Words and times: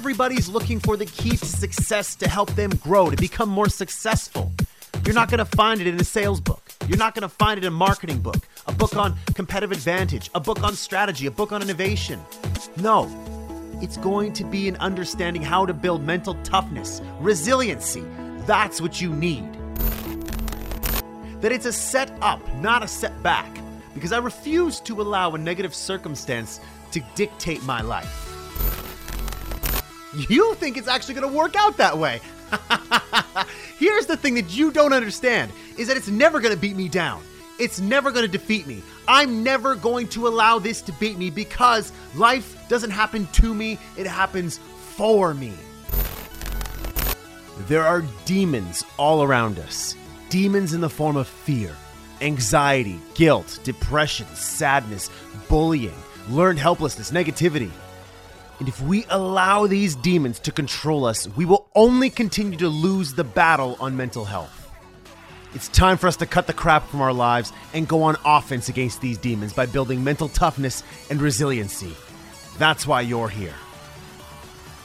Everybody's 0.00 0.48
looking 0.48 0.80
for 0.80 0.96
the 0.96 1.04
key 1.04 1.36
to 1.36 1.44
success 1.44 2.14
to 2.14 2.26
help 2.26 2.50
them 2.52 2.70
grow, 2.70 3.10
to 3.10 3.16
become 3.18 3.50
more 3.50 3.68
successful. 3.68 4.50
You're 5.04 5.14
not 5.14 5.28
going 5.30 5.40
to 5.40 5.44
find 5.44 5.78
it 5.78 5.86
in 5.86 6.00
a 6.00 6.04
sales 6.04 6.40
book. 6.40 6.62
You're 6.88 6.96
not 6.96 7.14
going 7.14 7.20
to 7.20 7.28
find 7.28 7.58
it 7.58 7.64
in 7.64 7.68
a 7.68 7.70
marketing 7.70 8.20
book, 8.20 8.38
a 8.66 8.72
book 8.72 8.96
on 8.96 9.14
competitive 9.34 9.72
advantage, 9.72 10.30
a 10.34 10.40
book 10.40 10.64
on 10.64 10.72
strategy, 10.72 11.26
a 11.26 11.30
book 11.30 11.52
on 11.52 11.60
innovation. 11.60 12.18
No, 12.78 13.10
it's 13.82 13.98
going 13.98 14.32
to 14.32 14.44
be 14.44 14.68
in 14.68 14.76
understanding 14.76 15.42
how 15.42 15.66
to 15.66 15.74
build 15.74 16.02
mental 16.02 16.34
toughness, 16.44 17.02
resiliency. 17.18 18.02
That's 18.46 18.80
what 18.80 19.02
you 19.02 19.10
need. 19.10 19.52
That 21.42 21.52
it's 21.52 21.66
a 21.66 21.74
set 21.74 22.10
up, 22.22 22.40
not 22.54 22.82
a 22.82 22.88
setback, 22.88 23.54
because 23.92 24.12
I 24.12 24.18
refuse 24.18 24.80
to 24.80 25.02
allow 25.02 25.34
a 25.34 25.38
negative 25.38 25.74
circumstance 25.74 26.58
to 26.92 27.00
dictate 27.16 27.62
my 27.64 27.82
life. 27.82 28.29
You 30.14 30.54
think 30.56 30.76
it's 30.76 30.88
actually 30.88 31.14
going 31.14 31.30
to 31.30 31.36
work 31.36 31.54
out 31.56 31.76
that 31.76 31.96
way. 31.96 32.20
Here's 33.78 34.06
the 34.06 34.16
thing 34.16 34.34
that 34.34 34.56
you 34.56 34.72
don't 34.72 34.92
understand 34.92 35.52
is 35.78 35.88
that 35.88 35.96
it's 35.96 36.08
never 36.08 36.40
going 36.40 36.54
to 36.54 36.60
beat 36.60 36.76
me 36.76 36.88
down. 36.88 37.22
It's 37.58 37.78
never 37.78 38.10
going 38.10 38.24
to 38.24 38.30
defeat 38.30 38.66
me. 38.66 38.82
I'm 39.06 39.44
never 39.44 39.74
going 39.74 40.08
to 40.08 40.26
allow 40.26 40.58
this 40.58 40.80
to 40.82 40.92
beat 40.92 41.18
me 41.18 41.30
because 41.30 41.92
life 42.14 42.56
doesn't 42.68 42.90
happen 42.90 43.26
to 43.32 43.54
me, 43.54 43.78
it 43.96 44.06
happens 44.06 44.58
for 44.96 45.34
me. 45.34 45.52
There 47.68 47.84
are 47.84 48.02
demons 48.24 48.84
all 48.96 49.22
around 49.22 49.58
us. 49.58 49.94
Demons 50.30 50.72
in 50.72 50.80
the 50.80 50.88
form 50.88 51.16
of 51.16 51.28
fear, 51.28 51.76
anxiety, 52.20 52.98
guilt, 53.14 53.58
depression, 53.64 54.26
sadness, 54.34 55.10
bullying, 55.48 55.94
learned 56.28 56.58
helplessness, 56.58 57.10
negativity. 57.10 57.70
And 58.60 58.68
if 58.68 58.80
we 58.82 59.06
allow 59.08 59.66
these 59.66 59.96
demons 59.96 60.38
to 60.40 60.52
control 60.52 61.06
us, 61.06 61.26
we 61.28 61.46
will 61.46 61.66
only 61.74 62.10
continue 62.10 62.58
to 62.58 62.68
lose 62.68 63.14
the 63.14 63.24
battle 63.24 63.76
on 63.80 63.96
mental 63.96 64.26
health. 64.26 64.70
It's 65.54 65.68
time 65.68 65.96
for 65.96 66.06
us 66.06 66.18
to 66.18 66.26
cut 66.26 66.46
the 66.46 66.52
crap 66.52 66.86
from 66.88 67.00
our 67.00 67.12
lives 67.12 67.54
and 67.72 67.88
go 67.88 68.02
on 68.02 68.18
offense 68.24 68.68
against 68.68 69.00
these 69.00 69.16
demons 69.16 69.54
by 69.54 69.64
building 69.64 70.04
mental 70.04 70.28
toughness 70.28 70.82
and 71.08 71.22
resiliency. 71.22 71.96
That's 72.58 72.86
why 72.86 73.00
you're 73.00 73.30
here. 73.30 73.54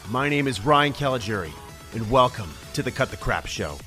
My 0.09 0.29
name 0.29 0.47
is 0.47 0.65
Ryan 0.65 0.93
Caligiuri, 0.93 1.51
and 1.93 2.09
welcome 2.09 2.49
to 2.73 2.81
the 2.81 2.91
Cut 2.91 3.11
the 3.11 3.17
Crap 3.17 3.45
Show. 3.45 3.77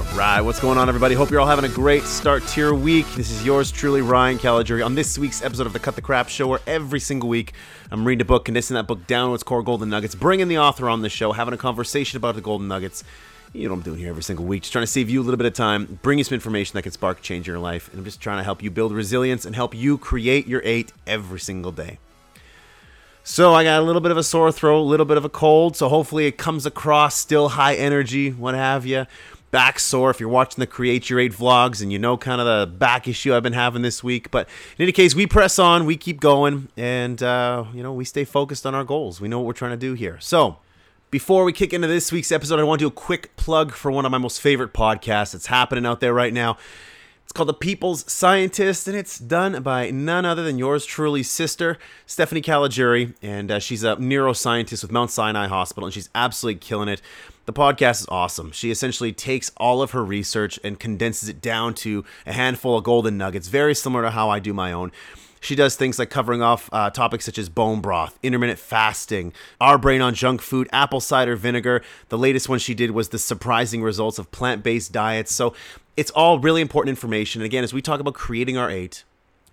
All 0.00 0.16
right, 0.16 0.40
what's 0.40 0.60
going 0.60 0.78
on, 0.78 0.88
everybody? 0.88 1.14
Hope 1.14 1.30
you're 1.30 1.40
all 1.40 1.46
having 1.46 1.70
a 1.70 1.74
great 1.74 2.04
start 2.04 2.42
to 2.46 2.60
your 2.60 2.74
week. 2.74 3.06
This 3.16 3.30
is 3.30 3.44
yours 3.44 3.70
truly, 3.70 4.00
Ryan 4.00 4.38
Caligiuri, 4.38 4.82
on 4.82 4.94
this 4.94 5.18
week's 5.18 5.42
episode 5.42 5.66
of 5.66 5.74
the 5.74 5.78
Cut 5.78 5.94
the 5.94 6.00
Crap 6.00 6.30
Show, 6.30 6.48
where 6.48 6.60
every 6.66 6.98
single 7.00 7.28
week 7.28 7.52
I'm 7.90 8.06
reading 8.06 8.22
a 8.22 8.24
book, 8.24 8.46
condensing 8.46 8.76
that 8.76 8.86
book 8.86 9.06
down 9.06 9.28
to 9.28 9.34
its 9.34 9.42
core 9.42 9.62
golden 9.62 9.90
nuggets, 9.90 10.14
bringing 10.14 10.48
the 10.48 10.56
author 10.56 10.88
on 10.88 11.02
the 11.02 11.10
show, 11.10 11.32
having 11.32 11.52
a 11.52 11.58
conversation 11.58 12.16
about 12.16 12.34
the 12.34 12.40
golden 12.40 12.66
nuggets. 12.66 13.04
You 13.52 13.68
know 13.68 13.74
what 13.74 13.80
I'm 13.80 13.82
doing 13.82 13.98
here 13.98 14.08
every 14.08 14.22
single 14.22 14.46
week, 14.46 14.62
just 14.62 14.72
trying 14.72 14.84
to 14.84 14.90
save 14.90 15.10
you 15.10 15.20
a 15.20 15.22
little 15.22 15.36
bit 15.36 15.46
of 15.46 15.52
time, 15.52 15.98
bring 16.00 16.16
you 16.16 16.24
some 16.24 16.34
information 16.34 16.78
that 16.78 16.82
can 16.82 16.92
spark 16.92 17.20
change 17.20 17.46
in 17.46 17.52
your 17.52 17.60
life, 17.60 17.90
and 17.90 17.98
I'm 17.98 18.04
just 18.06 18.22
trying 18.22 18.38
to 18.38 18.44
help 18.44 18.62
you 18.62 18.70
build 18.70 18.92
resilience 18.92 19.44
and 19.44 19.54
help 19.54 19.74
you 19.74 19.98
create 19.98 20.46
your 20.46 20.62
eight 20.64 20.94
every 21.06 21.40
single 21.40 21.72
day. 21.72 21.98
So 23.22 23.52
I 23.52 23.64
got 23.64 23.80
a 23.80 23.84
little 23.84 24.00
bit 24.00 24.12
of 24.12 24.16
a 24.16 24.22
sore 24.22 24.50
throat, 24.50 24.80
a 24.80 24.82
little 24.82 25.04
bit 25.04 25.18
of 25.18 25.26
a 25.26 25.28
cold, 25.28 25.76
so 25.76 25.90
hopefully 25.90 26.26
it 26.26 26.38
comes 26.38 26.64
across 26.64 27.16
still 27.16 27.50
high 27.50 27.74
energy, 27.74 28.30
what 28.30 28.54
have 28.54 28.86
you 28.86 29.04
back 29.50 29.78
sore 29.78 30.10
if 30.10 30.20
you're 30.20 30.28
watching 30.28 30.60
the 30.60 30.66
Create 30.66 31.10
Your 31.10 31.18
8 31.20 31.32
vlogs 31.32 31.82
and 31.82 31.92
you 31.92 31.98
know 31.98 32.16
kind 32.16 32.40
of 32.40 32.46
the 32.46 32.66
back 32.76 33.08
issue 33.08 33.34
I've 33.34 33.42
been 33.42 33.52
having 33.52 33.82
this 33.82 34.02
week. 34.02 34.30
But 34.30 34.48
in 34.78 34.82
any 34.84 34.92
case, 34.92 35.14
we 35.14 35.26
press 35.26 35.58
on, 35.58 35.86
we 35.86 35.96
keep 35.96 36.20
going, 36.20 36.68
and, 36.76 37.22
uh, 37.22 37.64
you 37.74 37.82
know, 37.82 37.92
we 37.92 38.04
stay 38.04 38.24
focused 38.24 38.66
on 38.66 38.74
our 38.74 38.84
goals. 38.84 39.20
We 39.20 39.28
know 39.28 39.38
what 39.38 39.46
we're 39.46 39.52
trying 39.52 39.72
to 39.72 39.76
do 39.76 39.94
here. 39.94 40.18
So, 40.20 40.58
before 41.10 41.42
we 41.42 41.52
kick 41.52 41.72
into 41.72 41.88
this 41.88 42.12
week's 42.12 42.30
episode, 42.30 42.60
I 42.60 42.62
want 42.62 42.78
to 42.78 42.84
do 42.84 42.88
a 42.88 42.92
quick 42.92 43.34
plug 43.34 43.72
for 43.72 43.90
one 43.90 44.04
of 44.04 44.12
my 44.12 44.18
most 44.18 44.40
favorite 44.40 44.72
podcasts 44.72 45.32
that's 45.32 45.46
happening 45.46 45.84
out 45.84 45.98
there 46.00 46.14
right 46.14 46.32
now. 46.32 46.56
It's 47.30 47.36
called 47.36 47.48
The 47.48 47.54
People's 47.54 48.10
Scientist, 48.12 48.88
and 48.88 48.96
it's 48.96 49.16
done 49.16 49.62
by 49.62 49.92
none 49.92 50.24
other 50.24 50.42
than 50.42 50.58
yours 50.58 50.84
truly, 50.84 51.22
sister, 51.22 51.78
Stephanie 52.04 52.42
Caligiuri. 52.42 53.14
And 53.22 53.52
uh, 53.52 53.60
she's 53.60 53.84
a 53.84 53.94
neuroscientist 53.94 54.82
with 54.82 54.90
Mount 54.90 55.12
Sinai 55.12 55.46
Hospital, 55.46 55.86
and 55.86 55.94
she's 55.94 56.10
absolutely 56.12 56.58
killing 56.58 56.88
it. 56.88 57.00
The 57.46 57.52
podcast 57.52 58.00
is 58.00 58.06
awesome. 58.08 58.50
She 58.50 58.72
essentially 58.72 59.12
takes 59.12 59.52
all 59.58 59.80
of 59.80 59.92
her 59.92 60.04
research 60.04 60.58
and 60.64 60.80
condenses 60.80 61.28
it 61.28 61.40
down 61.40 61.74
to 61.74 62.04
a 62.26 62.32
handful 62.32 62.76
of 62.76 62.82
golden 62.82 63.16
nuggets, 63.16 63.46
very 63.46 63.76
similar 63.76 64.02
to 64.02 64.10
how 64.10 64.28
I 64.28 64.40
do 64.40 64.52
my 64.52 64.72
own. 64.72 64.90
She 65.40 65.54
does 65.54 65.76
things 65.76 66.00
like 66.00 66.10
covering 66.10 66.42
off 66.42 66.68
uh, 66.72 66.90
topics 66.90 67.24
such 67.24 67.38
as 67.38 67.48
bone 67.48 67.80
broth, 67.80 68.18
intermittent 68.24 68.58
fasting, 68.58 69.32
our 69.60 69.78
brain 69.78 70.02
on 70.02 70.14
junk 70.14 70.42
food, 70.42 70.68
apple 70.72 71.00
cider 71.00 71.36
vinegar. 71.36 71.82
The 72.08 72.18
latest 72.18 72.48
one 72.48 72.58
she 72.58 72.74
did 72.74 72.90
was 72.90 73.08
the 73.08 73.18
surprising 73.18 73.82
results 73.82 74.18
of 74.18 74.30
plant 74.32 74.62
based 74.62 74.92
diets. 74.92 75.32
So 75.32 75.54
it's 76.00 76.10
all 76.12 76.38
really 76.38 76.62
important 76.62 76.88
information. 76.88 77.42
And 77.42 77.46
again, 77.46 77.62
as 77.62 77.74
we 77.74 77.82
talk 77.82 78.00
about 78.00 78.14
creating 78.14 78.56
our 78.56 78.70
eight, 78.70 79.04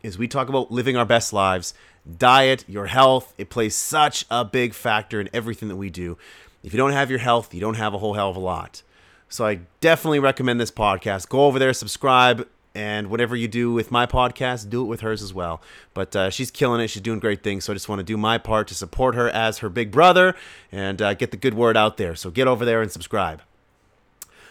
as 0.02 0.18
we 0.18 0.30
talk 0.30 0.48
about 0.48 0.72
living 0.72 0.96
our 0.96 1.06
best 1.06 1.34
lives, 1.34 1.74
diet, 2.18 2.64
your 2.70 2.86
health, 2.86 3.34
it 3.38 3.50
plays 3.50 3.76
such 3.76 4.26
a 4.32 4.46
big 4.46 4.74
factor 4.74 5.20
in 5.20 5.30
everything 5.34 5.68
that 5.68 5.76
we 5.76 5.90
do. 5.90 6.18
If 6.64 6.72
you 6.72 6.78
don't 6.78 6.94
have 6.94 7.10
your 7.10 7.20
health, 7.20 7.54
you 7.54 7.60
don't 7.60 7.74
have 7.74 7.94
a 7.94 7.98
whole 7.98 8.14
hell 8.14 8.30
of 8.30 8.38
a 8.38 8.40
lot. 8.40 8.82
So 9.28 9.46
I 9.46 9.60
definitely 9.82 10.20
recommend 10.20 10.62
this 10.62 10.72
podcast. 10.72 11.28
Go 11.28 11.48
over 11.48 11.60
there, 11.60 11.74
subscribe, 11.74 12.48
and 12.74 13.10
whatever 13.10 13.36
you 13.36 13.50
do 13.50 13.74
with 13.74 13.92
my 13.92 14.06
podcast, 14.06 14.70
do 14.70 14.82
it 14.84 14.86
with 14.86 15.02
hers 15.02 15.22
as 15.22 15.34
well. 15.34 15.62
But 15.94 16.16
uh, 16.16 16.30
she's 16.30 16.50
killing 16.50 16.80
it. 16.80 16.88
She's 16.88 17.02
doing 17.02 17.20
great 17.20 17.44
things. 17.44 17.66
So 17.66 17.74
I 17.74 17.76
just 17.76 17.90
want 17.90 18.00
to 18.00 18.06
do 18.06 18.16
my 18.16 18.38
part 18.38 18.70
to 18.70 18.74
support 18.74 19.16
her 19.16 19.28
as 19.28 19.58
her 19.58 19.68
big 19.68 19.92
brother 19.92 20.34
and 20.72 21.02
uh, 21.02 21.14
get 21.14 21.32
the 21.32 21.38
good 21.38 21.56
word 21.56 21.76
out 21.76 21.98
there. 21.98 22.16
So 22.16 22.32
get 22.32 22.48
over 22.48 22.64
there 22.64 22.82
and 22.82 22.90
subscribe. 22.90 23.42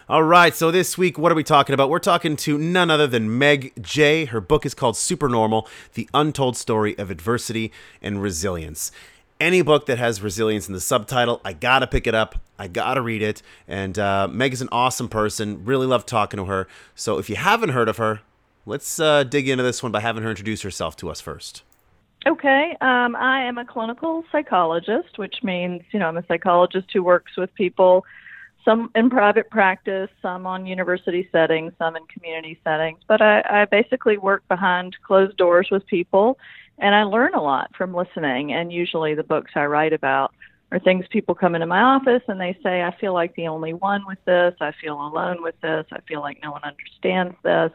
All 0.08 0.22
right, 0.22 0.54
so 0.54 0.70
this 0.70 0.96
week, 0.96 1.18
what 1.18 1.32
are 1.32 1.34
we 1.34 1.42
talking 1.42 1.74
about? 1.74 1.90
We're 1.90 1.98
talking 1.98 2.36
to 2.36 2.56
none 2.56 2.90
other 2.90 3.08
than 3.08 3.38
Meg 3.38 3.72
Jay. 3.82 4.24
Her 4.26 4.40
book 4.40 4.64
is 4.64 4.72
called 4.72 4.96
Supernormal 4.96 5.68
The 5.94 6.08
Untold 6.14 6.56
Story 6.56 6.96
of 6.96 7.10
Adversity 7.10 7.72
and 8.00 8.22
Resilience 8.22 8.92
any 9.40 9.62
book 9.62 9.86
that 9.86 9.98
has 9.98 10.22
resilience 10.22 10.66
in 10.66 10.74
the 10.74 10.80
subtitle, 10.80 11.40
I 11.44 11.52
gotta 11.52 11.86
pick 11.86 12.06
it 12.06 12.14
up. 12.14 12.36
I 12.58 12.68
gotta 12.68 13.00
read 13.00 13.22
it. 13.22 13.42
And 13.68 13.98
uh, 13.98 14.28
Meg 14.28 14.52
is 14.52 14.62
an 14.62 14.68
awesome 14.72 15.08
person. 15.08 15.64
Really 15.64 15.86
love 15.86 16.06
talking 16.06 16.38
to 16.38 16.46
her. 16.46 16.66
So 16.94 17.18
if 17.18 17.28
you 17.28 17.36
haven't 17.36 17.70
heard 17.70 17.88
of 17.88 17.98
her, 17.98 18.20
let's 18.64 18.98
uh, 18.98 19.24
dig 19.24 19.48
into 19.48 19.62
this 19.62 19.82
one 19.82 19.92
by 19.92 20.00
having 20.00 20.22
her 20.22 20.30
introduce 20.30 20.62
herself 20.62 20.96
to 20.96 21.10
us 21.10 21.20
first. 21.20 21.62
Okay. 22.26 22.76
Um, 22.80 23.14
I 23.14 23.44
am 23.44 23.58
a 23.58 23.64
clinical 23.64 24.24
psychologist, 24.32 25.16
which 25.18 25.42
means, 25.42 25.82
you 25.92 25.98
know, 25.98 26.08
I'm 26.08 26.16
a 26.16 26.26
psychologist 26.26 26.88
who 26.92 27.02
works 27.02 27.36
with 27.36 27.54
people, 27.54 28.04
some 28.66 28.90
in 28.94 29.08
private 29.08 29.48
practice, 29.48 30.10
some 30.20 30.46
on 30.46 30.66
university 30.66 31.28
settings, 31.32 31.72
some 31.78 31.96
in 31.96 32.04
community 32.06 32.60
settings. 32.64 32.98
But 33.08 33.22
I, 33.22 33.40
I 33.48 33.64
basically 33.64 34.18
work 34.18 34.46
behind 34.48 34.96
closed 35.06 35.36
doors 35.36 35.68
with 35.70 35.86
people 35.86 36.36
and 36.78 36.94
I 36.94 37.04
learn 37.04 37.32
a 37.34 37.42
lot 37.42 37.70
from 37.76 37.94
listening. 37.94 38.52
And 38.52 38.72
usually, 38.72 39.14
the 39.14 39.22
books 39.22 39.52
I 39.54 39.64
write 39.64 39.92
about 39.92 40.34
are 40.72 40.80
things 40.80 41.06
people 41.08 41.34
come 41.34 41.54
into 41.54 41.66
my 41.66 41.80
office 41.80 42.22
and 42.28 42.40
they 42.40 42.58
say, 42.62 42.82
I 42.82 42.94
feel 43.00 43.14
like 43.14 43.34
the 43.36 43.46
only 43.46 43.72
one 43.72 44.04
with 44.06 44.22
this. 44.24 44.54
I 44.60 44.72
feel 44.80 45.00
alone 45.00 45.42
with 45.42 45.58
this. 45.60 45.86
I 45.92 46.00
feel 46.08 46.20
like 46.20 46.40
no 46.42 46.50
one 46.50 46.64
understands 46.64 47.36
this. 47.42 47.70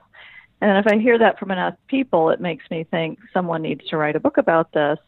And 0.59 0.77
if 0.77 0.91
I 0.91 0.99
hear 0.99 1.17
that 1.17 1.39
from 1.39 1.51
enough 1.51 1.75
people, 1.87 2.29
it 2.29 2.41
makes 2.41 2.69
me 2.69 2.83
think 2.83 3.17
someone 3.33 3.63
needs 3.63 3.87
to 3.87 3.97
write 3.97 4.15
a 4.15 4.19
book 4.19 4.37
about 4.37 4.71
this 4.73 4.99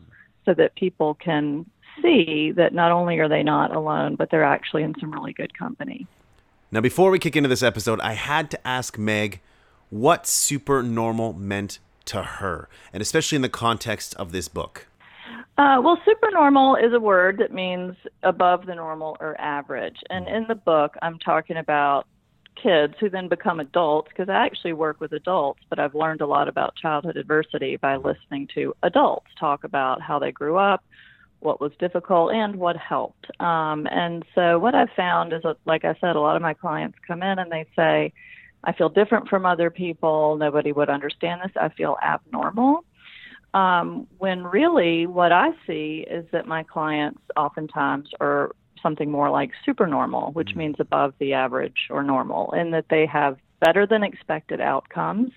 so 0.46 0.54
that 0.56 0.76
people 0.76 1.14
can 1.14 1.66
see 2.02 2.52
that 2.56 2.74
not 2.74 2.92
only 2.92 3.20
are 3.20 3.30
they 3.30 3.44
not 3.44 3.76
alone, 3.76 4.16
but 4.16 4.30
they're 4.32 4.44
actually 4.44 4.84
in 4.84 4.94
some 5.00 5.12
really 5.12 5.34
good 5.34 5.58
company. 5.58 6.08
Now, 6.72 6.82
before 6.82 7.12
we 7.12 7.20
kick 7.20 7.36
into 7.36 7.50
this 7.50 7.64
episode, 7.64 8.00
I 8.02 8.14
had 8.14 8.50
to 8.52 8.68
ask 8.68 8.98
Meg 8.98 9.42
what 9.90 10.26
super 10.26 10.82
normal 10.82 11.34
meant 11.34 11.80
to 12.06 12.24
her, 12.24 12.68
and 12.92 13.02
especially 13.02 13.36
in 13.36 13.42
the 13.42 13.50
context 13.50 14.16
of 14.16 14.32
this 14.32 14.48
book? 14.48 14.88
Uh, 15.58 15.80
well, 15.84 16.00
supernormal 16.04 16.76
is 16.78 16.94
a 16.94 17.00
word 17.00 17.38
that 17.38 17.54
means 17.54 17.96
above 18.24 18.66
the 18.66 18.74
normal 18.74 19.16
or 19.20 19.40
average. 19.40 19.98
And 20.10 20.28
in 20.28 20.46
the 20.48 20.56
book, 20.56 20.96
I'm 21.02 21.20
talking 21.20 21.58
about 21.58 22.08
kids 22.62 22.96
who 23.00 23.10
then 23.10 23.28
become 23.28 23.60
adults 23.60 24.10
because 24.10 24.30
I 24.30 24.46
actually 24.46 24.74
work 24.74 25.00
with 25.00 25.12
adults, 25.12 25.62
but 25.70 25.80
I've 25.80 25.96
learned 25.96 26.22
a 26.22 26.26
lot 26.26 26.48
about 26.48 26.76
childhood 26.76 27.18
adversity 27.18 27.78
by 27.78 27.98
listening 27.98 28.48
to 28.56 28.76
adults 28.82 29.28
talk 29.40 29.64
about 29.64 30.02
how 30.02 30.18
they 30.18 30.32
grew 30.32 30.58
up, 30.58 30.84
what 31.44 31.62
was 31.62 31.72
difficult, 31.80 32.34
and 32.34 32.56
what 32.56 32.76
helped. 32.78 33.28
Um, 33.40 33.88
and 33.92 34.24
so, 34.34 34.60
what 34.60 34.76
I've 34.76 34.90
found 34.96 35.34
is, 35.34 35.42
that, 35.44 35.58
like 35.66 35.86
I 35.86 35.96
said, 36.02 36.16
a 36.16 36.20
lot 36.20 36.36
of 36.36 36.42
my 36.42 36.54
clients 36.54 36.98
come 37.06 37.22
in 37.22 37.40
and 37.40 37.52
they 37.52 37.66
say, 37.76 38.14
I 38.64 38.74
feel 38.74 38.90
different 38.90 39.28
from 39.28 39.46
other 39.46 39.70
people. 39.70 40.38
Nobody 40.38 40.72
would 40.72 40.90
understand 40.90 41.42
this. 41.44 41.52
I 41.60 41.70
feel 41.70 41.98
abnormal. 42.04 42.86
Um, 43.54 44.08
when 44.18 44.44
really 44.44 45.06
what 45.06 45.32
I 45.32 45.50
see 45.68 46.06
is 46.10 46.26
that 46.32 46.48
my 46.48 46.64
clients 46.64 47.22
oftentimes 47.38 48.10
are 48.20 48.52
something 48.82 49.12
more 49.12 49.30
like 49.30 49.52
supernormal, 49.66 50.32
which 50.32 50.50
mm-hmm. 50.50 50.60
means 50.60 50.76
above 50.80 51.14
the 51.20 51.34
average 51.34 51.88
or 51.90 52.04
normal, 52.04 52.52
and 52.52 52.74
that 52.74 52.86
they 52.90 53.06
have 53.06 53.38
better 53.60 53.86
than 53.86 54.04
expected 54.04 54.60
outcomes. 54.60 55.32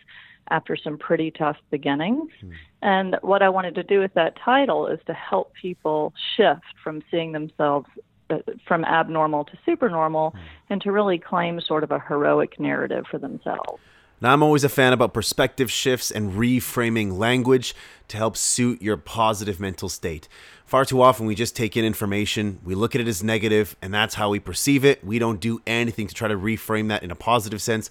After 0.50 0.76
some 0.76 0.98
pretty 0.98 1.31
tough 1.31 1.56
beginnings. 1.70 2.31
Mm. 2.43 2.52
And 2.82 3.16
what 3.22 3.43
I 3.43 3.48
wanted 3.48 3.75
to 3.76 3.82
do 3.82 4.00
with 4.00 4.14
that 4.14 4.37
title 4.44 4.87
is 4.87 5.00
to 5.06 5.14
help 5.14 5.52
people 5.60 6.12
shift 6.37 6.64
from 6.82 7.02
seeing 7.10 7.32
themselves 7.32 7.87
uh, 8.31 8.38
from 8.66 8.84
abnormal 8.84 9.44
to 9.44 9.52
supernormal 9.64 10.32
mm. 10.32 10.40
and 10.69 10.81
to 10.82 10.93
really 10.93 11.19
claim 11.19 11.60
sort 11.60 11.84
of 11.84 11.90
a 11.90 12.00
heroic 12.00 12.58
narrative 12.58 13.04
for 13.10 13.19
themselves. 13.19 13.81
Now, 14.20 14.32
I'm 14.32 14.43
always 14.43 14.64
a 14.64 14.70
fan 14.70 14.94
about 14.94 15.12
perspective 15.12 15.70
shifts 15.70 16.10
and 16.10 16.32
reframing 16.32 17.19
language 17.19 17.75
to 18.08 18.16
help 18.16 18.37
suit 18.37 18.81
your 18.81 18.96
positive 18.96 19.60
mental 19.60 19.90
state. 19.90 20.26
Far 20.64 20.87
too 20.87 21.02
often, 21.02 21.26
we 21.26 21.34
just 21.34 21.54
take 21.54 21.76
in 21.76 21.84
information, 21.84 22.58
we 22.64 22.75
look 22.75 22.94
at 22.94 23.00
it 23.00 23.08
as 23.08 23.22
negative, 23.22 23.76
and 23.82 23.93
that's 23.93 24.14
how 24.14 24.31
we 24.31 24.40
perceive 24.40 24.87
it. 24.87 25.04
We 25.04 25.19
don't 25.19 25.38
do 25.38 25.60
anything 25.66 26.06
to 26.06 26.14
try 26.14 26.28
to 26.28 26.37
reframe 26.37 26.88
that 26.88 27.02
in 27.02 27.10
a 27.10 27.14
positive 27.14 27.60
sense, 27.60 27.90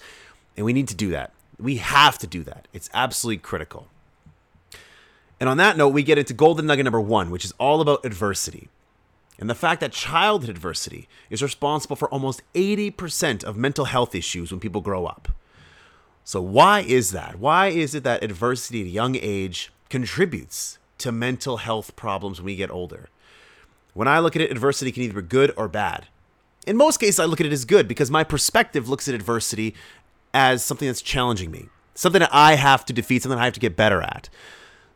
and 0.58 0.66
we 0.66 0.74
need 0.74 0.88
to 0.88 0.96
do 0.96 1.12
that. 1.12 1.32
We 1.60 1.78
have 1.78 2.18
to 2.20 2.28
do 2.28 2.44
that. 2.44 2.68
It's 2.74 2.90
absolutely 2.94 3.38
critical. 3.40 3.88
And 5.40 5.50
on 5.50 5.58
that 5.58 5.78
note, 5.78 5.90
we 5.90 6.04
get 6.04 6.18
into 6.18 6.34
golden 6.34 6.66
nugget 6.66 6.86
number 6.86 7.02
one, 7.02 7.30
which 7.30 7.46
is 7.46 7.54
all 7.60 7.82
about 7.82 8.06
adversity. 8.06 8.70
And 9.38 9.50
the 9.50 9.56
fact 9.56 9.82
that 9.82 9.92
childhood 9.92 10.50
adversity 10.50 11.10
is 11.30 11.44
responsible 11.44 11.96
for 11.96 12.10
almost 12.10 12.42
80% 12.54 13.44
of 13.44 13.58
mental 13.58 13.86
health 13.86 14.16
issues 14.16 14.52
when 14.52 14.62
people 14.62 14.82
grow 14.82 15.06
up. 15.06 15.30
So, 16.24 16.42
why 16.42 16.80
is 16.80 17.12
that? 17.12 17.38
Why 17.38 17.68
is 17.68 17.94
it 17.94 18.04
that 18.04 18.24
adversity 18.24 18.82
at 18.82 18.88
a 18.88 18.90
young 18.90 19.16
age 19.16 19.72
contributes 19.90 20.80
to 21.00 21.12
mental 21.12 21.58
health 21.58 21.96
problems 21.96 22.40
when 22.40 22.46
we 22.46 22.56
get 22.56 22.72
older? 22.72 23.10
When 23.94 24.08
I 24.08 24.20
look 24.20 24.36
at 24.36 24.42
it, 24.42 24.52
adversity 24.52 24.92
can 24.92 25.04
either 25.04 25.22
be 25.22 25.28
good 25.28 25.54
or 25.56 25.68
bad. 25.68 26.08
In 26.66 26.78
most 26.78 26.98
cases, 26.98 27.20
I 27.20 27.26
look 27.26 27.40
at 27.40 27.46
it 27.46 27.54
as 27.54 27.66
good 27.66 27.88
because 27.88 28.10
my 28.10 28.24
perspective 28.24 28.90
looks 28.90 29.08
at 29.08 29.14
adversity 29.14 29.76
as 30.36 30.64
something 30.64 30.88
that's 30.88 31.02
challenging 31.02 31.50
me, 31.50 31.70
something 31.96 32.20
that 32.20 32.30
I 32.34 32.56
have 32.56 32.86
to 32.86 32.94
defeat, 32.94 33.24
something 33.24 33.40
I 33.40 33.46
have 33.46 33.54
to 33.54 33.60
get 33.60 33.76
better 33.76 34.02
at. 34.02 34.30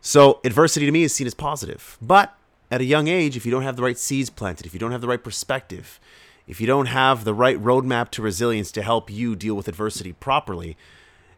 So, 0.02 0.40
adversity 0.44 0.86
to 0.86 0.92
me 0.92 1.04
is 1.04 1.14
seen 1.14 1.28
as 1.28 1.34
positive. 1.34 1.98
But 2.02 2.36
at 2.70 2.82
a 2.82 2.86
young 2.86 3.08
age, 3.08 3.36
if 3.36 3.46
you 3.46 3.52
don't 3.52 3.64
have 3.64 3.78
the 3.78 3.84
right 3.84 3.98
seeds 3.98 4.30
planted, 4.30 4.66
if 4.66 4.74
you 4.74 4.80
don't 4.80 4.92
have 4.92 5.02
the 5.02 5.08
right 5.08 5.24
perspective, 5.24 6.00
if 6.46 6.60
you 6.60 6.68
don't 6.68 6.88
have 6.88 7.24
the 7.24 7.34
right 7.34 7.58
roadmap 7.58 8.10
to 8.10 8.22
resilience 8.22 8.72
to 8.74 8.82
help 8.82 9.10
you 9.10 9.36
deal 9.36 9.56
with 9.56 9.68
adversity 9.68 10.14
properly, 10.14 10.78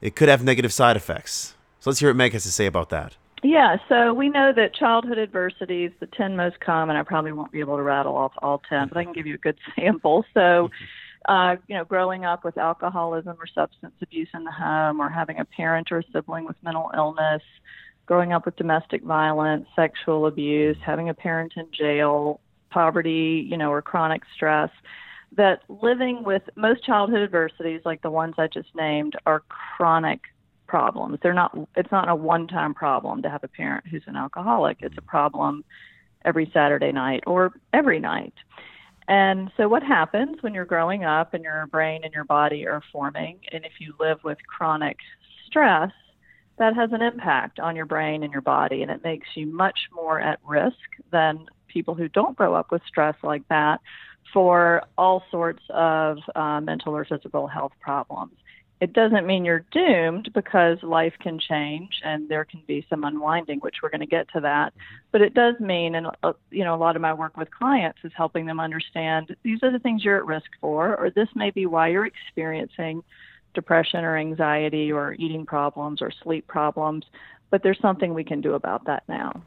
it 0.01 0.15
could 0.15 0.29
have 0.29 0.43
negative 0.43 0.73
side 0.73 0.97
effects. 0.97 1.53
So 1.79 1.89
let's 1.89 1.99
hear 1.99 2.09
what 2.09 2.15
Meg 2.15 2.33
has 2.33 2.43
to 2.43 2.51
say 2.51 2.65
about 2.65 2.89
that. 2.89 3.15
Yeah, 3.43 3.77
so 3.89 4.13
we 4.13 4.29
know 4.29 4.53
that 4.55 4.75
childhood 4.75 5.17
adversities, 5.17 5.91
the 5.99 6.05
10 6.05 6.35
most 6.35 6.59
common, 6.59 6.95
I 6.95 7.03
probably 7.03 7.31
won't 7.31 7.51
be 7.51 7.59
able 7.59 7.77
to 7.77 7.83
rattle 7.83 8.15
off 8.15 8.33
all 8.37 8.61
10, 8.69 8.89
but 8.89 8.97
I 8.97 9.03
can 9.03 9.13
give 9.13 9.25
you 9.25 9.35
a 9.35 9.39
good 9.39 9.57
sample. 9.75 10.25
So, 10.33 10.69
uh, 11.27 11.55
you 11.67 11.75
know, 11.75 11.85
growing 11.85 12.25
up 12.25 12.43
with 12.43 12.57
alcoholism 12.57 13.37
or 13.39 13.47
substance 13.47 13.93
abuse 14.01 14.29
in 14.33 14.43
the 14.43 14.51
home, 14.51 14.99
or 14.99 15.09
having 15.09 15.39
a 15.39 15.45
parent 15.45 15.91
or 15.91 15.99
a 15.99 16.03
sibling 16.11 16.45
with 16.45 16.55
mental 16.63 16.91
illness, 16.95 17.41
growing 18.05 18.33
up 18.33 18.45
with 18.45 18.55
domestic 18.55 19.03
violence, 19.03 19.65
sexual 19.75 20.25
abuse, 20.25 20.77
having 20.85 21.09
a 21.09 21.13
parent 21.13 21.53
in 21.55 21.67
jail, 21.71 22.39
poverty, 22.69 23.47
you 23.49 23.57
know, 23.57 23.71
or 23.71 23.81
chronic 23.81 24.21
stress 24.35 24.69
that 25.37 25.61
living 25.69 26.23
with 26.23 26.41
most 26.55 26.83
childhood 26.83 27.21
adversities, 27.21 27.81
like 27.85 28.01
the 28.01 28.11
ones 28.11 28.35
I 28.37 28.47
just 28.47 28.69
named, 28.75 29.15
are 29.25 29.43
chronic 29.49 30.19
problems. 30.67 31.19
They're 31.21 31.33
not. 31.33 31.57
It's 31.75 31.91
not 31.91 32.09
a 32.09 32.15
one-time 32.15 32.73
problem 32.73 33.21
to 33.21 33.29
have 33.29 33.43
a 33.43 33.47
parent 33.47 33.85
who's 33.87 34.03
an 34.07 34.15
alcoholic. 34.15 34.77
It's 34.81 34.97
a 34.97 35.01
problem 35.01 35.63
every 36.25 36.49
Saturday 36.53 36.91
night 36.91 37.23
or 37.27 37.53
every 37.73 37.99
night. 37.99 38.33
And 39.11 39.51
so, 39.57 39.67
what 39.67 39.83
happens 39.83 40.37
when 40.39 40.53
you're 40.53 40.63
growing 40.63 41.03
up 41.03 41.33
and 41.33 41.43
your 41.43 41.67
brain 41.67 42.05
and 42.05 42.13
your 42.13 42.23
body 42.23 42.65
are 42.65 42.81
forming, 42.93 43.39
and 43.51 43.65
if 43.65 43.73
you 43.81 43.93
live 43.99 44.19
with 44.23 44.37
chronic 44.47 44.95
stress, 45.45 45.91
that 46.57 46.77
has 46.77 46.93
an 46.93 47.01
impact 47.01 47.59
on 47.59 47.75
your 47.75 47.85
brain 47.85 48.23
and 48.23 48.31
your 48.31 48.41
body, 48.41 48.83
and 48.83 48.89
it 48.89 49.03
makes 49.03 49.27
you 49.35 49.47
much 49.47 49.77
more 49.93 50.21
at 50.21 50.39
risk 50.47 50.77
than 51.11 51.45
people 51.67 51.93
who 51.93 52.07
don't 52.07 52.37
grow 52.37 52.55
up 52.55 52.71
with 52.71 52.81
stress 52.87 53.15
like 53.21 53.45
that 53.49 53.81
for 54.31 54.81
all 54.97 55.23
sorts 55.29 55.63
of 55.71 56.17
uh, 56.33 56.61
mental 56.61 56.95
or 56.95 57.03
physical 57.03 57.47
health 57.47 57.73
problems. 57.81 58.37
It 58.81 58.93
doesn't 58.93 59.27
mean 59.27 59.45
you're 59.45 59.63
doomed 59.71 60.33
because 60.33 60.81
life 60.81 61.13
can 61.19 61.37
change 61.37 62.01
and 62.03 62.27
there 62.27 62.43
can 62.43 62.63
be 62.67 62.83
some 62.89 63.03
unwinding, 63.03 63.59
which 63.59 63.75
we're 63.81 63.91
going 63.91 64.01
to 64.01 64.07
get 64.07 64.27
to 64.33 64.39
that. 64.39 64.73
But 65.11 65.21
it 65.21 65.35
does 65.35 65.53
mean, 65.59 65.93
and 65.93 66.07
uh, 66.23 66.33
you 66.49 66.63
know, 66.63 66.73
a 66.73 66.77
lot 66.77 66.95
of 66.95 67.01
my 67.03 67.13
work 67.13 67.37
with 67.37 67.51
clients 67.51 67.99
is 68.03 68.11
helping 68.17 68.47
them 68.47 68.59
understand 68.59 69.35
these 69.43 69.61
are 69.61 69.71
the 69.71 69.77
things 69.77 70.03
you're 70.03 70.17
at 70.17 70.25
risk 70.25 70.49
for, 70.59 70.97
or 70.97 71.11
this 71.11 71.29
may 71.35 71.51
be 71.51 71.67
why 71.67 71.89
you're 71.89 72.07
experiencing 72.07 73.03
depression 73.53 74.03
or 74.03 74.17
anxiety 74.17 74.91
or 74.91 75.13
eating 75.13 75.45
problems 75.45 76.01
or 76.01 76.11
sleep 76.23 76.47
problems. 76.47 77.05
But 77.51 77.61
there's 77.61 77.79
something 77.81 78.15
we 78.15 78.23
can 78.23 78.41
do 78.41 78.55
about 78.55 78.85
that 78.85 79.03
now. 79.07 79.43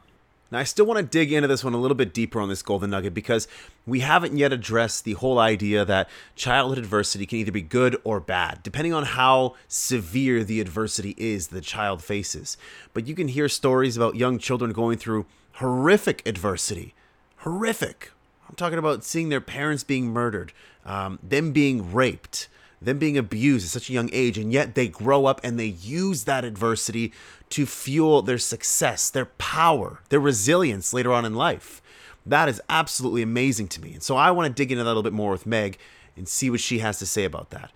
I 0.57 0.63
still 0.63 0.85
want 0.85 0.97
to 0.97 1.03
dig 1.03 1.33
into 1.33 1.47
this 1.47 1.63
one 1.63 1.73
a 1.73 1.77
little 1.77 1.95
bit 1.95 2.13
deeper 2.13 2.39
on 2.39 2.49
this 2.49 2.61
golden 2.61 2.91
nugget 2.91 3.13
because 3.13 3.47
we 3.85 4.01
haven't 4.01 4.37
yet 4.37 4.53
addressed 4.53 5.03
the 5.03 5.13
whole 5.13 5.39
idea 5.39 5.85
that 5.85 6.09
childhood 6.35 6.77
adversity 6.77 7.25
can 7.25 7.39
either 7.39 7.51
be 7.51 7.61
good 7.61 7.97
or 8.03 8.19
bad, 8.19 8.61
depending 8.63 8.93
on 8.93 9.03
how 9.03 9.55
severe 9.67 10.43
the 10.43 10.61
adversity 10.61 11.15
is 11.17 11.47
the 11.47 11.61
child 11.61 12.03
faces. 12.03 12.57
But 12.93 13.07
you 13.07 13.15
can 13.15 13.27
hear 13.27 13.49
stories 13.49 13.97
about 13.97 14.15
young 14.15 14.37
children 14.37 14.71
going 14.71 14.97
through 14.97 15.25
horrific 15.53 16.21
adversity. 16.27 16.93
Horrific. 17.37 18.11
I'm 18.47 18.55
talking 18.55 18.79
about 18.79 19.03
seeing 19.03 19.29
their 19.29 19.41
parents 19.41 19.83
being 19.83 20.07
murdered, 20.07 20.53
um, 20.85 21.19
them 21.23 21.51
being 21.51 21.91
raped, 21.93 22.47
them 22.85 22.99
being 22.99 23.17
abused 23.17 23.65
at 23.65 23.71
such 23.71 23.89
a 23.89 23.93
young 23.93 24.09
age, 24.13 24.37
and 24.37 24.51
yet 24.51 24.75
they 24.75 24.87
grow 24.87 25.25
up 25.25 25.41
and 25.43 25.59
they 25.59 25.65
use 25.65 26.23
that 26.23 26.45
adversity 26.45 27.11
to 27.49 27.65
fuel 27.65 28.21
their 28.21 28.37
success, 28.37 29.09
their 29.09 29.25
power, 29.25 29.99
their 30.09 30.19
resilience 30.19 30.93
later 30.93 31.11
on 31.11 31.25
in 31.25 31.35
life. 31.35 31.81
That 32.25 32.49
is 32.49 32.61
absolutely 32.69 33.21
amazing 33.21 33.67
to 33.69 33.81
me. 33.81 33.93
And 33.93 34.03
so 34.03 34.15
I 34.15 34.31
want 34.31 34.47
to 34.47 34.53
dig 34.53 34.71
into 34.71 34.83
that 34.83 34.87
a 34.87 34.91
little 34.91 35.03
bit 35.03 35.13
more 35.13 35.31
with 35.31 35.45
Meg 35.45 35.77
and 36.15 36.27
see 36.27 36.49
what 36.49 36.59
she 36.59 36.79
has 36.79 36.97
to 36.99 37.05
say 37.05 37.23
about 37.23 37.51
that. 37.51 37.71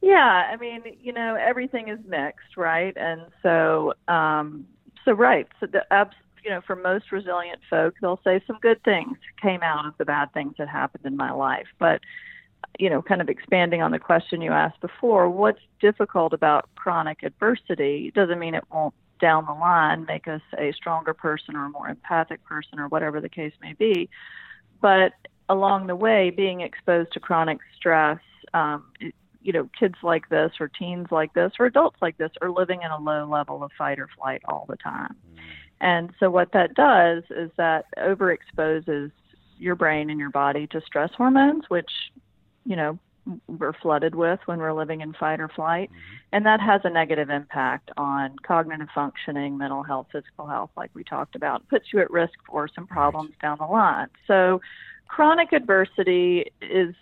Yeah, 0.00 0.50
I 0.52 0.56
mean, 0.56 0.82
you 1.00 1.12
know, 1.12 1.34
everything 1.34 1.88
is 1.88 1.98
mixed, 2.06 2.56
right? 2.56 2.96
And 2.96 3.22
so, 3.42 3.94
um, 4.06 4.66
so 5.04 5.12
right. 5.12 5.48
So 5.60 5.66
the 5.66 5.84
you 6.44 6.50
know, 6.50 6.60
for 6.66 6.76
most 6.76 7.12
resilient 7.12 7.60
folk, 7.68 7.94
they'll 8.00 8.20
say 8.24 8.40
some 8.46 8.58
good 8.62 8.82
things 8.84 9.18
came 9.42 9.62
out 9.62 9.86
of 9.86 9.94
the 9.98 10.04
bad 10.04 10.32
things 10.32 10.54
that 10.58 10.68
happened 10.68 11.04
in 11.04 11.16
my 11.16 11.32
life. 11.32 11.66
But 11.78 12.00
you 12.78 12.88
know, 12.88 13.02
kind 13.02 13.20
of 13.20 13.28
expanding 13.28 13.82
on 13.82 13.90
the 13.90 13.98
question 13.98 14.40
you 14.40 14.52
asked 14.52 14.80
before, 14.80 15.28
what's 15.28 15.60
difficult 15.80 16.32
about 16.32 16.68
chronic 16.76 17.22
adversity 17.22 18.12
doesn't 18.14 18.38
mean 18.38 18.54
it 18.54 18.64
won't 18.72 18.94
down 19.20 19.44
the 19.46 19.52
line 19.52 20.04
make 20.06 20.28
us 20.28 20.40
a 20.58 20.72
stronger 20.72 21.12
person 21.12 21.56
or 21.56 21.66
a 21.66 21.70
more 21.70 21.88
empathic 21.88 22.44
person 22.44 22.78
or 22.78 22.86
whatever 22.88 23.20
the 23.20 23.28
case 23.28 23.52
may 23.60 23.72
be. 23.72 24.08
But 24.80 25.12
along 25.48 25.88
the 25.88 25.96
way, 25.96 26.30
being 26.30 26.60
exposed 26.60 27.12
to 27.12 27.20
chronic 27.20 27.58
stress, 27.76 28.20
um, 28.54 28.84
you 29.42 29.52
know, 29.52 29.68
kids 29.78 29.96
like 30.02 30.28
this 30.28 30.52
or 30.60 30.68
teens 30.68 31.08
like 31.10 31.32
this 31.34 31.52
or 31.58 31.66
adults 31.66 31.96
like 32.00 32.16
this 32.18 32.30
are 32.42 32.50
living 32.50 32.82
in 32.82 32.90
a 32.90 32.98
low 32.98 33.26
level 33.26 33.64
of 33.64 33.72
fight 33.76 33.98
or 33.98 34.08
flight 34.16 34.42
all 34.46 34.66
the 34.68 34.76
time. 34.76 35.16
Mm. 35.34 35.38
And 35.80 36.10
so 36.18 36.30
what 36.30 36.52
that 36.52 36.74
does 36.74 37.22
is 37.30 37.50
that 37.56 37.86
overexposes 37.96 39.10
your 39.58 39.74
brain 39.74 40.10
and 40.10 40.20
your 40.20 40.30
body 40.30 40.66
to 40.68 40.80
stress 40.80 41.10
hormones, 41.16 41.64
which 41.68 41.90
you 42.68 42.76
know 42.76 42.98
we're 43.46 43.74
flooded 43.74 44.14
with 44.14 44.40
when 44.46 44.58
we're 44.58 44.72
living 44.72 45.00
in 45.00 45.12
fight 45.12 45.40
or 45.40 45.48
flight 45.48 45.90
mm-hmm. 45.90 46.16
and 46.32 46.46
that 46.46 46.60
has 46.60 46.80
a 46.84 46.90
negative 46.90 47.30
impact 47.30 47.90
on 47.96 48.36
cognitive 48.46 48.88
functioning 48.94 49.58
mental 49.58 49.82
health 49.82 50.06
physical 50.12 50.46
health 50.46 50.70
like 50.76 50.90
we 50.94 51.02
talked 51.02 51.34
about 51.34 51.62
it 51.62 51.68
puts 51.68 51.86
you 51.92 51.98
at 51.98 52.10
risk 52.10 52.34
for 52.46 52.68
some 52.72 52.86
problems 52.86 53.30
right. 53.30 53.40
down 53.40 53.58
the 53.58 53.66
line 53.66 54.06
so 54.26 54.60
chronic 55.08 55.52
adversity 55.52 56.44
is 56.62 56.94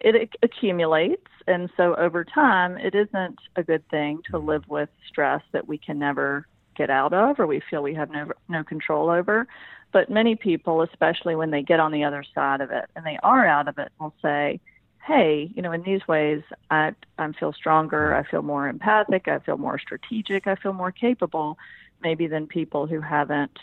it 0.00 0.30
accumulates 0.42 1.28
and 1.46 1.70
so 1.76 1.94
over 1.94 2.24
time 2.24 2.76
it 2.78 2.94
isn't 2.94 3.38
a 3.56 3.62
good 3.62 3.86
thing 3.88 4.20
to 4.24 4.32
mm-hmm. 4.32 4.48
live 4.48 4.64
with 4.68 4.88
stress 5.06 5.42
that 5.52 5.68
we 5.68 5.78
can 5.78 5.98
never 5.98 6.46
get 6.74 6.90
out 6.90 7.12
of 7.12 7.38
or 7.38 7.46
we 7.46 7.60
feel 7.70 7.82
we 7.82 7.94
have 7.94 8.10
no 8.10 8.30
no 8.48 8.64
control 8.64 9.10
over 9.10 9.46
but 9.92 10.10
many 10.10 10.34
people 10.34 10.82
especially 10.82 11.34
when 11.34 11.50
they 11.50 11.62
get 11.62 11.80
on 11.80 11.92
the 11.92 12.02
other 12.02 12.24
side 12.34 12.60
of 12.62 12.70
it 12.70 12.86
and 12.96 13.04
they 13.04 13.18
are 13.22 13.46
out 13.46 13.68
of 13.68 13.78
it 13.78 13.92
will 14.00 14.14
say 14.22 14.58
hey, 15.04 15.50
you 15.54 15.62
know, 15.62 15.72
in 15.72 15.82
these 15.82 16.06
ways, 16.06 16.42
I 16.70 16.92
I 17.18 17.30
feel 17.32 17.52
stronger, 17.52 18.14
I 18.14 18.22
feel 18.28 18.42
more 18.42 18.68
empathic, 18.68 19.28
I 19.28 19.38
feel 19.40 19.58
more 19.58 19.78
strategic, 19.78 20.46
I 20.46 20.54
feel 20.54 20.72
more 20.72 20.92
capable, 20.92 21.58
maybe 22.02 22.26
than 22.26 22.46
people 22.46 22.86
who 22.86 23.00
haven't 23.00 23.58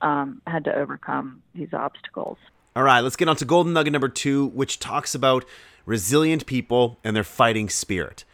um, 0.00 0.42
had 0.46 0.64
to 0.64 0.74
overcome 0.74 1.42
these 1.54 1.72
obstacles. 1.72 2.38
All 2.74 2.82
right, 2.82 3.00
let's 3.00 3.16
get 3.16 3.28
on 3.28 3.36
to 3.36 3.44
golden 3.44 3.72
nugget 3.72 3.92
number 3.92 4.08
two, 4.08 4.46
which 4.48 4.78
talks 4.78 5.14
about 5.14 5.44
resilient 5.84 6.46
people 6.46 6.98
and 7.04 7.14
their 7.14 7.24
fighting 7.24 7.68
spirit. 7.68 8.24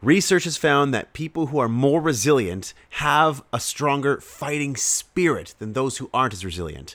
Research 0.00 0.44
has 0.44 0.56
found 0.56 0.94
that 0.94 1.12
people 1.12 1.46
who 1.46 1.58
are 1.58 1.68
more 1.68 2.00
resilient 2.00 2.72
have 2.90 3.42
a 3.52 3.58
stronger 3.58 4.20
fighting 4.20 4.76
spirit 4.76 5.54
than 5.58 5.72
those 5.72 5.98
who 5.98 6.08
aren't 6.14 6.34
as 6.34 6.44
resilient. 6.44 6.94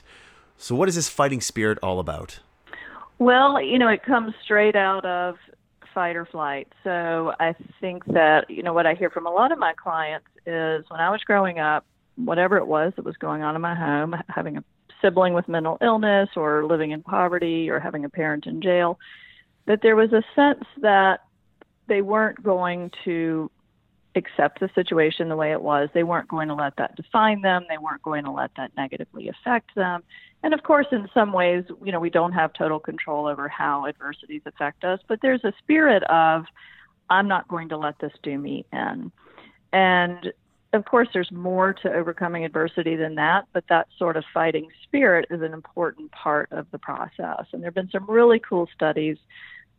So, 0.56 0.74
what 0.74 0.88
is 0.88 0.94
this 0.94 1.08
fighting 1.08 1.40
spirit 1.40 1.78
all 1.82 2.00
about? 2.00 2.40
Well, 3.18 3.62
you 3.62 3.78
know, 3.78 3.88
it 3.88 4.02
comes 4.02 4.34
straight 4.44 4.76
out 4.76 5.04
of 5.04 5.36
fight 5.94 6.16
or 6.16 6.26
flight. 6.26 6.68
So 6.82 7.32
I 7.38 7.54
think 7.80 8.04
that, 8.06 8.50
you 8.50 8.62
know, 8.62 8.72
what 8.72 8.86
I 8.86 8.94
hear 8.94 9.10
from 9.10 9.26
a 9.26 9.30
lot 9.30 9.52
of 9.52 9.58
my 9.58 9.72
clients 9.74 10.26
is 10.46 10.84
when 10.88 11.00
I 11.00 11.10
was 11.10 11.22
growing 11.24 11.60
up, 11.60 11.86
whatever 12.16 12.56
it 12.56 12.66
was 12.66 12.92
that 12.96 13.04
was 13.04 13.16
going 13.16 13.42
on 13.42 13.54
in 13.54 13.62
my 13.62 13.74
home, 13.74 14.14
having 14.28 14.56
a 14.56 14.64
sibling 15.00 15.34
with 15.34 15.48
mental 15.48 15.78
illness 15.80 16.30
or 16.36 16.64
living 16.66 16.90
in 16.90 17.02
poverty 17.02 17.70
or 17.70 17.78
having 17.78 18.04
a 18.04 18.08
parent 18.08 18.46
in 18.46 18.60
jail, 18.60 18.98
that 19.66 19.80
there 19.82 19.96
was 19.96 20.12
a 20.12 20.22
sense 20.34 20.64
that 20.80 21.20
they 21.86 22.02
weren't 22.02 22.42
going 22.42 22.90
to 23.04 23.50
accept 24.16 24.60
the 24.60 24.70
situation 24.74 25.28
the 25.28 25.36
way 25.36 25.52
it 25.52 25.60
was. 25.60 25.88
They 25.92 26.04
weren't 26.04 26.28
going 26.28 26.48
to 26.48 26.54
let 26.54 26.76
that 26.76 26.96
define 26.96 27.42
them. 27.42 27.64
They 27.68 27.78
weren't 27.78 28.02
going 28.02 28.24
to 28.24 28.30
let 28.30 28.50
that 28.56 28.70
negatively 28.76 29.28
affect 29.28 29.74
them. 29.74 30.02
And 30.44 30.54
of 30.54 30.62
course, 30.62 30.86
in 30.92 31.08
some 31.12 31.32
ways, 31.32 31.64
you 31.82 31.90
know, 31.90 31.98
we 31.98 32.10
don't 32.10 32.32
have 32.32 32.52
total 32.52 32.78
control 32.78 33.26
over 33.26 33.48
how 33.48 33.86
adversities 33.86 34.42
affect 34.44 34.84
us, 34.84 35.00
but 35.08 35.18
there's 35.22 35.42
a 35.42 35.52
spirit 35.58 36.04
of, 36.04 36.44
I'm 37.10 37.26
not 37.26 37.48
going 37.48 37.70
to 37.70 37.76
let 37.76 37.98
this 37.98 38.12
do 38.22 38.38
me 38.38 38.66
in. 38.72 39.10
And 39.72 40.32
of 40.72 40.84
course, 40.84 41.08
there's 41.12 41.32
more 41.32 41.72
to 41.72 41.92
overcoming 41.92 42.44
adversity 42.44 42.94
than 42.94 43.14
that, 43.14 43.46
but 43.52 43.64
that 43.68 43.88
sort 43.98 44.16
of 44.16 44.24
fighting 44.32 44.68
spirit 44.82 45.26
is 45.30 45.40
an 45.40 45.54
important 45.54 46.12
part 46.12 46.52
of 46.52 46.66
the 46.70 46.78
process. 46.78 47.46
And 47.52 47.62
there 47.62 47.68
have 47.68 47.74
been 47.74 47.90
some 47.90 48.08
really 48.08 48.38
cool 48.38 48.68
studies 48.74 49.16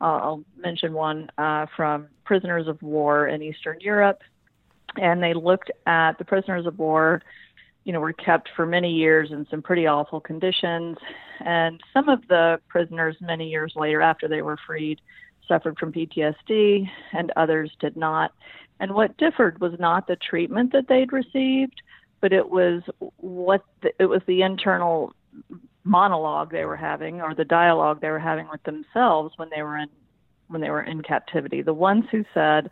uh, 0.01 0.03
I'll 0.03 0.43
mention 0.57 0.93
one 0.93 1.29
uh, 1.37 1.67
from 1.75 2.07
prisoners 2.25 2.67
of 2.67 2.81
war 2.81 3.27
in 3.27 3.41
Eastern 3.41 3.79
Europe, 3.79 4.21
and 4.97 5.23
they 5.23 5.33
looked 5.33 5.71
at 5.85 6.17
the 6.17 6.25
prisoners 6.25 6.65
of 6.65 6.77
war. 6.77 7.21
You 7.85 7.93
know, 7.93 7.99
were 7.99 8.13
kept 8.13 8.49
for 8.55 8.65
many 8.65 8.91
years 8.91 9.31
in 9.31 9.47
some 9.49 9.61
pretty 9.61 9.87
awful 9.87 10.19
conditions, 10.19 10.97
and 11.39 11.81
some 11.93 12.09
of 12.09 12.27
the 12.27 12.59
prisoners, 12.67 13.15
many 13.21 13.47
years 13.47 13.73
later 13.75 14.01
after 14.01 14.27
they 14.27 14.41
were 14.41 14.57
freed, 14.65 14.99
suffered 15.47 15.77
from 15.77 15.93
PTSD, 15.93 16.89
and 17.13 17.31
others 17.35 17.71
did 17.79 17.95
not. 17.95 18.33
And 18.79 18.93
what 18.93 19.15
differed 19.17 19.61
was 19.61 19.73
not 19.79 20.07
the 20.07 20.17
treatment 20.17 20.71
that 20.73 20.87
they'd 20.87 21.13
received, 21.13 21.81
but 22.21 22.33
it 22.33 22.49
was 22.49 22.81
what 23.17 23.63
the, 23.81 23.91
it 23.99 24.07
was 24.07 24.21
the 24.27 24.41
internal 24.41 25.13
monologue 25.83 26.51
they 26.51 26.65
were 26.65 26.75
having 26.75 27.21
or 27.21 27.35
the 27.35 27.45
dialogue 27.45 28.01
they 28.01 28.09
were 28.09 28.19
having 28.19 28.47
with 28.49 28.63
themselves 28.63 29.33
when 29.37 29.49
they 29.55 29.61
were 29.61 29.77
in 29.77 29.89
when 30.47 30.61
they 30.61 30.69
were 30.69 30.83
in 30.83 31.01
captivity. 31.01 31.61
The 31.61 31.73
ones 31.73 32.05
who 32.11 32.23
said, 32.33 32.69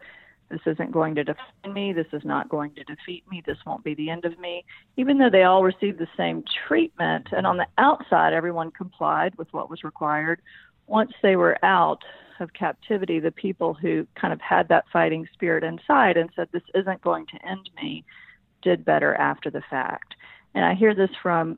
This 0.54 0.74
isn't 0.76 0.92
going 0.92 1.16
to 1.16 1.24
define 1.24 1.74
me, 1.74 1.94
this 1.94 2.06
is 2.14 2.24
not 2.24 2.48
going 2.48 2.76
to 2.76 2.84
defeat 2.84 3.24
me, 3.28 3.42
this 3.44 3.58
won't 3.66 3.84
be 3.84 3.96
the 3.96 4.12
end 4.12 4.24
of 4.24 4.38
me, 4.38 4.64
even 4.98 5.18
though 5.18 5.32
they 5.32 5.44
all 5.44 5.64
received 5.64 5.98
the 5.98 6.08
same 6.16 6.44
treatment 6.68 7.30
and 7.32 7.48
on 7.48 7.58
the 7.58 7.66
outside 7.80 8.34
everyone 8.34 8.70
complied 8.70 9.36
with 9.36 9.48
what 9.52 9.68
was 9.68 9.84
required, 9.84 10.44
once 10.86 11.12
they 11.24 11.36
were 11.36 11.58
out 11.66 12.04
of 12.40 12.54
captivity, 12.54 13.20
the 13.20 13.32
people 13.32 13.74
who 13.74 14.06
kind 14.14 14.32
of 14.32 14.40
had 14.42 14.68
that 14.68 14.86
fighting 14.94 15.28
spirit 15.34 15.64
inside 15.64 16.18
and 16.18 16.30
said, 16.36 16.48
This 16.52 16.62
isn't 16.76 17.02
going 17.02 17.26
to 17.28 17.50
end 17.50 17.72
me, 17.82 18.06
did 18.62 18.86
better 18.86 19.16
after 19.16 19.50
the 19.50 19.64
fact. 19.72 20.14
And 20.54 20.64
I 20.64 20.76
hear 20.76 20.94
this 20.94 21.10
from 21.24 21.58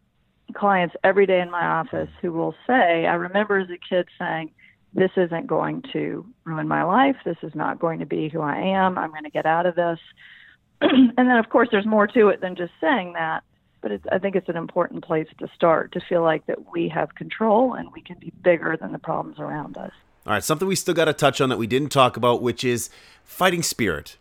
clients 0.53 0.95
every 1.03 1.25
day 1.25 1.41
in 1.41 1.51
my 1.51 1.65
office 1.65 2.09
who 2.21 2.31
will 2.31 2.55
say, 2.65 3.05
I 3.07 3.15
remember 3.15 3.57
as 3.57 3.67
a 3.69 3.89
kid 3.89 4.07
saying, 4.17 4.51
This 4.95 5.11
isn't 5.17 5.45
going 5.45 5.83
to 5.91 6.25
ruin 6.45 6.69
my 6.69 6.83
life. 6.83 7.17
This 7.25 7.37
is 7.43 7.53
not 7.53 7.79
going 7.79 7.99
to 7.99 8.05
be 8.05 8.29
who 8.29 8.39
I 8.39 8.55
am. 8.55 8.97
I'm 8.97 9.11
going 9.11 9.25
to 9.25 9.29
get 9.29 9.45
out 9.45 9.65
of 9.65 9.75
this. 9.75 9.99
and 10.81 11.13
then, 11.17 11.37
of 11.37 11.49
course, 11.49 11.67
there's 11.69 11.85
more 11.85 12.07
to 12.07 12.29
it 12.29 12.39
than 12.39 12.55
just 12.55 12.71
saying 12.79 13.13
that. 13.13 13.43
But 13.81 13.91
it's, 13.91 14.05
I 14.09 14.17
think 14.19 14.35
it's 14.37 14.47
an 14.47 14.55
important 14.55 15.03
place 15.03 15.27
to 15.39 15.47
start 15.53 15.91
to 15.91 15.99
feel 15.99 16.23
like 16.23 16.47
that 16.47 16.71
we 16.71 16.87
have 16.89 17.13
control 17.13 17.73
and 17.73 17.91
we 17.91 18.01
can 18.01 18.17
be 18.17 18.31
bigger 18.41 18.77
than 18.79 18.93
the 18.93 18.97
problems 18.97 19.37
around 19.37 19.77
us. 19.77 19.91
All 20.25 20.33
right, 20.33 20.43
something 20.43 20.67
we 20.67 20.75
still 20.75 20.95
got 20.95 21.05
to 21.05 21.13
touch 21.13 21.39
on 21.39 21.49
that 21.49 21.59
we 21.59 21.67
didn't 21.67 21.89
talk 21.89 22.17
about, 22.17 22.41
which 22.41 22.63
is 22.63 22.89
fighting 23.23 23.61
spirit. 23.61 24.17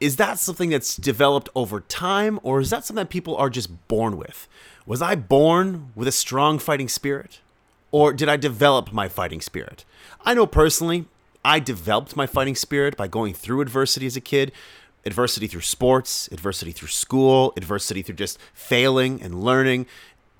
Is 0.00 0.16
that 0.16 0.38
something 0.38 0.68
that's 0.70 0.96
developed 0.96 1.48
over 1.54 1.80
time, 1.80 2.38
or 2.42 2.60
is 2.60 2.68
that 2.70 2.84
something 2.84 3.02
that 3.02 3.08
people 3.08 3.36
are 3.36 3.48
just 3.48 3.88
born 3.88 4.18
with? 4.18 4.48
Was 4.84 5.00
I 5.00 5.14
born 5.14 5.92
with 5.94 6.08
a 6.08 6.12
strong 6.12 6.58
fighting 6.58 6.88
spirit? 6.88 7.40
Or 7.96 8.12
did 8.12 8.28
I 8.28 8.36
develop 8.36 8.92
my 8.92 9.08
fighting 9.08 9.40
spirit? 9.40 9.86
I 10.22 10.34
know 10.34 10.46
personally, 10.46 11.06
I 11.42 11.60
developed 11.60 12.14
my 12.14 12.26
fighting 12.26 12.54
spirit 12.54 12.94
by 12.94 13.08
going 13.08 13.32
through 13.32 13.62
adversity 13.62 14.04
as 14.04 14.18
a 14.18 14.20
kid 14.20 14.52
adversity 15.06 15.46
through 15.46 15.62
sports, 15.62 16.28
adversity 16.30 16.72
through 16.72 16.88
school, 16.88 17.54
adversity 17.56 18.02
through 18.02 18.16
just 18.16 18.38
failing 18.52 19.22
and 19.22 19.42
learning 19.42 19.86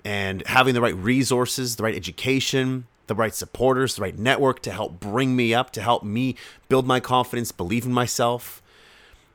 and 0.05 0.45
having 0.45 0.75
the 0.75 0.81
right 0.81 0.95
resources, 0.95 1.77
the 1.77 1.83
right 1.83 1.95
education, 1.95 2.85
the 3.07 3.15
right 3.15 3.33
supporters, 3.33 3.95
the 3.95 4.03
right 4.03 4.19
network 4.19 4.61
to 4.61 4.71
help 4.71 4.99
bring 4.99 5.35
me 5.35 5.51
up, 5.51 5.71
to 5.71 5.81
help 5.81 6.03
me 6.03 6.35
build 6.69 6.85
my 6.85 6.99
confidence, 6.99 7.51
believe 7.51 7.87
in 7.87 7.91
myself. 7.91 8.61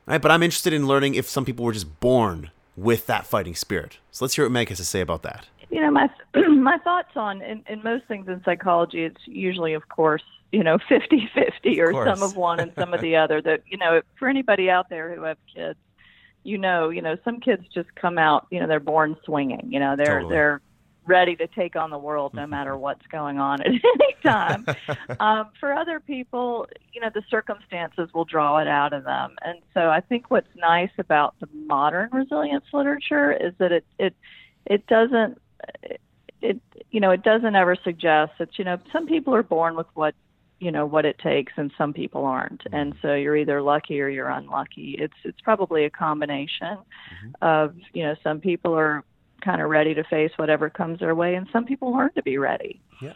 Right? 0.07 0.23
But 0.23 0.31
I'm 0.31 0.45
interested 0.45 0.73
in 0.73 0.87
learning 0.87 1.17
if 1.17 1.29
some 1.29 1.45
people 1.45 1.65
were 1.65 1.73
just 1.73 1.99
born 1.99 2.53
with 2.77 3.07
that 3.07 3.27
fighting 3.27 3.57
spirit. 3.57 3.99
So 4.13 4.25
let's 4.25 4.37
hear 4.37 4.45
what 4.45 4.53
Meg 4.53 4.69
has 4.69 4.79
to 4.79 4.85
say 4.85 5.01
about 5.01 5.25
that. 5.25 5.49
You 5.73 5.81
know, 5.81 5.91
my 5.91 6.11
my 6.49 6.77
thoughts 6.79 7.17
on 7.17 7.41
in, 7.41 7.65
in 7.67 7.83
most 7.83 8.05
things 8.07 8.29
in 8.29 8.43
psychology, 8.45 9.05
it's 9.05 9.21
usually, 9.25 9.73
of 9.73 9.89
course, 9.89 10.23
you 10.53 10.63
know, 10.63 10.77
50-50 10.91 11.79
or 11.79 11.91
of 11.91 12.19
some 12.19 12.23
of 12.23 12.37
one 12.37 12.61
and 12.61 12.73
some 12.79 12.93
of 12.93 13.01
the 13.01 13.17
other. 13.23 13.41
That 13.41 13.63
you 13.67 13.79
know, 13.79 14.03
for 14.19 14.29
anybody 14.29 14.69
out 14.69 14.91
there 14.91 15.15
who 15.15 15.23
have 15.23 15.39
kids, 15.53 15.79
you 16.45 16.59
know, 16.59 16.91
you 16.91 17.01
know, 17.01 17.17
some 17.25 17.41
kids 17.41 17.65
just 17.73 17.93
come 17.95 18.19
out, 18.19 18.47
you 18.51 18.61
know, 18.61 18.67
they're 18.67 18.81
born 18.81 19.17
swinging. 19.25 19.73
You 19.73 19.81
know, 19.81 19.97
they're 19.97 20.21
totally. 20.21 20.35
they're 20.35 20.61
ready 21.07 21.35
to 21.37 21.47
take 21.49 21.75
on 21.75 21.91
the 21.91 21.99
world 21.99 22.35
no 22.35 22.47
matter 22.59 22.77
what's 22.77 23.07
going 23.07 23.39
on 23.39 23.63
at 23.63 23.69
any 23.69 24.17
time. 24.23 24.67
um, 25.21 25.49
for 25.59 25.73
other 25.73 26.01
people, 26.01 26.67
you 26.93 27.01
know, 27.01 27.11
the 27.15 27.23
circumstances 27.31 28.11
will 28.13 28.27
draw 28.27 28.59
it 28.59 28.69
out 28.69 28.93
of 28.93 29.05
them. 29.05 29.37
And 29.43 29.59
so 29.73 29.89
I 29.89 30.01
think 30.01 30.31
what's 30.31 30.55
nice 30.55 30.93
about 30.99 31.35
the 31.41 31.49
modern 31.67 32.11
resilience 32.13 32.67
literature 32.75 33.33
is 33.33 33.55
that 33.57 33.73
it 33.73 33.87
it 33.99 34.15
it 34.67 34.87
doesn't 34.87 35.41
it 36.41 36.61
you 36.91 37.01
know 37.01 37.11
it 37.11 37.23
doesn't 37.23 37.55
ever 37.55 37.77
suggest 37.85 38.33
that 38.39 38.59
you 38.59 38.65
know 38.65 38.79
some 38.93 39.07
people 39.07 39.35
are 39.35 39.43
born 39.43 39.77
with 39.77 39.87
what 39.95 40.15
you 40.59 40.71
know 40.71 40.87
what 40.87 41.05
it 41.05 41.19
takes 41.19 41.53
and 41.57 41.73
some 41.77 41.93
people 41.93 42.25
aren't 42.25 42.63
and 42.73 42.95
so 43.03 43.15
you're 43.15 43.37
either 43.37 43.63
lucky 43.63 44.01
or 44.01 44.09
you're 44.09 44.29
unlucky 44.29 44.97
it's 44.99 45.15
it's 45.25 45.41
probably 45.41 45.85
a 45.85 45.91
combination 45.91 46.77
mm-hmm. 46.77 47.31
of 47.43 47.75
you 47.93 48.03
know 48.03 48.15
some 48.23 48.41
people 48.41 48.75
are 48.75 49.05
kind 49.43 49.61
of 49.61 49.69
ready 49.69 49.95
to 49.95 50.05
face 50.05 50.31
whatever 50.37 50.71
comes 50.71 51.01
their 51.01 51.15
way, 51.15 51.35
and 51.35 51.47
some 51.53 51.65
people 51.65 51.93
learn 51.93 52.11
to 52.15 52.23
be 52.23 52.39
ready. 52.39 52.81
Yeah. 53.01 53.13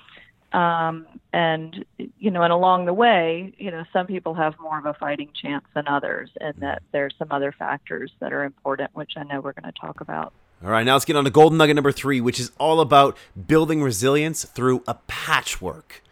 Um, 0.52 1.06
and 1.32 1.84
you 2.18 2.30
know, 2.30 2.42
and 2.42 2.52
along 2.52 2.86
the 2.86 2.94
way, 2.94 3.52
you 3.58 3.70
know, 3.70 3.84
some 3.92 4.06
people 4.06 4.34
have 4.34 4.54
more 4.60 4.78
of 4.78 4.86
a 4.86 4.94
fighting 4.94 5.30
chance 5.40 5.64
than 5.74 5.88
others, 5.88 6.30
and 6.40 6.54
that 6.60 6.82
there's 6.92 7.14
some 7.18 7.28
other 7.30 7.54
factors 7.56 8.10
that 8.20 8.32
are 8.32 8.44
important, 8.44 8.90
which 8.94 9.12
I 9.16 9.22
know 9.24 9.40
we're 9.40 9.52
going 9.52 9.72
to 9.72 9.80
talk 9.80 10.00
about. 10.00 10.32
All 10.64 10.70
right, 10.70 10.86
now 10.86 10.94
let's 10.94 11.04
get 11.04 11.16
on 11.16 11.24
to 11.24 11.30
golden 11.30 11.58
nugget 11.58 11.76
number 11.76 11.92
three, 11.92 12.18
which 12.18 12.40
is 12.40 12.50
all 12.58 12.80
about 12.80 13.16
building 13.46 13.82
resilience 13.82 14.44
through 14.44 14.82
a 14.88 14.94
patchwork. 15.06 16.02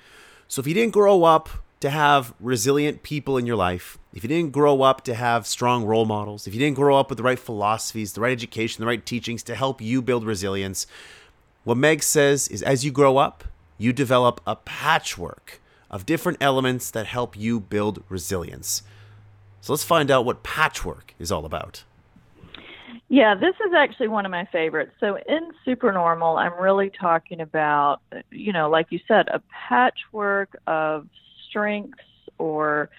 So 0.49 0.61
if 0.61 0.67
you 0.67 0.75
didn't 0.75 0.93
grow 0.93 1.25
up 1.25 1.49
to 1.81 1.89
have 1.89 2.35
resilient 2.39 3.03
people 3.03 3.39
in 3.39 3.47
your 3.47 3.57
life, 3.57 3.97
if 4.13 4.23
you 4.23 4.29
didn't 4.29 4.53
grow 4.53 4.83
up 4.83 5.03
to 5.05 5.15
have 5.15 5.47
strong 5.47 5.87
role 5.87 6.05
models, 6.05 6.47
if 6.47 6.53
you 6.53 6.61
didn't 6.61 6.77
grow 6.77 6.99
up 6.99 7.09
with 7.09 7.17
the 7.17 7.25
right 7.25 7.39
philosophies, 7.39 8.13
the 8.13 8.21
right 8.21 8.33
education, 8.33 8.83
the 8.83 8.87
right 8.87 9.05
teachings 9.05 9.43
to 9.45 9.55
help 9.55 9.81
you 9.81 10.03
build 10.03 10.25
resilience, 10.25 10.87
what 11.65 11.79
Meg 11.79 12.03
says 12.03 12.47
is 12.49 12.63
as 12.63 12.85
you 12.85 12.93
grow 12.93 13.17
up, 13.17 13.45
you 13.79 13.95
develop 13.95 14.43
a 14.47 14.57
patchwork 14.57 15.59
of 15.91 16.05
different 16.05 16.37
elements 16.43 16.91
that 16.91 17.07
help 17.07 17.35
you 17.35 17.61
build 17.61 18.05
resilience. 18.11 18.83
So 19.63 19.73
let's 19.73 19.85
find 19.85 20.11
out 20.11 20.27
what 20.27 20.43
patchwork 20.43 21.15
is 21.19 21.33
all 21.33 21.47
about. 21.47 21.85
Yeah, 23.15 23.37
this 23.37 23.55
is 23.65 23.73
actually 23.77 24.09
one 24.09 24.27
of 24.27 24.33
my 24.33 24.45
favorites. 24.51 24.91
So 24.99 25.17
in 25.29 25.53
Supernormal, 25.65 26.37
I'm 26.37 26.61
really 26.61 26.91
talking 26.91 27.43
about, 27.43 28.01
you 28.33 28.53
know, 28.53 28.69
like 28.69 28.89
you 28.91 28.99
said, 29.07 29.29
a 29.29 29.41
patchwork 29.69 30.57
of 30.67 31.07
strengths 31.49 32.03
or 32.39 32.91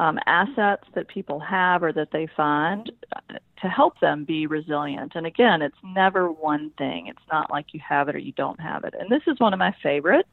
um, 0.00 0.18
assets 0.26 0.82
that 0.96 1.06
people 1.06 1.38
have 1.38 1.84
or 1.84 1.92
that 1.92 2.08
they 2.12 2.26
find 2.36 2.90
uh, 3.14 3.34
to 3.62 3.68
help 3.68 4.00
them 4.00 4.24
be 4.24 4.48
resilient. 4.48 5.12
And 5.14 5.24
again, 5.24 5.62
it's 5.62 5.76
never 5.84 6.32
one 6.32 6.72
thing. 6.76 7.06
It's 7.06 7.22
not 7.30 7.48
like 7.48 7.66
you 7.70 7.78
have 7.88 8.08
it 8.08 8.16
or 8.16 8.18
you 8.18 8.32
don't 8.32 8.58
have 8.58 8.82
it. 8.82 8.94
And 8.98 9.08
this 9.08 9.22
is 9.28 9.38
one 9.38 9.52
of 9.52 9.60
my 9.60 9.72
favorites. 9.84 10.28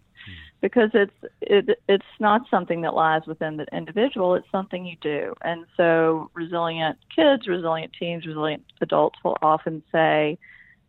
Because 0.61 0.89
it's 0.93 1.13
it, 1.41 1.79
it's 1.87 2.05
not 2.19 2.41
something 2.49 2.81
that 2.81 2.93
lies 2.93 3.21
within 3.27 3.57
the 3.57 3.65
individual. 3.75 4.35
It's 4.35 4.49
something 4.51 4.85
you 4.85 4.97
do. 5.01 5.33
And 5.43 5.65
so, 5.75 6.29
resilient 6.33 6.97
kids, 7.15 7.47
resilient 7.47 7.93
teens, 7.97 8.25
resilient 8.25 8.63
adults 8.81 9.19
will 9.23 9.37
often 9.41 9.83
say, 9.91 10.37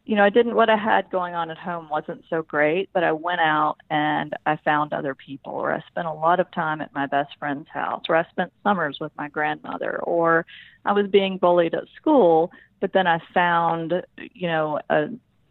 you 0.09 0.17
know, 0.17 0.25
I 0.25 0.31
didn't, 0.31 0.55
what 0.55 0.71
I 0.71 0.77
had 0.77 1.11
going 1.11 1.35
on 1.35 1.51
at 1.51 1.59
home 1.59 1.91
wasn't 1.91 2.25
so 2.31 2.41
great, 2.41 2.89
but 2.95 3.05
I 3.05 3.13
went 3.13 3.43
out 3.43 3.77
and 3.91 4.33
I 4.47 4.57
found 4.57 4.95
other 4.95 5.15
people, 5.15 5.53
or 5.53 5.75
I 5.75 5.85
spent 5.87 6.07
a 6.07 6.13
lot 6.13 6.41
of 6.41 6.51
time 6.51 6.81
at 6.81 6.95
my 6.95 7.05
best 7.05 7.37
friend's 7.39 7.69
house, 7.69 8.05
or 8.09 8.17
I 8.17 8.25
spent 8.31 8.51
summers 8.63 8.97
with 9.03 9.13
my 9.19 9.29
grandmother, 9.29 9.99
or 9.99 10.47
I 10.87 10.93
was 10.93 11.09
being 11.09 11.37
bullied 11.37 11.75
at 11.75 11.85
school, 11.95 12.51
but 12.81 12.95
then 12.95 13.07
I 13.07 13.19
found, 13.35 14.03
you 14.33 14.49
know, 14.49 14.81
a 14.89 15.09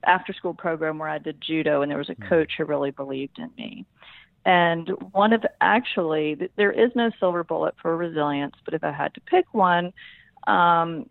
after 0.07 0.33
school 0.33 0.53
program 0.53 0.97
where 0.97 1.09
I 1.09 1.19
did 1.19 1.41
judo 1.41 1.81
and 1.81 1.91
there 1.91 1.97
was 1.97 2.09
a 2.09 2.15
hmm. 2.15 2.27
coach 2.27 2.53
who 2.57 2.65
really 2.65 2.91
believed 2.91 3.37
in 3.37 3.51
me. 3.57 3.85
And 4.45 4.89
one 5.11 5.33
of 5.33 5.43
actually, 5.59 6.37
there 6.55 6.71
is 6.71 6.89
no 6.95 7.11
silver 7.19 7.43
bullet 7.43 7.75
for 7.81 7.97
resilience, 7.97 8.55
but 8.63 8.73
if 8.73 8.83
I 8.83 8.93
had 8.93 9.13
to 9.15 9.21
pick 9.21 9.53
one, 9.53 9.91
um, 10.47 11.09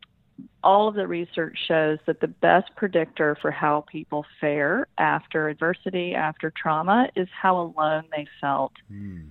all 0.64 0.88
of 0.88 0.94
the 0.94 1.06
research 1.06 1.58
shows 1.68 1.98
that 2.06 2.20
the 2.20 2.28
best 2.28 2.74
predictor 2.76 3.36
for 3.42 3.50
how 3.50 3.84
people 3.92 4.24
fare 4.40 4.86
after 4.96 5.48
adversity, 5.48 6.14
after 6.14 6.50
trauma, 6.50 7.08
is 7.14 7.28
how 7.30 7.60
alone 7.60 8.04
they 8.10 8.26
felt 8.40 8.72
mm. 8.90 9.26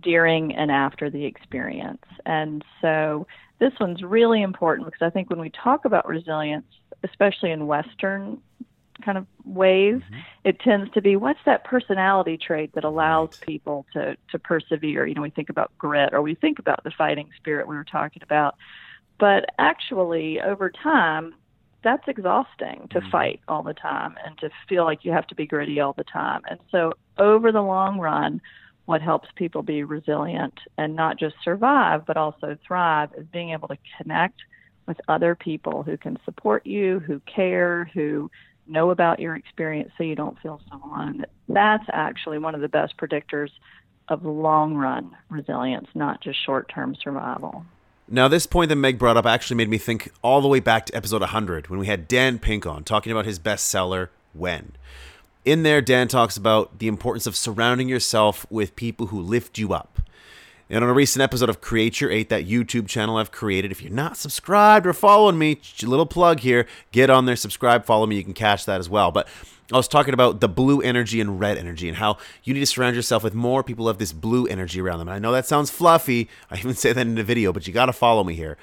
during 0.00 0.54
and 0.54 0.70
after 0.70 1.10
the 1.10 1.24
experience. 1.24 2.04
And 2.26 2.64
so 2.80 3.26
this 3.58 3.72
one's 3.80 4.02
really 4.02 4.42
important 4.42 4.86
because 4.86 5.04
I 5.04 5.10
think 5.10 5.28
when 5.28 5.40
we 5.40 5.50
talk 5.50 5.84
about 5.84 6.06
resilience, 6.06 6.66
especially 7.02 7.50
in 7.50 7.66
Western 7.66 8.38
kind 9.02 9.18
of 9.18 9.26
ways, 9.44 9.96
mm-hmm. 9.96 10.20
it 10.44 10.60
tends 10.60 10.92
to 10.92 11.02
be 11.02 11.16
what's 11.16 11.40
that 11.46 11.64
personality 11.64 12.36
trait 12.38 12.74
that 12.74 12.84
allows 12.84 13.30
right. 13.32 13.46
people 13.46 13.86
to 13.92 14.16
to 14.30 14.38
persevere. 14.38 15.06
You 15.06 15.14
know, 15.14 15.22
we 15.22 15.30
think 15.30 15.50
about 15.50 15.72
grit 15.78 16.12
or 16.12 16.22
we 16.22 16.34
think 16.34 16.58
about 16.58 16.84
the 16.84 16.90
fighting 16.90 17.30
spirit 17.36 17.68
we 17.68 17.76
were 17.76 17.84
talking 17.84 18.22
about. 18.22 18.56
But 19.18 19.46
actually, 19.58 20.40
over 20.40 20.70
time, 20.70 21.34
that's 21.82 22.06
exhausting 22.08 22.88
to 22.90 23.00
mm-hmm. 23.00 23.10
fight 23.10 23.40
all 23.46 23.62
the 23.62 23.74
time 23.74 24.16
and 24.24 24.36
to 24.38 24.50
feel 24.68 24.84
like 24.84 25.04
you 25.04 25.12
have 25.12 25.26
to 25.28 25.34
be 25.34 25.46
gritty 25.46 25.80
all 25.80 25.92
the 25.92 26.04
time. 26.04 26.42
And 26.48 26.58
so, 26.70 26.94
over 27.18 27.52
the 27.52 27.62
long 27.62 27.98
run, 27.98 28.40
what 28.86 29.00
helps 29.00 29.28
people 29.36 29.62
be 29.62 29.82
resilient 29.82 30.58
and 30.76 30.96
not 30.96 31.18
just 31.18 31.36
survive, 31.42 32.04
but 32.06 32.16
also 32.16 32.56
thrive 32.66 33.10
is 33.16 33.26
being 33.32 33.50
able 33.50 33.68
to 33.68 33.78
connect 33.98 34.40
with 34.86 35.00
other 35.08 35.34
people 35.34 35.82
who 35.82 35.96
can 35.96 36.18
support 36.24 36.66
you, 36.66 36.98
who 37.00 37.20
care, 37.20 37.90
who 37.94 38.30
know 38.66 38.90
about 38.90 39.20
your 39.20 39.36
experience 39.36 39.90
so 39.96 40.04
you 40.04 40.14
don't 40.14 40.38
feel 40.40 40.60
so 40.70 40.80
alone. 40.84 41.24
That's 41.48 41.84
actually 41.92 42.38
one 42.38 42.54
of 42.54 42.60
the 42.60 42.68
best 42.68 42.96
predictors 42.96 43.50
of 44.08 44.24
long 44.24 44.74
run 44.74 45.16
resilience, 45.30 45.88
not 45.94 46.20
just 46.20 46.44
short 46.44 46.68
term 46.68 46.94
survival. 46.94 47.64
Now, 48.06 48.28
this 48.28 48.46
point 48.46 48.68
that 48.68 48.76
Meg 48.76 48.98
brought 48.98 49.16
up 49.16 49.24
actually 49.24 49.56
made 49.56 49.70
me 49.70 49.78
think 49.78 50.12
all 50.20 50.42
the 50.42 50.48
way 50.48 50.60
back 50.60 50.86
to 50.86 50.94
episode 50.94 51.22
100 51.22 51.68
when 51.68 51.78
we 51.78 51.86
had 51.86 52.06
Dan 52.06 52.38
Pink 52.38 52.66
on 52.66 52.84
talking 52.84 53.10
about 53.10 53.24
his 53.24 53.38
bestseller, 53.38 54.08
When. 54.34 54.72
In 55.46 55.62
there, 55.62 55.80
Dan 55.80 56.08
talks 56.08 56.36
about 56.36 56.78
the 56.78 56.88
importance 56.88 57.26
of 57.26 57.36
surrounding 57.36 57.88
yourself 57.88 58.46
with 58.50 58.76
people 58.76 59.06
who 59.06 59.20
lift 59.20 59.58
you 59.58 59.72
up. 59.72 59.93
And 60.70 60.82
on 60.82 60.88
a 60.88 60.94
recent 60.94 61.22
episode 61.22 61.50
of 61.50 61.60
Create 61.60 62.00
Your 62.00 62.10
Eight, 62.10 62.30
that 62.30 62.46
YouTube 62.46 62.88
channel 62.88 63.18
I've 63.18 63.30
created, 63.30 63.70
if 63.70 63.82
you're 63.82 63.92
not 63.92 64.16
subscribed 64.16 64.86
or 64.86 64.94
following 64.94 65.36
me, 65.36 65.60
little 65.82 66.06
plug 66.06 66.40
here, 66.40 66.66
get 66.90 67.10
on 67.10 67.26
there, 67.26 67.36
subscribe, 67.36 67.84
follow 67.84 68.06
me. 68.06 68.16
You 68.16 68.24
can 68.24 68.32
catch 68.32 68.64
that 68.64 68.80
as 68.80 68.88
well. 68.88 69.12
But 69.12 69.28
I 69.70 69.76
was 69.76 69.88
talking 69.88 70.14
about 70.14 70.40
the 70.40 70.48
blue 70.48 70.80
energy 70.80 71.20
and 71.20 71.38
red 71.38 71.58
energy 71.58 71.86
and 71.86 71.98
how 71.98 72.16
you 72.44 72.54
need 72.54 72.60
to 72.60 72.66
surround 72.66 72.96
yourself 72.96 73.22
with 73.22 73.34
more 73.34 73.62
people 73.62 73.88
have 73.88 73.98
this 73.98 74.12
blue 74.12 74.46
energy 74.46 74.80
around 74.80 75.00
them. 75.00 75.08
And 75.08 75.14
I 75.14 75.18
know 75.18 75.32
that 75.32 75.44
sounds 75.44 75.70
fluffy. 75.70 76.30
I 76.50 76.56
even 76.56 76.74
say 76.74 76.94
that 76.94 77.06
in 77.06 77.14
the 77.14 77.24
video, 77.24 77.52
but 77.52 77.66
you 77.66 77.74
got 77.74 77.86
to 77.86 77.92
follow 77.92 78.24
me 78.24 78.34
here 78.34 78.56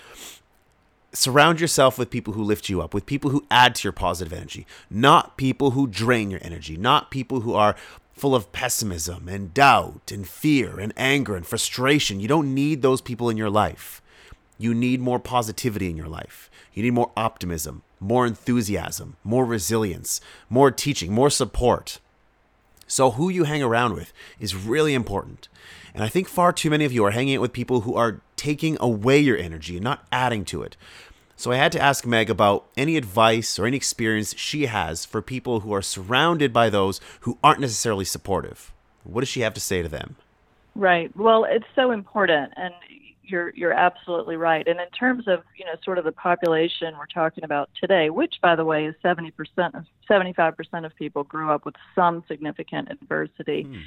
surround 1.14 1.60
yourself 1.60 1.98
with 1.98 2.10
people 2.10 2.34
who 2.34 2.44
lift 2.44 2.70
you 2.70 2.82
up, 2.82 2.94
with 2.94 3.06
people 3.06 3.32
who 3.32 3.46
add 3.52 3.76
to 3.76 3.86
your 3.86 3.92
positive 3.92 4.32
energy, 4.32 4.66
not 4.90 5.38
people 5.38 5.72
who 5.72 5.88
drain 5.88 6.32
your 6.32 6.40
energy, 6.44 6.78
not 6.78 7.12
people 7.12 7.42
who 7.42 7.54
are 7.54 7.76
full 8.14 8.36
of 8.36 8.52
pessimism 8.52 9.28
and 9.28 9.54
doubt 9.54 10.12
and 10.12 10.28
fear 10.28 10.80
and 10.80 10.94
anger 10.96 11.36
and 11.36 11.46
frustration. 11.46 12.20
You 12.20 12.28
don't 12.28 12.54
need 12.54 12.82
those 12.82 13.02
people 13.02 13.30
in 13.30 13.38
your 13.38 13.50
life. 13.50 14.02
You 14.58 14.74
need 14.74 15.02
more 15.02 15.20
positivity 15.20 15.90
in 15.90 15.98
your 15.98 16.08
life. 16.08 16.50
You 16.74 16.84
need 16.84 16.94
more 16.94 17.12
optimism, 17.18 17.82
more 18.00 18.28
enthusiasm, 18.28 19.18
more 19.24 19.44
resilience, 19.44 20.22
more 20.50 20.72
teaching, 20.72 21.14
more 21.14 21.30
support. 21.30 22.00
So, 22.88 23.12
who 23.12 23.30
you 23.30 23.46
hang 23.46 23.64
around 23.64 23.94
with 23.94 24.14
is 24.40 24.54
really 24.54 24.94
important. 24.94 25.48
And 25.94 26.04
I 26.04 26.10
think 26.10 26.28
far 26.28 26.54
too 26.54 26.70
many 26.70 26.86
of 26.86 26.92
you 26.92 27.04
are 27.06 27.12
hanging 27.12 27.38
out 27.38 27.42
with 27.42 27.54
people 27.54 27.82
who 27.82 27.96
are 27.96 28.22
taking 28.36 28.78
away 28.80 29.20
your 29.20 29.38
energy 29.38 29.78
and 29.78 29.84
not 29.84 30.06
adding 30.12 30.46
to 30.46 30.62
it. 30.62 30.78
So 31.42 31.52
I 31.52 31.56
had 31.56 31.72
to 31.72 31.82
ask 31.82 32.06
Meg 32.06 32.30
about 32.30 32.68
any 32.78 32.98
advice 32.98 33.58
or 33.58 33.66
any 33.66 33.76
experience 33.76 34.36
she 34.38 34.68
has 34.68 35.06
for 35.06 35.24
people 35.24 35.62
who 35.62 35.74
are 35.74 35.82
surrounded 35.82 36.54
by 36.54 36.70
those 36.70 37.02
who 37.22 37.40
aren't 37.44 37.62
necessarily 37.62 38.06
supportive. 38.06 38.72
What 39.04 39.22
does 39.22 39.30
she 39.30 39.42
have 39.42 39.56
to 39.56 39.60
say 39.60 39.82
to 39.82 39.90
them? 39.90 40.18
Right. 40.76 41.10
Well, 41.18 41.46
it's 41.46 41.66
so 41.76 41.90
important 41.90 42.54
and 42.58 42.76
you're 43.24 43.54
you're 43.56 43.74
absolutely 43.74 44.36
right. 44.36 44.68
And 44.68 44.80
in 44.80 44.90
terms 44.90 45.28
of, 45.28 45.42
you 45.58 45.66
know, 45.66 45.72
sort 45.84 45.98
of 45.98 46.04
the 46.04 46.12
population 46.12 46.94
we're 46.96 47.08
talking 47.08 47.44
about 47.44 47.72
today, 47.74 48.12
which 48.12 48.36
by 48.44 48.56
the 48.56 48.64
way 48.64 48.86
is 48.86 48.94
70% 49.04 49.32
of 49.74 49.86
75% 50.08 50.86
of 50.86 50.96
people 50.96 51.24
grew 51.24 51.50
up 51.50 51.66
with 51.66 51.76
some 51.96 52.24
significant 52.28 52.92
adversity. 52.92 53.64
Hmm 53.64 53.80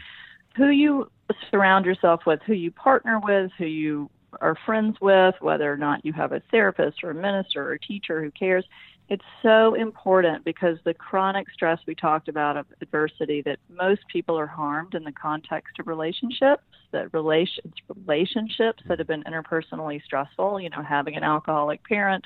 who 0.56 0.68
you 0.68 1.10
surround 1.50 1.84
yourself 1.84 2.20
with, 2.26 2.40
who 2.46 2.52
you 2.52 2.70
partner 2.70 3.20
with, 3.22 3.50
who 3.58 3.66
you 3.66 4.08
are 4.40 4.56
friends 4.66 4.96
with, 5.00 5.34
whether 5.40 5.72
or 5.72 5.76
not 5.76 6.04
you 6.04 6.12
have 6.12 6.32
a 6.32 6.42
therapist 6.50 7.02
or 7.02 7.10
a 7.10 7.14
minister 7.14 7.68
or 7.68 7.72
a 7.72 7.78
teacher 7.78 8.22
who 8.22 8.30
cares. 8.30 8.64
It's 9.08 9.24
so 9.42 9.74
important 9.74 10.44
because 10.44 10.78
the 10.84 10.94
chronic 10.94 11.50
stress 11.50 11.78
we 11.86 11.94
talked 11.94 12.28
about 12.28 12.56
of 12.56 12.66
adversity 12.80 13.42
that 13.42 13.58
most 13.68 14.00
people 14.10 14.38
are 14.38 14.46
harmed 14.46 14.94
in 14.94 15.04
the 15.04 15.12
context 15.12 15.78
of 15.78 15.86
relationships, 15.86 16.62
that 16.92 17.12
relations 17.12 17.74
relationships 17.94 18.82
that 18.88 18.98
have 18.98 19.08
been 19.08 19.24
interpersonally 19.24 20.02
stressful, 20.02 20.58
you 20.60 20.70
know, 20.70 20.82
having 20.82 21.16
an 21.16 21.22
alcoholic 21.22 21.84
parent 21.84 22.24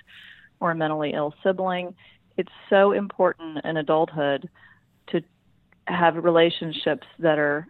or 0.60 0.70
a 0.70 0.74
mentally 0.74 1.14
ill 1.14 1.34
sibling. 1.42 1.94
It's 2.36 2.52
so 2.70 2.92
important 2.92 3.64
in 3.64 3.76
adulthood 3.76 4.48
to 5.08 5.20
have 5.86 6.14
relationships 6.16 7.06
that 7.18 7.38
are 7.38 7.66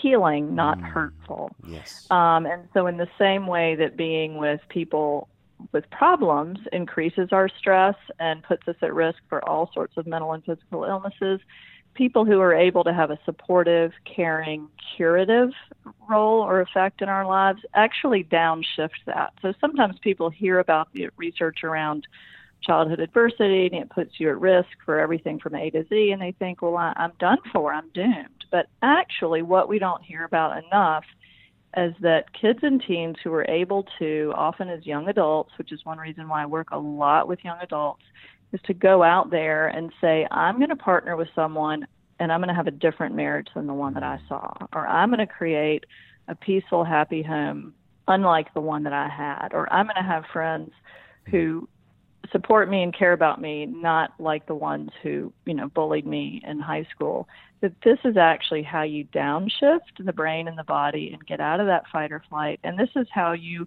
healing, 0.00 0.54
not 0.54 0.78
mm. 0.78 0.84
hurtful. 0.84 1.50
Yes. 1.66 2.06
Um, 2.10 2.46
and 2.46 2.68
so, 2.72 2.86
in 2.86 2.96
the 2.96 3.08
same 3.18 3.46
way 3.46 3.74
that 3.76 3.96
being 3.96 4.36
with 4.36 4.60
people 4.68 5.28
with 5.72 5.88
problems 5.90 6.58
increases 6.72 7.28
our 7.32 7.48
stress 7.48 7.94
and 8.18 8.42
puts 8.42 8.66
us 8.66 8.76
at 8.82 8.92
risk 8.92 9.18
for 9.28 9.46
all 9.48 9.70
sorts 9.72 9.96
of 9.96 10.06
mental 10.06 10.32
and 10.32 10.44
physical 10.44 10.84
illnesses, 10.84 11.40
people 11.94 12.24
who 12.24 12.40
are 12.40 12.54
able 12.54 12.84
to 12.84 12.92
have 12.92 13.10
a 13.10 13.18
supportive, 13.24 13.92
caring, 14.04 14.68
curative 14.96 15.50
role 16.08 16.40
or 16.40 16.60
effect 16.60 17.02
in 17.02 17.08
our 17.08 17.26
lives 17.26 17.60
actually 17.74 18.24
downshift 18.24 18.90
that. 19.06 19.32
So 19.42 19.52
sometimes 19.60 19.98
people 20.00 20.30
hear 20.30 20.58
about 20.58 20.92
the 20.92 21.10
research 21.16 21.64
around 21.64 22.06
childhood 22.62 23.00
adversity 23.00 23.66
and 23.66 23.74
it 23.74 23.90
puts 23.90 24.18
you 24.18 24.30
at 24.30 24.40
risk 24.40 24.70
for 24.84 24.98
everything 24.98 25.38
from 25.38 25.54
A 25.54 25.70
to 25.70 25.84
Z, 25.88 26.10
and 26.12 26.22
they 26.22 26.32
think, 26.32 26.62
well, 26.62 26.76
I, 26.76 26.92
I'm 26.96 27.12
done 27.18 27.38
for, 27.52 27.72
I'm 27.72 27.88
doomed. 27.90 28.41
But 28.52 28.66
actually, 28.82 29.42
what 29.42 29.68
we 29.68 29.80
don't 29.80 30.02
hear 30.04 30.24
about 30.24 30.62
enough 30.64 31.04
is 31.76 31.94
that 32.02 32.32
kids 32.38 32.60
and 32.62 32.80
teens 32.86 33.16
who 33.24 33.32
are 33.32 33.50
able 33.50 33.86
to, 33.98 34.32
often 34.36 34.68
as 34.68 34.86
young 34.86 35.08
adults, 35.08 35.50
which 35.56 35.72
is 35.72 35.80
one 35.84 35.98
reason 35.98 36.28
why 36.28 36.42
I 36.42 36.46
work 36.46 36.68
a 36.70 36.78
lot 36.78 37.26
with 37.26 37.40
young 37.42 37.58
adults, 37.62 38.02
is 38.52 38.60
to 38.66 38.74
go 38.74 39.02
out 39.02 39.30
there 39.30 39.68
and 39.68 39.90
say, 40.00 40.28
I'm 40.30 40.58
going 40.58 40.68
to 40.68 40.76
partner 40.76 41.16
with 41.16 41.28
someone 41.34 41.86
and 42.20 42.30
I'm 42.30 42.40
going 42.40 42.50
to 42.50 42.54
have 42.54 42.66
a 42.66 42.72
different 42.72 43.16
marriage 43.16 43.48
than 43.54 43.66
the 43.66 43.74
one 43.74 43.94
that 43.94 44.02
I 44.02 44.20
saw, 44.28 44.52
or 44.72 44.86
I'm 44.86 45.08
going 45.08 45.26
to 45.26 45.26
create 45.26 45.84
a 46.28 46.36
peaceful, 46.36 46.84
happy 46.84 47.22
home 47.22 47.74
unlike 48.06 48.52
the 48.52 48.60
one 48.60 48.82
that 48.84 48.92
I 48.92 49.08
had, 49.08 49.48
or 49.52 49.72
I'm 49.72 49.86
going 49.86 49.96
to 49.96 50.02
have 50.02 50.24
friends 50.32 50.70
who 51.30 51.68
support 52.30 52.68
me 52.68 52.82
and 52.82 52.96
care 52.96 53.12
about 53.12 53.40
me, 53.40 53.66
not 53.66 54.12
like 54.18 54.46
the 54.46 54.54
ones 54.54 54.90
who, 55.02 55.32
you 55.46 55.54
know, 55.54 55.68
bullied 55.68 56.06
me 56.06 56.42
in 56.46 56.60
high 56.60 56.86
school. 56.94 57.28
That 57.62 57.72
this 57.82 57.98
is 58.04 58.16
actually 58.16 58.62
how 58.62 58.82
you 58.82 59.04
downshift 59.06 59.80
the 59.98 60.12
brain 60.12 60.48
and 60.48 60.58
the 60.58 60.64
body 60.64 61.10
and 61.12 61.24
get 61.24 61.40
out 61.40 61.60
of 61.60 61.66
that 61.66 61.84
fight 61.90 62.12
or 62.12 62.22
flight. 62.28 62.60
And 62.62 62.78
this 62.78 62.90
is 62.96 63.06
how 63.10 63.32
you 63.32 63.66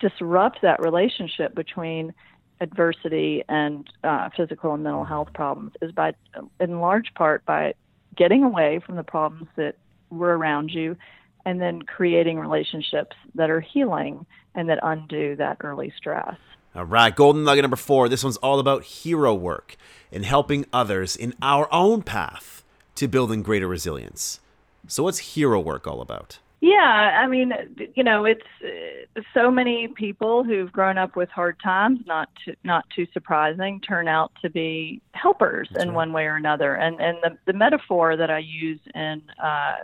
disrupt 0.00 0.62
that 0.62 0.80
relationship 0.80 1.54
between 1.54 2.14
adversity 2.60 3.44
and 3.48 3.88
uh, 4.02 4.28
physical 4.36 4.74
and 4.74 4.82
mental 4.82 5.04
health 5.04 5.28
problems 5.34 5.72
is 5.80 5.92
by, 5.92 6.14
in 6.58 6.80
large 6.80 7.14
part, 7.14 7.44
by 7.44 7.74
getting 8.16 8.42
away 8.42 8.80
from 8.84 8.96
the 8.96 9.04
problems 9.04 9.48
that 9.56 9.76
were 10.10 10.36
around 10.36 10.70
you 10.70 10.96
and 11.44 11.60
then 11.60 11.82
creating 11.82 12.38
relationships 12.38 13.16
that 13.34 13.50
are 13.50 13.60
healing 13.60 14.26
and 14.54 14.68
that 14.68 14.78
undo 14.82 15.36
that 15.36 15.56
early 15.60 15.92
stress. 15.96 16.36
All 16.74 16.84
right, 16.84 17.14
golden 17.14 17.44
nugget 17.44 17.62
number 17.62 17.76
four. 17.76 18.08
This 18.08 18.24
one's 18.24 18.36
all 18.38 18.58
about 18.58 18.84
hero 18.84 19.34
work 19.34 19.76
and 20.12 20.24
helping 20.24 20.66
others 20.72 21.16
in 21.16 21.34
our 21.40 21.72
own 21.72 22.02
path 22.02 22.64
to 22.98 23.08
building 23.08 23.42
greater 23.42 23.68
resilience. 23.68 24.40
So, 24.86 25.02
what's 25.02 25.18
hero 25.18 25.60
work 25.60 25.86
all 25.86 26.00
about? 26.00 26.38
Yeah, 26.60 27.20
I 27.22 27.28
mean, 27.28 27.52
you 27.94 28.02
know, 28.02 28.24
it's 28.24 28.42
uh, 28.64 29.20
so 29.32 29.48
many 29.50 29.86
people 29.86 30.42
who've 30.42 30.72
grown 30.72 30.98
up 30.98 31.14
with 31.14 31.28
hard 31.28 31.56
times, 31.62 32.00
not 32.04 32.28
to, 32.44 32.56
not 32.64 32.84
too 32.94 33.06
surprising, 33.12 33.80
turn 33.80 34.08
out 34.08 34.32
to 34.42 34.50
be 34.50 35.00
helpers 35.12 35.68
That's 35.70 35.84
in 35.84 35.90
right. 35.90 35.96
one 35.96 36.12
way 36.12 36.24
or 36.24 36.34
another. 36.34 36.74
And 36.74 37.00
and 37.00 37.18
the 37.22 37.38
the 37.46 37.52
metaphor 37.52 38.16
that 38.16 38.30
I 38.30 38.38
use 38.38 38.80
in 38.94 39.22
uh, 39.42 39.74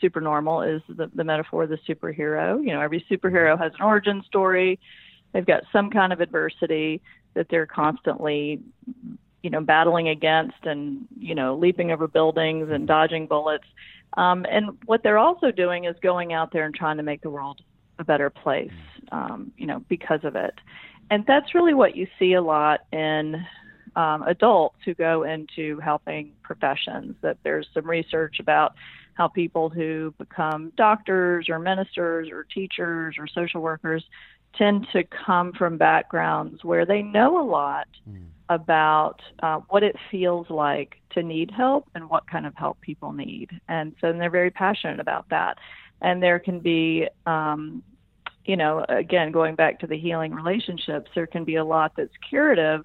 Supernormal 0.00 0.62
is 0.62 0.82
the 0.88 1.10
the 1.14 1.24
metaphor 1.24 1.64
of 1.64 1.70
the 1.70 1.78
superhero. 1.88 2.60
You 2.64 2.72
know, 2.72 2.80
every 2.80 3.04
superhero 3.10 3.58
has 3.58 3.72
an 3.74 3.82
origin 3.82 4.22
story 4.26 4.80
they've 5.34 5.44
got 5.44 5.64
some 5.70 5.90
kind 5.90 6.12
of 6.14 6.20
adversity 6.20 7.02
that 7.34 7.48
they're 7.50 7.66
constantly 7.66 8.60
you 9.44 9.50
know 9.50 9.60
battling 9.60 10.08
against 10.08 10.60
and 10.64 11.06
you 11.18 11.34
know 11.34 11.54
leaping 11.54 11.92
over 11.92 12.08
buildings 12.08 12.70
and 12.70 12.88
dodging 12.88 13.26
bullets 13.26 13.68
Um, 14.16 14.46
and 14.48 14.78
what 14.86 15.02
they're 15.02 15.18
also 15.18 15.50
doing 15.50 15.84
is 15.84 15.96
going 16.00 16.32
out 16.32 16.52
there 16.52 16.64
and 16.64 16.74
trying 16.74 16.96
to 16.98 17.02
make 17.02 17.20
the 17.22 17.30
world 17.30 17.60
a 17.98 18.04
better 18.04 18.30
place, 18.30 18.78
um, 19.12 19.52
you 19.56 19.66
know, 19.66 19.80
because 19.88 20.20
of 20.24 20.36
it. 20.36 20.54
And 21.10 21.24
that's 21.26 21.54
really 21.54 21.74
what 21.74 21.96
you 21.96 22.06
see 22.18 22.34
a 22.34 22.42
lot 22.42 22.80
in 22.92 23.44
um, 23.96 24.22
adults 24.22 24.78
who 24.84 24.94
go 24.94 25.24
into 25.24 25.78
helping 25.80 26.32
professions. 26.42 27.14
That 27.22 27.38
there's 27.44 27.68
some 27.74 27.86
research 27.88 28.36
about 28.40 28.74
how 29.14 29.28
people 29.28 29.68
who 29.68 30.14
become 30.18 30.72
doctors 30.76 31.48
or 31.48 31.58
ministers 31.58 32.30
or 32.30 32.44
teachers 32.44 33.16
or 33.18 33.26
social 33.26 33.60
workers 33.60 34.04
tend 34.58 34.86
to 34.92 35.04
come 35.04 35.52
from 35.52 35.76
backgrounds 35.76 36.64
where 36.64 36.86
they 36.86 37.02
know 37.02 37.40
a 37.40 37.46
lot 37.48 37.88
mm. 38.08 38.24
about 38.48 39.20
uh, 39.42 39.60
what 39.68 39.82
it 39.82 39.96
feels 40.10 40.48
like 40.50 40.96
to 41.10 41.22
need 41.22 41.50
help 41.50 41.88
and 41.94 42.08
what 42.08 42.28
kind 42.28 42.46
of 42.46 42.54
help 42.54 42.80
people 42.80 43.12
need. 43.12 43.50
And 43.68 43.94
so 44.00 44.12
they're 44.12 44.30
very 44.30 44.50
passionate 44.50 45.00
about 45.00 45.28
that. 45.30 45.58
And 46.02 46.22
there 46.22 46.38
can 46.38 46.60
be, 46.60 47.06
um, 47.26 47.82
you 48.44 48.56
know, 48.56 48.84
again, 48.88 49.32
going 49.32 49.54
back 49.54 49.80
to 49.80 49.86
the 49.86 49.98
healing 49.98 50.34
relationships, 50.34 51.10
there 51.14 51.26
can 51.26 51.44
be 51.44 51.56
a 51.56 51.64
lot 51.64 51.92
that's 51.96 52.12
curative 52.28 52.82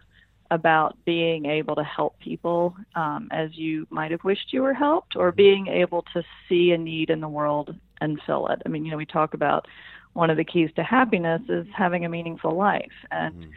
about 0.52 0.98
being 1.06 1.46
able 1.46 1.76
to 1.76 1.84
help 1.84 2.18
people 2.20 2.76
um, 2.96 3.28
as 3.32 3.56
you 3.56 3.86
might 3.92 4.12
have 4.12 4.24
wished 4.24 4.52
you 4.52 4.64
were 4.64 4.74
helped, 4.74 5.16
or 5.16 5.32
being 5.32 5.68
able 5.68 6.04
to 6.14 6.24
see 6.48 6.72
a 6.72 6.78
need 6.78 7.10
in 7.10 7.20
the 7.20 7.28
world 7.28 7.76
and 8.02 8.20
fill 8.26 8.48
it. 8.48 8.62
I 8.66 8.70
mean, 8.70 8.84
you 8.86 8.92
know, 8.92 8.98
we 8.98 9.06
talk 9.06 9.34
about 9.34 9.68
one 10.14 10.30
of 10.30 10.38
the 10.38 10.44
keys 10.44 10.70
to 10.76 10.84
happiness 10.84 11.42
is 11.50 11.68
having 11.76 12.06
a 12.06 12.10
meaningful 12.10 12.56
life, 12.56 12.92
and 13.12 13.36
mm. 13.36 13.52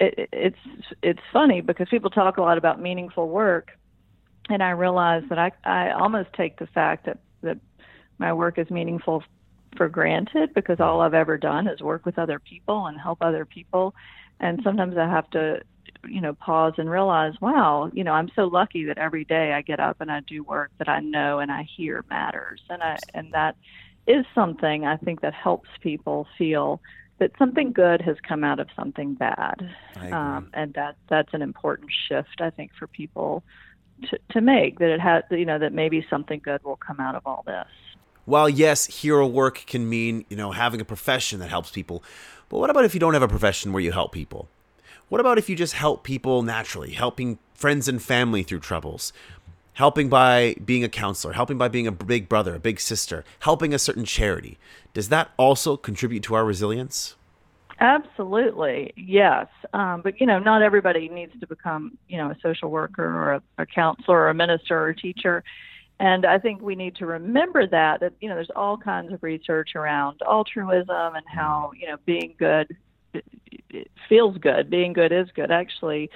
it, 0.00 0.28
it's 0.32 0.56
it's 1.02 1.20
funny 1.32 1.60
because 1.60 1.88
people 1.90 2.10
talk 2.10 2.36
a 2.36 2.42
lot 2.42 2.58
about 2.58 2.80
meaningful 2.80 3.28
work, 3.28 3.70
and 4.48 4.62
I 4.62 4.70
realize 4.70 5.22
that 5.28 5.38
I 5.38 5.50
I 5.64 5.90
almost 5.92 6.32
take 6.34 6.58
the 6.58 6.66
fact 6.66 7.06
that 7.06 7.18
that 7.42 7.58
my 8.18 8.32
work 8.32 8.58
is 8.58 8.70
meaningful 8.70 9.22
for 9.76 9.88
granted 9.88 10.54
because 10.54 10.78
all 10.78 11.00
I've 11.00 11.14
ever 11.14 11.36
done 11.36 11.66
is 11.66 11.80
work 11.80 12.06
with 12.06 12.18
other 12.18 12.38
people 12.38 12.86
and 12.86 12.98
help 13.00 13.18
other 13.20 13.44
people, 13.44 13.94
and 14.40 14.60
sometimes 14.62 14.96
I 14.96 15.08
have 15.08 15.28
to 15.30 15.60
you 16.08 16.20
know 16.20 16.34
pause 16.34 16.74
and 16.76 16.90
realize 16.90 17.32
wow 17.40 17.90
you 17.92 18.04
know 18.04 18.12
i'm 18.12 18.30
so 18.34 18.44
lucky 18.44 18.84
that 18.84 18.98
every 18.98 19.24
day 19.24 19.52
i 19.52 19.62
get 19.62 19.80
up 19.80 20.00
and 20.00 20.10
i 20.10 20.20
do 20.20 20.42
work 20.42 20.70
that 20.78 20.88
i 20.88 21.00
know 21.00 21.38
and 21.38 21.50
i 21.50 21.66
hear 21.76 22.04
matters. 22.10 22.60
And 22.68 22.82
i 22.82 22.98
and 23.14 23.32
that 23.32 23.56
is 24.06 24.24
something 24.34 24.84
i 24.84 24.96
think 24.96 25.20
that 25.20 25.34
helps 25.34 25.68
people 25.80 26.26
feel 26.36 26.80
that 27.18 27.30
something 27.38 27.72
good 27.72 28.00
has 28.00 28.16
come 28.26 28.42
out 28.42 28.58
of 28.58 28.66
something 28.74 29.14
bad. 29.14 29.70
Um, 29.96 30.50
and 30.52 30.74
that 30.74 30.96
that's 31.08 31.32
an 31.32 31.42
important 31.42 31.90
shift 32.08 32.40
i 32.40 32.50
think 32.50 32.72
for 32.78 32.86
people 32.86 33.42
to, 34.10 34.18
to 34.32 34.40
make 34.40 34.78
that 34.80 34.90
it 34.90 35.00
has 35.00 35.22
you 35.30 35.44
know 35.44 35.58
that 35.58 35.72
maybe 35.72 36.04
something 36.10 36.40
good 36.42 36.62
will 36.64 36.76
come 36.76 37.00
out 37.00 37.14
of 37.14 37.22
all 37.26 37.44
this. 37.46 37.68
While 38.26 38.48
yes 38.48 38.86
hero 38.86 39.26
work 39.26 39.64
can 39.66 39.88
mean 39.88 40.24
you 40.28 40.36
know 40.36 40.52
having 40.52 40.80
a 40.80 40.84
profession 40.84 41.38
that 41.40 41.50
helps 41.50 41.70
people 41.70 42.02
but 42.48 42.58
what 42.58 42.70
about 42.70 42.84
if 42.84 42.94
you 42.94 43.00
don't 43.00 43.14
have 43.14 43.22
a 43.22 43.28
profession 43.28 43.72
where 43.72 43.82
you 43.82 43.92
help 43.92 44.12
people? 44.12 44.48
What 45.08 45.20
about 45.20 45.38
if 45.38 45.48
you 45.48 45.56
just 45.56 45.74
help 45.74 46.02
people 46.02 46.42
naturally, 46.42 46.92
helping 46.92 47.38
friends 47.54 47.88
and 47.88 48.02
family 48.02 48.42
through 48.42 48.60
troubles? 48.60 49.12
Helping 49.74 50.08
by 50.08 50.54
being 50.64 50.84
a 50.84 50.88
counselor, 50.88 51.32
helping 51.32 51.58
by 51.58 51.68
being 51.68 51.86
a 51.86 51.92
big 51.92 52.28
brother, 52.28 52.54
a 52.54 52.60
big 52.60 52.80
sister, 52.80 53.24
helping 53.40 53.74
a 53.74 53.78
certain 53.78 54.04
charity. 54.04 54.56
Does 54.92 55.08
that 55.08 55.30
also 55.36 55.76
contribute 55.76 56.22
to 56.24 56.34
our 56.34 56.44
resilience? 56.44 57.16
Absolutely, 57.80 58.92
yes. 58.96 59.48
Um, 59.72 60.00
but 60.02 60.20
you 60.20 60.26
know, 60.26 60.38
not 60.38 60.62
everybody 60.62 61.08
needs 61.08 61.38
to 61.40 61.46
become, 61.46 61.98
you 62.08 62.16
know, 62.16 62.30
a 62.30 62.36
social 62.40 62.70
worker 62.70 63.04
or 63.04 63.32
a, 63.34 63.42
a 63.58 63.66
counselor 63.66 64.18
or 64.18 64.30
a 64.30 64.34
minister 64.34 64.78
or 64.78 64.90
a 64.90 64.96
teacher. 64.96 65.42
And 65.98 66.24
I 66.24 66.38
think 66.38 66.62
we 66.62 66.76
need 66.76 66.96
to 66.96 67.06
remember 67.06 67.66
that 67.66 68.00
that 68.00 68.12
you 68.20 68.28
know, 68.28 68.36
there's 68.36 68.50
all 68.54 68.76
kinds 68.76 69.12
of 69.12 69.22
research 69.22 69.74
around 69.74 70.20
altruism 70.22 71.14
and 71.16 71.24
how 71.26 71.72
you 71.78 71.88
know 71.88 71.96
being 72.04 72.34
good 72.38 72.76
feels 74.08 74.38
good. 74.38 74.70
Being 74.70 74.92
good 74.92 75.12
is 75.12 75.28
good. 75.34 75.50
Actually, 75.50 76.10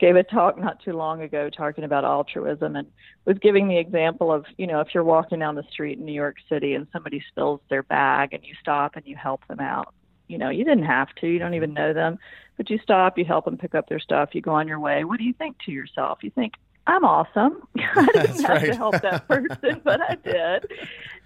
gave 0.00 0.16
a 0.16 0.22
talk 0.22 0.58
not 0.58 0.82
too 0.82 0.92
long 0.92 1.22
ago 1.22 1.50
talking 1.50 1.84
about 1.84 2.04
altruism 2.04 2.74
and 2.74 2.88
was 3.26 3.38
giving 3.38 3.68
the 3.68 3.78
example 3.78 4.32
of 4.32 4.46
you 4.56 4.66
know 4.66 4.80
if 4.80 4.88
you're 4.94 5.04
walking 5.04 5.38
down 5.38 5.54
the 5.54 5.64
street 5.70 5.98
in 5.98 6.04
New 6.04 6.12
York 6.12 6.36
City 6.48 6.74
and 6.74 6.86
somebody 6.92 7.22
spills 7.28 7.60
their 7.68 7.82
bag 7.82 8.32
and 8.32 8.44
you 8.44 8.54
stop 8.60 8.96
and 8.96 9.06
you 9.06 9.14
help 9.14 9.46
them 9.46 9.60
out. 9.60 9.94
You 10.26 10.38
know, 10.38 10.48
you 10.48 10.64
didn't 10.64 10.84
have 10.84 11.08
to. 11.20 11.26
You 11.26 11.38
don't 11.38 11.54
even 11.54 11.74
know 11.74 11.92
them, 11.92 12.18
but 12.56 12.70
you 12.70 12.78
stop, 12.82 13.18
you 13.18 13.24
help 13.24 13.44
them 13.44 13.58
pick 13.58 13.74
up 13.74 13.88
their 13.88 14.00
stuff, 14.00 14.30
you 14.32 14.40
go 14.40 14.52
on 14.52 14.68
your 14.68 14.80
way. 14.80 15.04
What 15.04 15.18
do 15.18 15.24
you 15.24 15.34
think 15.34 15.56
to 15.66 15.72
yourself? 15.72 16.20
You 16.22 16.30
think, 16.30 16.54
I'm 16.86 17.04
awesome. 17.04 17.62
I 17.76 18.06
didn't 18.12 18.40
have 18.42 18.62
right. 18.62 18.66
to 18.66 18.76
help 18.76 19.00
that 19.02 19.26
person, 19.28 19.80
but 19.84 20.00
I 20.00 20.14
did 20.14 20.70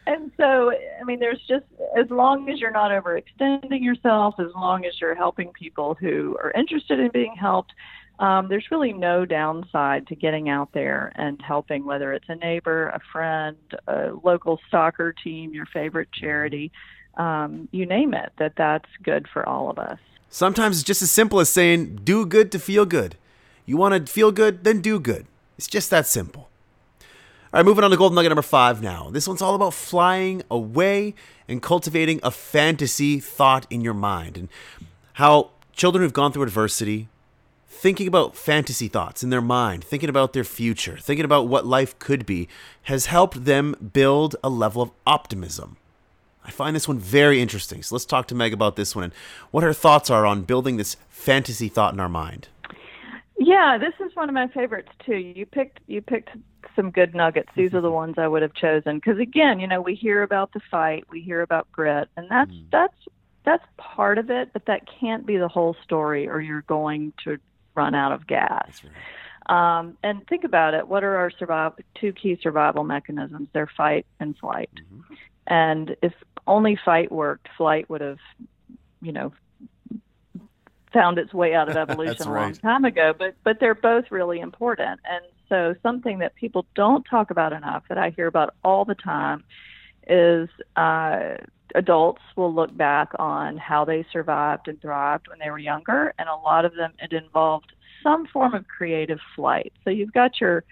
and 0.06 0.30
so 0.36 0.72
i 1.00 1.04
mean 1.04 1.18
there's 1.18 1.40
just 1.48 1.64
as 1.98 2.10
long 2.10 2.48
as 2.48 2.60
you're 2.60 2.70
not 2.70 2.90
overextending 2.90 3.82
yourself 3.82 4.34
as 4.38 4.48
long 4.54 4.84
as 4.84 5.00
you're 5.00 5.14
helping 5.14 5.50
people 5.52 5.96
who 5.98 6.36
are 6.42 6.50
interested 6.52 7.00
in 7.00 7.10
being 7.10 7.34
helped 7.38 7.72
um, 8.18 8.48
there's 8.48 8.66
really 8.70 8.92
no 8.92 9.24
downside 9.24 10.06
to 10.06 10.14
getting 10.14 10.48
out 10.48 10.70
there 10.72 11.12
and 11.16 11.40
helping 11.42 11.84
whether 11.84 12.12
it's 12.12 12.28
a 12.28 12.36
neighbor 12.36 12.88
a 12.88 13.00
friend 13.12 13.56
a 13.86 14.10
local 14.22 14.60
soccer 14.70 15.12
team 15.12 15.52
your 15.52 15.66
favorite 15.66 16.08
charity 16.12 16.70
um, 17.16 17.68
you 17.72 17.86
name 17.86 18.14
it 18.14 18.32
that 18.38 18.54
that's 18.56 18.88
good 19.02 19.28
for 19.32 19.48
all 19.48 19.70
of 19.70 19.78
us. 19.78 19.98
Sometimes 20.30 20.78
it's 20.78 20.84
just 20.84 21.02
as 21.02 21.10
simple 21.10 21.38
as 21.40 21.48
saying 21.48 22.00
do 22.02 22.26
good 22.26 22.50
to 22.52 22.58
feel 22.58 22.84
good. 22.84 23.16
You 23.66 23.76
want 23.76 24.06
to 24.06 24.12
feel 24.12 24.32
good 24.32 24.64
then 24.64 24.80
do 24.80 24.98
good. 24.98 25.26
It's 25.56 25.68
just 25.68 25.90
that 25.90 26.06
simple. 26.06 26.48
All 27.52 27.58
right, 27.60 27.64
moving 27.64 27.84
on 27.84 27.92
to 27.92 27.96
Golden 27.96 28.16
Nugget 28.16 28.30
number 28.30 28.42
five 28.42 28.82
now. 28.82 29.10
This 29.12 29.28
one's 29.28 29.40
all 29.40 29.54
about 29.54 29.74
flying 29.74 30.42
away 30.50 31.14
and 31.46 31.62
cultivating 31.62 32.18
a 32.24 32.32
fantasy 32.32 33.20
thought 33.20 33.64
in 33.70 33.80
your 33.80 33.94
mind 33.94 34.36
and 34.36 34.48
how 35.14 35.50
children 35.72 36.02
who've 36.02 36.12
gone 36.12 36.32
through 36.32 36.42
adversity, 36.42 37.08
thinking 37.74 38.08
about 38.08 38.36
fantasy 38.36 38.88
thoughts 38.88 39.22
in 39.22 39.30
their 39.30 39.42
mind, 39.42 39.84
thinking 39.84 40.08
about 40.08 40.32
their 40.32 40.44
future, 40.44 40.96
thinking 40.96 41.24
about 41.24 41.48
what 41.48 41.66
life 41.66 41.98
could 41.98 42.24
be, 42.24 42.48
has 42.84 43.06
helped 43.06 43.44
them 43.44 43.90
build 43.92 44.36
a 44.42 44.48
level 44.48 44.80
of 44.80 44.90
optimism. 45.06 45.76
I 46.44 46.50
find 46.50 46.76
this 46.76 46.86
one 46.86 46.98
very 46.98 47.40
interesting. 47.40 47.82
So 47.82 47.94
let's 47.94 48.04
talk 48.04 48.26
to 48.28 48.34
Meg 48.34 48.52
about 48.52 48.76
this 48.76 48.94
one 48.94 49.04
and 49.04 49.12
what 49.50 49.64
her 49.64 49.72
thoughts 49.72 50.10
are 50.10 50.26
on 50.26 50.42
building 50.42 50.76
this 50.76 50.96
fantasy 51.08 51.68
thought 51.68 51.94
in 51.94 52.00
our 52.00 52.08
mind. 52.08 52.48
Yeah, 53.38 53.78
this 53.78 53.94
is 54.06 54.14
one 54.14 54.28
of 54.28 54.34
my 54.34 54.48
favorites 54.48 54.90
too. 55.04 55.16
You 55.16 55.44
picked 55.44 55.80
you 55.86 56.00
picked 56.00 56.30
some 56.76 56.90
good 56.90 57.14
nuggets. 57.14 57.48
These 57.56 57.74
are 57.74 57.80
the 57.80 57.88
mm-hmm. 57.88 57.94
ones 57.94 58.14
I 58.18 58.28
would 58.28 58.42
have 58.42 58.54
chosen 58.54 58.96
because 58.96 59.18
again, 59.18 59.58
you 59.58 59.66
know, 59.66 59.80
we 59.80 59.94
hear 59.94 60.22
about 60.22 60.52
the 60.52 60.60
fight, 60.70 61.04
we 61.10 61.20
hear 61.20 61.42
about 61.42 61.70
grit, 61.72 62.08
and 62.16 62.30
that's 62.30 62.50
mm. 62.50 62.64
that's 62.70 62.94
that's 63.44 63.64
part 63.76 64.18
of 64.18 64.30
it, 64.30 64.50
but 64.52 64.66
that 64.66 64.82
can't 65.00 65.26
be 65.26 65.36
the 65.36 65.48
whole 65.48 65.76
story, 65.82 66.28
or 66.28 66.40
you're 66.40 66.62
going 66.62 67.12
to 67.24 67.38
run 67.74 67.94
out 67.94 68.12
of 68.12 68.26
gas. 68.26 68.82
Right. 68.82 68.92
Um, 69.46 69.98
and 70.02 70.26
think 70.26 70.44
about 70.44 70.74
it. 70.74 70.88
What 70.88 71.04
are 71.04 71.16
our 71.16 71.30
survival 71.30 71.78
two 72.00 72.12
key 72.12 72.38
survival 72.42 72.84
mechanisms? 72.84 73.48
They're 73.52 73.70
fight 73.76 74.06
and 74.18 74.36
flight. 74.38 74.70
Mm-hmm. 74.74 75.14
And 75.46 75.96
if 76.02 76.14
only 76.46 76.78
fight 76.82 77.12
worked, 77.12 77.48
flight 77.56 77.88
would 77.90 78.00
have, 78.00 78.18
you 79.02 79.12
know, 79.12 79.32
found 80.92 81.18
its 81.18 81.34
way 81.34 81.54
out 81.54 81.68
of 81.68 81.76
evolution 81.90 82.22
a 82.22 82.24
long 82.24 82.34
right. 82.34 82.62
time 82.62 82.84
ago. 82.84 83.12
But 83.16 83.34
but 83.44 83.60
they're 83.60 83.74
both 83.74 84.10
really 84.10 84.40
important. 84.40 85.00
And 85.08 85.24
so, 85.48 85.74
something 85.82 86.20
that 86.20 86.34
people 86.36 86.64
don't 86.74 87.04
talk 87.04 87.30
about 87.30 87.52
enough 87.52 87.82
that 87.88 87.98
I 87.98 88.10
hear 88.10 88.26
about 88.26 88.54
all 88.64 88.86
the 88.86 88.94
time 88.94 89.44
is 90.08 90.48
uh, 90.76 91.36
adults 91.74 92.22
will 92.36 92.54
look 92.54 92.76
back 92.76 93.10
on 93.18 93.56
how 93.56 93.84
they 93.84 94.04
survived 94.12 94.68
and 94.68 94.80
thrived 94.80 95.28
when 95.28 95.38
they 95.38 95.50
were 95.50 95.58
younger, 95.58 96.14
and 96.18 96.28
a 96.28 96.36
lot 96.36 96.64
of 96.64 96.74
them 96.74 96.92
it 97.00 97.12
involved 97.12 97.72
some 98.02 98.26
form 98.26 98.54
of 98.54 98.66
creative 98.68 99.18
flight. 99.34 99.72
So, 99.84 99.90
you've 99.90 100.12
got 100.12 100.40
your 100.40 100.64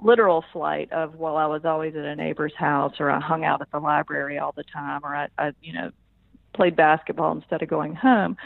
literal 0.00 0.44
flight 0.52 0.92
of 0.92 1.16
well 1.16 1.36
i 1.36 1.44
was 1.44 1.64
always 1.64 1.92
at 1.96 2.04
a 2.04 2.14
neighbor's 2.14 2.54
house 2.56 2.94
or 3.00 3.10
i 3.10 3.18
hung 3.18 3.44
out 3.44 3.60
at 3.60 3.68
the 3.72 3.80
library 3.80 4.38
all 4.38 4.52
the 4.52 4.62
time 4.62 5.00
or 5.02 5.12
i, 5.12 5.26
I 5.36 5.50
you 5.60 5.72
know 5.72 5.90
played 6.58 6.76
basketball 6.76 7.32
instead 7.32 7.62
of 7.62 7.68
going 7.68 7.94
home. 7.94 8.36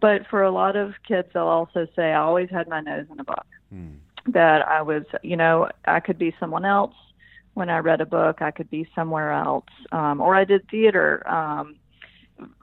But 0.00 0.26
for 0.28 0.42
a 0.42 0.50
lot 0.50 0.74
of 0.74 0.94
kids 1.06 1.28
they'll 1.34 1.44
also 1.44 1.86
say 1.94 2.12
i 2.12 2.20
always 2.20 2.50
had 2.50 2.66
my 2.66 2.80
nose 2.80 3.06
in 3.12 3.20
a 3.20 3.24
book. 3.24 3.46
Hmm. 3.70 3.96
That 4.26 4.66
I 4.66 4.82
was, 4.82 5.04
you 5.22 5.36
know, 5.36 5.68
I 5.86 6.00
could 6.00 6.18
be 6.18 6.34
someone 6.38 6.64
else 6.64 6.94
when 7.54 7.68
I 7.68 7.78
read 7.78 8.00
a 8.00 8.06
book. 8.06 8.42
I 8.42 8.50
could 8.50 8.70
be 8.70 8.88
somewhere 8.94 9.32
else, 9.32 9.66
um, 9.92 10.20
or 10.20 10.34
I 10.34 10.44
did 10.44 10.68
theater. 10.70 11.26
Um, 11.28 11.76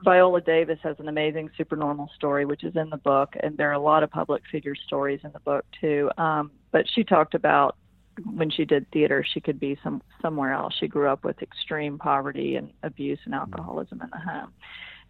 Viola 0.04 0.40
Davis 0.40 0.78
has 0.82 0.96
an 0.98 1.08
amazing 1.08 1.50
supernormal 1.56 2.10
story, 2.14 2.44
which 2.44 2.64
is 2.64 2.76
in 2.76 2.90
the 2.90 2.96
book, 2.96 3.34
and 3.42 3.56
there 3.56 3.68
are 3.68 3.74
a 3.74 3.78
lot 3.78 4.02
of 4.02 4.10
public 4.10 4.42
figure 4.50 4.74
stories 4.74 5.20
in 5.22 5.32
the 5.32 5.40
book 5.40 5.64
too. 5.80 6.10
Um, 6.16 6.50
but 6.72 6.86
she 6.94 7.04
talked 7.04 7.34
about 7.34 7.76
when 8.24 8.48
she 8.50 8.64
did 8.64 8.90
theater, 8.92 9.24
she 9.34 9.40
could 9.40 9.60
be 9.60 9.78
some 9.84 10.02
somewhere 10.22 10.52
else. 10.52 10.74
She 10.80 10.88
grew 10.88 11.08
up 11.08 11.24
with 11.24 11.42
extreme 11.42 11.98
poverty 11.98 12.56
and 12.56 12.70
abuse 12.82 13.18
and 13.26 13.34
alcoholism 13.34 14.00
in 14.00 14.08
the 14.10 14.18
home, 14.18 14.52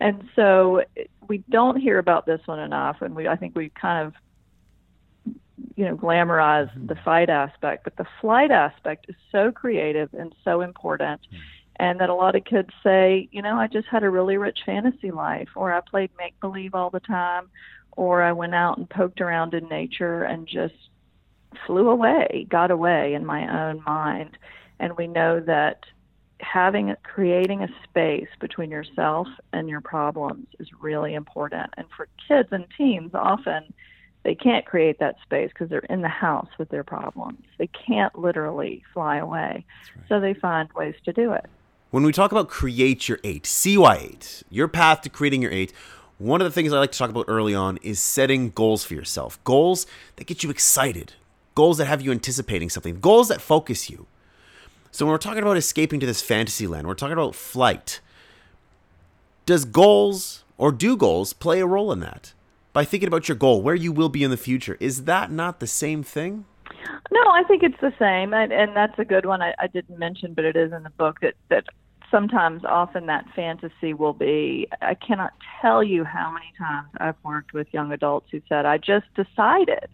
and 0.00 0.28
so 0.34 0.82
we 1.28 1.38
don't 1.50 1.76
hear 1.76 1.98
about 1.98 2.26
this 2.26 2.40
one 2.46 2.58
enough. 2.58 2.96
And 3.00 3.14
we, 3.14 3.28
I 3.28 3.36
think 3.36 3.54
we 3.54 3.70
kind 3.70 4.06
of 4.06 4.14
you 5.74 5.84
know 5.84 5.96
glamorize 5.96 6.70
mm-hmm. 6.70 6.86
the 6.86 6.96
fight 7.04 7.30
aspect 7.30 7.84
but 7.84 7.96
the 7.96 8.06
flight 8.20 8.50
aspect 8.50 9.06
is 9.08 9.16
so 9.32 9.50
creative 9.50 10.12
and 10.14 10.34
so 10.44 10.60
important 10.60 11.20
mm-hmm. 11.22 11.36
and 11.76 12.00
that 12.00 12.10
a 12.10 12.14
lot 12.14 12.34
of 12.36 12.44
kids 12.44 12.70
say 12.82 13.28
you 13.32 13.42
know 13.42 13.56
i 13.56 13.66
just 13.66 13.88
had 13.88 14.02
a 14.02 14.10
really 14.10 14.36
rich 14.36 14.60
fantasy 14.66 15.10
life 15.10 15.48
or 15.56 15.72
i 15.72 15.80
played 15.80 16.10
make 16.18 16.38
believe 16.40 16.74
all 16.74 16.90
the 16.90 17.00
time 17.00 17.48
or 17.92 18.22
i 18.22 18.32
went 18.32 18.54
out 18.54 18.76
and 18.78 18.88
poked 18.90 19.20
around 19.20 19.54
in 19.54 19.68
nature 19.68 20.22
and 20.24 20.46
just 20.46 20.74
flew 21.64 21.88
away 21.88 22.46
got 22.48 22.70
away 22.70 23.14
in 23.14 23.24
my 23.24 23.68
own 23.68 23.82
mind. 23.84 24.36
And 24.78 24.96
we 24.96 25.06
know 25.06 25.40
that 25.40 25.80
having 26.40 26.94
creating 27.02 27.62
a 27.62 27.68
space 27.84 28.28
between 28.40 28.70
yourself 28.70 29.26
and 29.52 29.68
your 29.68 29.80
problems 29.80 30.46
is 30.58 30.68
really 30.80 31.14
important 31.14 31.70
and 31.78 31.86
for 31.96 32.08
kids 32.28 32.48
and 32.52 32.66
teens 32.76 33.12
often 33.14 33.72
they 34.26 34.34
can't 34.34 34.66
create 34.66 34.98
that 34.98 35.14
space 35.22 35.50
because 35.50 35.70
they're 35.70 35.78
in 35.88 36.02
the 36.02 36.08
house 36.08 36.48
with 36.58 36.68
their 36.68 36.82
problems. 36.82 37.44
They 37.58 37.68
can't 37.68 38.18
literally 38.18 38.82
fly 38.92 39.18
away. 39.18 39.64
Right. 39.94 40.04
so 40.08 40.18
they 40.18 40.34
find 40.34 40.68
ways 40.72 40.96
to 41.04 41.12
do 41.12 41.32
it. 41.32 41.46
When 41.92 42.02
we 42.02 42.10
talk 42.10 42.32
about 42.32 42.48
create 42.48 43.08
your 43.08 43.20
eight 43.22 43.44
cy8 43.44 44.42
your 44.50 44.66
path 44.66 45.02
to 45.02 45.08
creating 45.08 45.42
your 45.42 45.52
eight 45.52 45.72
one 46.18 46.40
of 46.40 46.44
the 46.44 46.50
things 46.50 46.72
i 46.72 46.78
like 46.78 46.90
to 46.90 46.98
talk 46.98 47.08
about 47.10 47.26
early 47.28 47.54
on 47.54 47.76
is 47.82 48.00
setting 48.00 48.50
goals 48.50 48.82
for 48.82 48.94
yourself. 48.94 49.42
Goals 49.44 49.86
that 50.16 50.26
get 50.26 50.42
you 50.42 50.50
excited. 50.50 51.12
Goals 51.54 51.78
that 51.78 51.86
have 51.86 52.02
you 52.02 52.10
anticipating 52.10 52.68
something. 52.68 52.98
Goals 52.98 53.28
that 53.28 53.40
focus 53.40 53.88
you. 53.88 54.06
So 54.90 55.04
when 55.04 55.12
we're 55.12 55.18
talking 55.18 55.42
about 55.42 55.56
escaping 55.56 56.00
to 56.00 56.06
this 56.06 56.20
fantasy 56.20 56.66
land, 56.66 56.88
we're 56.88 56.94
talking 56.94 57.12
about 57.12 57.36
flight. 57.36 58.00
Does 59.44 59.64
goals 59.64 60.42
or 60.58 60.72
do 60.72 60.96
goals 60.96 61.32
play 61.32 61.60
a 61.60 61.66
role 61.66 61.92
in 61.92 62.00
that? 62.00 62.32
By 62.76 62.84
thinking 62.84 63.06
about 63.06 63.26
your 63.26 63.36
goal, 63.38 63.62
where 63.62 63.74
you 63.74 63.90
will 63.90 64.10
be 64.10 64.22
in 64.22 64.30
the 64.30 64.36
future, 64.36 64.76
is 64.80 65.04
that 65.04 65.30
not 65.30 65.60
the 65.60 65.66
same 65.66 66.02
thing? 66.02 66.44
No, 67.10 67.22
I 67.22 67.42
think 67.48 67.62
it's 67.62 67.80
the 67.80 67.94
same, 67.98 68.34
and, 68.34 68.52
and 68.52 68.76
that's 68.76 68.98
a 68.98 69.04
good 69.06 69.24
one. 69.24 69.40
I, 69.40 69.54
I 69.58 69.66
didn't 69.66 69.98
mention, 69.98 70.34
but 70.34 70.44
it 70.44 70.56
is 70.56 70.74
in 70.74 70.82
the 70.82 70.90
book 70.90 71.20
that 71.22 71.36
that 71.48 71.64
sometimes, 72.10 72.66
often, 72.66 73.06
that 73.06 73.24
fantasy 73.34 73.94
will 73.94 74.12
be. 74.12 74.68
I 74.82 74.92
cannot 74.92 75.32
tell 75.62 75.82
you 75.82 76.04
how 76.04 76.30
many 76.30 76.52
times 76.58 76.88
I've 76.98 77.14
worked 77.24 77.54
with 77.54 77.66
young 77.72 77.92
adults 77.92 78.28
who 78.30 78.42
said, 78.46 78.66
"I 78.66 78.76
just 78.76 79.06
decided." 79.14 79.88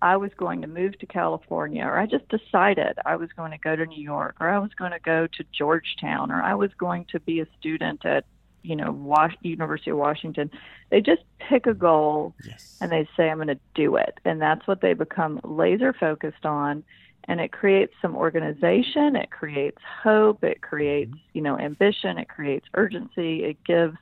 I 0.00 0.16
was 0.16 0.30
going 0.34 0.62
to 0.62 0.66
move 0.66 0.98
to 1.00 1.06
California, 1.06 1.84
or 1.84 1.98
I 1.98 2.06
just 2.06 2.28
decided 2.28 2.98
I 3.04 3.16
was 3.16 3.28
going 3.36 3.52
to 3.52 3.58
go 3.58 3.76
to 3.76 3.84
New 3.84 4.02
York, 4.02 4.36
or 4.40 4.48
I 4.48 4.58
was 4.58 4.72
going 4.78 4.92
to 4.92 4.98
go 4.98 5.26
to 5.26 5.44
Georgetown, 5.52 6.32
or 6.32 6.42
I 6.42 6.54
was 6.54 6.70
going 6.78 7.04
to 7.12 7.20
be 7.20 7.40
a 7.40 7.46
student 7.58 8.04
at, 8.06 8.24
you 8.64 8.74
know, 8.74 8.90
Was- 8.90 9.36
University 9.42 9.90
of 9.90 9.98
Washington. 9.98 10.50
They 10.90 11.00
just 11.00 11.22
pick 11.38 11.66
a 11.66 11.74
goal 11.74 12.34
yes. 12.44 12.78
and 12.80 12.90
they 12.90 13.06
say, 13.16 13.30
I'm 13.30 13.36
going 13.36 13.48
to 13.48 13.58
do 13.74 13.96
it. 13.96 14.18
And 14.24 14.40
that's 14.40 14.66
what 14.66 14.80
they 14.80 14.94
become 14.94 15.40
laser 15.44 15.92
focused 15.92 16.44
on. 16.44 16.82
And 17.26 17.40
it 17.40 17.52
creates 17.52 17.94
some 18.02 18.16
organization, 18.16 19.16
it 19.16 19.30
creates 19.30 19.78
hope, 20.02 20.44
it 20.44 20.60
creates, 20.60 21.10
mm-hmm. 21.10 21.28
you 21.32 21.42
know, 21.42 21.58
ambition, 21.58 22.18
it 22.18 22.28
creates 22.28 22.66
urgency, 22.74 23.44
it 23.44 23.62
gives 23.64 23.96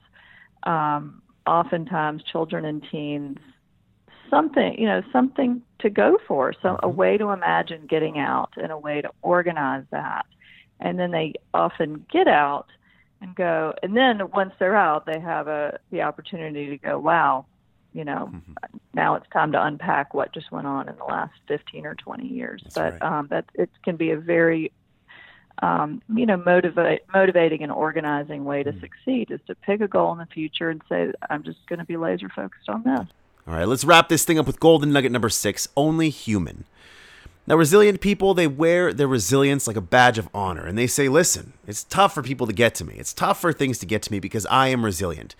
um, 0.65 1.23
oftentimes 1.47 2.23
children 2.25 2.65
and 2.65 2.85
teens 2.91 3.39
something, 4.29 4.77
you 4.79 4.87
know, 4.87 5.03
something 5.13 5.63
to 5.81 5.91
go 5.91 6.19
for, 6.27 6.53
so 6.63 6.77
a 6.83 6.89
mm-hmm. 6.89 6.97
way 6.97 7.19
to 7.19 7.31
imagine 7.31 7.87
getting 7.87 8.19
out 8.19 8.51
and 8.57 8.73
a 8.73 8.79
way 8.79 9.01
to 9.03 9.11
organize 9.23 9.85
that. 9.91 10.27
And 10.81 10.99
then 10.99 11.13
they 11.13 11.35
often 11.55 12.05
get 12.11 12.27
out 12.27 12.67
and 13.23 13.35
go, 13.35 13.73
and 13.83 13.97
then 13.97 14.31
once 14.33 14.53
they're 14.59 14.77
out, 14.77 15.07
they 15.07 15.21
have 15.21 15.49
a 15.49 15.79
the 15.91 16.03
opportunity 16.03 16.71
to 16.71 16.77
go, 16.77 16.99
wow, 16.99 17.47
you 17.93 18.05
know, 18.05 18.31
mm-hmm. 18.33 18.53
now 18.95 19.15
it's 19.15 19.27
time 19.33 19.53
to 19.53 19.65
unpack 19.65 20.13
what 20.13 20.35
just 20.35 20.51
went 20.51 20.67
on 20.67 20.89
in 20.89 20.97
the 20.97 21.05
last 21.05 21.35
15 21.49 21.87
or 21.87 21.95
20 21.95 22.27
years. 22.27 22.63
That's 22.65 22.75
but 22.75 22.93
right. 22.93 23.03
um, 23.03 23.29
that 23.31 23.45
it 23.55 23.71
can 23.85 23.97
be 23.97 24.11
a 24.11 24.19
very 24.19 24.73
um, 25.63 26.03
you 26.15 26.27
know, 26.27 26.37
motivate, 26.37 27.03
motivating 27.15 27.63
and 27.63 27.71
organizing 27.71 28.45
way 28.45 28.63
to 28.63 28.73
mm. 28.73 28.81
succeed 28.81 29.31
is 29.31 29.41
to 29.47 29.55
pick 29.55 29.81
a 29.81 29.87
goal 29.87 30.13
in 30.13 30.19
the 30.19 30.27
future 30.27 30.71
and 30.71 30.83
say, 30.89 31.13
I'm 31.31 31.45
just 31.45 31.59
going 31.69 31.79
to 31.79 31.85
be 31.85 31.97
laser 31.97 32.29
focused 32.29 32.69
on 32.69 32.83
this. 32.83 33.07
All 33.47 33.55
right, 33.55 33.67
let's 33.67 33.85
wrap 33.85 34.09
this 34.09 34.25
thing 34.25 34.39
up 34.39 34.47
with 34.47 34.59
golden 34.59 34.93
nugget 34.93 35.13
number 35.13 35.29
six 35.29 35.69
only 35.77 36.11
human. 36.11 36.65
Now, 37.45 37.57
resilient 37.57 38.01
people, 38.01 38.35
they 38.35 38.47
wear 38.47 38.93
their 38.93 39.09
resilience 39.09 39.67
like 39.67 39.77
a 39.77 39.81
badge 39.81 40.17
of 40.17 40.29
honor, 40.33 40.65
and 40.65 40.79
they 40.79 40.87
say, 40.87 41.09
listen, 41.09 41.55
it's 41.67 41.83
tough 41.83 42.15
for 42.15 42.23
people 42.23 42.47
to 42.47 42.53
get 42.53 42.75
to 42.77 42.85
me. 42.85 42.95
It's 42.95 43.13
tough 43.13 43.41
for 43.41 43.53
things 43.53 43.79
to 43.79 43.87
get 43.87 44.01
to 44.03 44.13
me 44.13 44.21
because 44.21 44.47
I 44.47 44.69
am 44.69 44.85
resilient. 44.85 45.35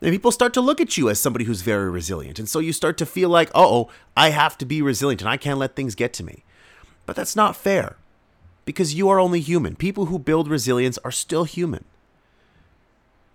And 0.00 0.12
people 0.12 0.30
start 0.30 0.54
to 0.54 0.60
look 0.60 0.80
at 0.80 0.96
you 0.96 1.10
as 1.10 1.18
somebody 1.18 1.44
who's 1.46 1.62
very 1.62 1.90
resilient. 1.90 2.38
And 2.38 2.48
so 2.48 2.60
you 2.60 2.72
start 2.72 2.96
to 2.98 3.06
feel 3.06 3.28
like, 3.28 3.50
oh, 3.54 3.90
I 4.16 4.30
have 4.30 4.56
to 4.58 4.64
be 4.64 4.80
resilient 4.80 5.22
and 5.22 5.28
I 5.28 5.36
can't 5.36 5.58
let 5.58 5.74
things 5.74 5.96
get 5.96 6.12
to 6.14 6.24
me. 6.24 6.44
But 7.04 7.16
that's 7.16 7.34
not 7.34 7.56
fair 7.56 7.96
because 8.64 8.94
you 8.94 9.08
are 9.08 9.18
only 9.18 9.40
human. 9.40 9.74
People 9.74 10.06
who 10.06 10.18
build 10.18 10.46
resilience 10.46 10.98
are 10.98 11.10
still 11.10 11.44
human. 11.44 11.84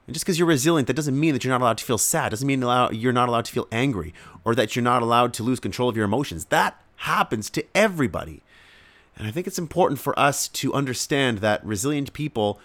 And 0.05 0.13
just 0.13 0.25
because 0.25 0.37
you're 0.37 0.47
resilient, 0.47 0.87
that 0.87 0.95
doesn't 0.95 1.17
mean 1.17 1.33
that 1.33 1.43
you're 1.43 1.53
not 1.53 1.61
allowed 1.61 1.77
to 1.77 1.85
feel 1.85 1.97
sad. 1.97 2.31
Doesn't 2.31 2.47
mean 2.47 2.61
you're 2.61 3.13
not 3.13 3.29
allowed 3.29 3.45
to 3.45 3.51
feel 3.51 3.67
angry 3.71 4.13
or 4.43 4.53
that 4.55 4.75
you're 4.75 4.83
not 4.83 5.01
allowed 5.01 5.33
to 5.35 5.43
lose 5.43 5.59
control 5.61 5.87
of 5.87 5.95
your 5.95 6.05
emotions. 6.05 6.45
That 6.45 6.81
happens 6.97 7.49
to 7.51 7.65
everybody. 7.73 8.41
And 9.15 9.27
I 9.27 9.31
think 9.31 9.47
it's 9.47 9.59
important 9.59 9.99
for 9.99 10.17
us 10.19 10.47
to 10.49 10.73
understand 10.73 11.37
that 11.37 11.65
resilient 11.65 12.13
people 12.13 12.59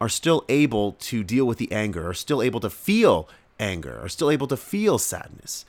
are 0.00 0.08
still 0.08 0.44
able 0.48 0.92
to 0.92 1.22
deal 1.22 1.44
with 1.44 1.58
the 1.58 1.70
anger, 1.70 2.08
are 2.08 2.14
still 2.14 2.40
able 2.40 2.60
to 2.60 2.70
feel 2.70 3.28
anger, 3.60 3.98
are 4.00 4.08
still 4.08 4.30
able 4.30 4.46
to 4.46 4.56
feel 4.56 4.98
sadness. 4.98 5.64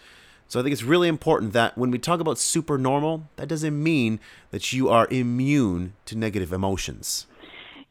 So 0.48 0.60
I 0.60 0.64
think 0.64 0.74
it's 0.74 0.84
really 0.84 1.08
important 1.08 1.54
that 1.54 1.78
when 1.78 1.90
we 1.90 1.98
talk 1.98 2.20
about 2.20 2.38
super 2.38 2.78
normal, 2.78 3.28
that 3.36 3.48
doesn't 3.48 3.82
mean 3.82 4.20
that 4.52 4.74
you 4.74 4.90
are 4.90 5.08
immune 5.10 5.94
to 6.06 6.16
negative 6.16 6.54
emotions. 6.54 7.26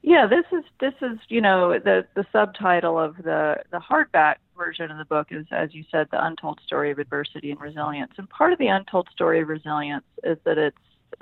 Yeah, 0.07 0.27
this 0.27 0.45
is 0.53 0.65
this 0.81 0.93
is 1.01 1.19
you 1.29 1.41
know 1.41 1.79
the 1.79 2.07
the 2.15 2.27
subtitle 2.31 2.99
of 2.99 3.17
the 3.17 3.57
the 3.71 3.79
hardback 3.81 4.35
version 4.55 4.91
of 4.91 4.99
the 4.99 5.07
book 5.07 5.29
is 5.31 5.47
as 5.51 5.75
you 5.75 5.83
said 5.91 6.09
the 6.11 6.23
untold 6.23 6.61
story 6.67 6.91
of 6.91 6.99
adversity 6.99 7.51
and 7.51 7.59
resilience. 7.59 8.13
And 8.19 8.29
part 8.29 8.53
of 8.53 8.59
the 8.59 8.67
untold 8.67 9.09
story 9.11 9.41
of 9.41 9.49
resilience 9.49 10.05
is 10.23 10.37
that 10.45 10.59
it's 10.59 10.77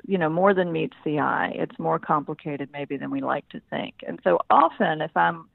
you 0.05 0.19
know 0.19 0.29
more 0.29 0.53
than 0.53 0.73
meets 0.73 0.97
the 1.05 1.21
eye. 1.21 1.53
It's 1.55 1.79
more 1.79 2.01
complicated 2.01 2.71
maybe 2.73 2.97
than 2.97 3.13
we 3.13 3.21
like 3.21 3.49
to 3.51 3.61
think. 3.71 3.95
And 4.05 4.19
so 4.25 4.41
often 4.51 5.01
if 5.01 5.17
I'm 5.17 5.49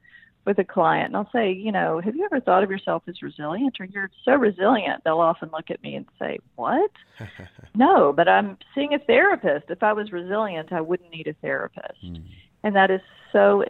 with 0.46 0.58
a 0.58 0.64
client 0.64 1.08
and 1.08 1.16
I'll 1.18 1.30
say, 1.30 1.52
you 1.52 1.70
know, 1.70 2.00
have 2.02 2.16
you 2.16 2.24
ever 2.24 2.40
thought 2.40 2.64
of 2.64 2.70
yourself 2.70 3.02
as 3.08 3.20
resilient 3.20 3.76
or 3.78 3.84
you're 3.84 4.10
so 4.24 4.32
resilient? 4.32 5.04
They'll 5.04 5.20
often 5.20 5.50
look 5.52 5.70
at 5.70 5.82
me 5.82 5.96
and 5.96 6.06
say, 6.18 6.38
what? 6.56 6.90
no, 7.74 8.14
but 8.14 8.26
I'm 8.26 8.56
seeing 8.74 8.94
a 8.94 8.98
therapist. 8.98 9.66
If 9.68 9.82
I 9.82 9.92
was 9.92 10.12
resilient, 10.12 10.72
I 10.72 10.80
wouldn't 10.80 11.10
need 11.10 11.26
a 11.26 11.34
therapist. 11.34 12.02
Mm. 12.02 12.22
And 12.62 12.74
that 12.76 12.90
is 12.90 13.00
so 13.32 13.64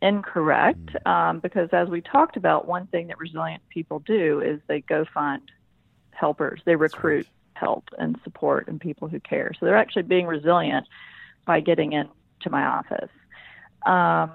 incorrect 0.00 0.90
mm. 1.06 1.10
um, 1.10 1.40
because, 1.40 1.68
as 1.72 1.88
we 1.88 2.00
talked 2.00 2.36
about, 2.36 2.66
one 2.66 2.86
thing 2.88 3.06
that 3.08 3.18
resilient 3.18 3.62
people 3.68 4.00
do 4.00 4.40
is 4.40 4.60
they 4.66 4.80
go 4.80 5.04
find 5.12 5.42
helpers, 6.10 6.60
they 6.64 6.76
recruit 6.76 7.26
right. 7.26 7.26
help 7.54 7.84
and 7.98 8.18
support 8.24 8.68
and 8.68 8.80
people 8.80 9.08
who 9.08 9.20
care. 9.20 9.52
So 9.58 9.66
they're 9.66 9.76
actually 9.76 10.02
being 10.02 10.26
resilient 10.26 10.86
by 11.46 11.60
getting 11.60 11.92
into 11.92 12.50
my 12.50 12.64
office. 12.64 13.10
Um, 13.86 14.32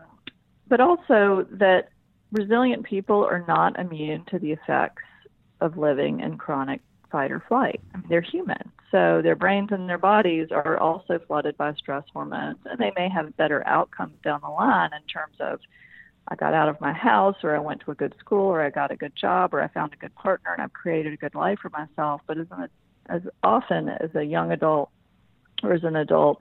but 0.67 0.82
also 0.82 1.47
that 1.52 1.89
resilient 2.32 2.84
people 2.84 3.23
are 3.23 3.45
not 3.47 3.80
immune 3.80 4.26
to 4.26 4.39
the 4.39 4.52
effects 4.52 5.04
of 5.62 5.78
living 5.78 6.19
in 6.19 6.38
chronic 6.38 6.82
fight 7.12 7.32
or 7.32 7.43
flight. 7.48 7.82
I 7.93 7.98
mean, 7.98 8.08
they're 8.10 8.22
human. 8.22 8.72
So 8.91 9.22
their 9.22 9.36
brains 9.36 9.70
and 9.72 9.89
their 9.89 9.98
bodies 9.98 10.48
are 10.52 10.78
also 10.78 11.20
flooded 11.28 11.58
by 11.58 11.74
stress 11.74 12.04
hormones, 12.13 12.60
and 12.65 12.80
they 12.80 12.91
may 12.96 13.10
have 13.10 13.36
better 13.38 13.65
outcomes 13.67 14.15
down 14.24 14.41
the 14.41 14.50
line 14.50 14.91
in 14.93 15.04
terms 15.08 15.36
of 15.39 15.60
I 16.30 16.36
got 16.36 16.54
out 16.54 16.67
of 16.70 16.82
my 16.82 16.93
house, 16.93 17.38
or 17.43 17.56
I 17.56 17.60
went 17.60 17.82
to 17.82 17.91
a 17.91 17.96
good 17.96 18.13
school, 18.20 18.48
or 18.48 18.62
I 18.62 18.70
got 18.70 18.91
a 18.91 18.98
good 18.98 19.13
job, 19.15 19.54
or 19.54 19.62
I 19.62 19.67
found 19.70 19.93
a 19.93 19.98
good 19.98 20.13
partner, 20.15 20.52
and 20.54 20.62
I've 20.62 20.74
created 20.74 21.13
a 21.13 21.17
good 21.17 21.36
life 21.36 21.60
for 21.62 21.70
myself. 21.70 22.22
But 22.28 22.38
as, 22.38 22.48
as 23.08 23.22
often 23.43 23.89
as 23.89 24.13
a 24.13 24.24
young 24.24 24.52
adult 24.52 24.89
or 25.63 25.74
as 25.74 25.84
an 25.84 25.96
adult, 25.96 26.39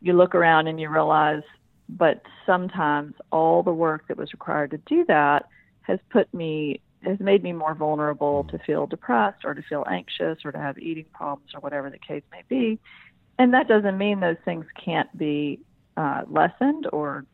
you 0.00 0.14
look 0.14 0.34
around 0.34 0.66
and 0.66 0.80
you 0.80 0.88
realize, 0.88 1.42
but 1.88 2.22
sometimes 2.44 3.14
all 3.30 3.62
the 3.62 3.72
work 3.72 4.08
that 4.08 4.16
was 4.16 4.32
required 4.32 4.72
to 4.72 4.78
do 4.78 5.04
that 5.06 5.46
has 5.82 5.98
put 6.10 6.32
me 6.34 6.80
has 7.02 7.18
made 7.20 7.42
me 7.42 7.52
more 7.52 7.74
vulnerable 7.74 8.44
to 8.44 8.58
feel 8.58 8.86
depressed 8.86 9.44
or 9.44 9.54
to 9.54 9.62
feel 9.62 9.84
anxious 9.90 10.38
or 10.44 10.52
to 10.52 10.58
have 10.58 10.78
eating 10.78 11.06
problems 11.12 11.50
or 11.54 11.60
whatever 11.60 11.90
the 11.90 11.98
case 11.98 12.22
may 12.30 12.42
be. 12.48 12.78
And 13.38 13.54
that 13.54 13.68
doesn't 13.68 13.96
mean 13.96 14.20
those 14.20 14.36
things 14.44 14.66
can't 14.82 15.16
be 15.16 15.60
uh, 15.96 16.22
lessened 16.28 16.86
or 16.92 17.24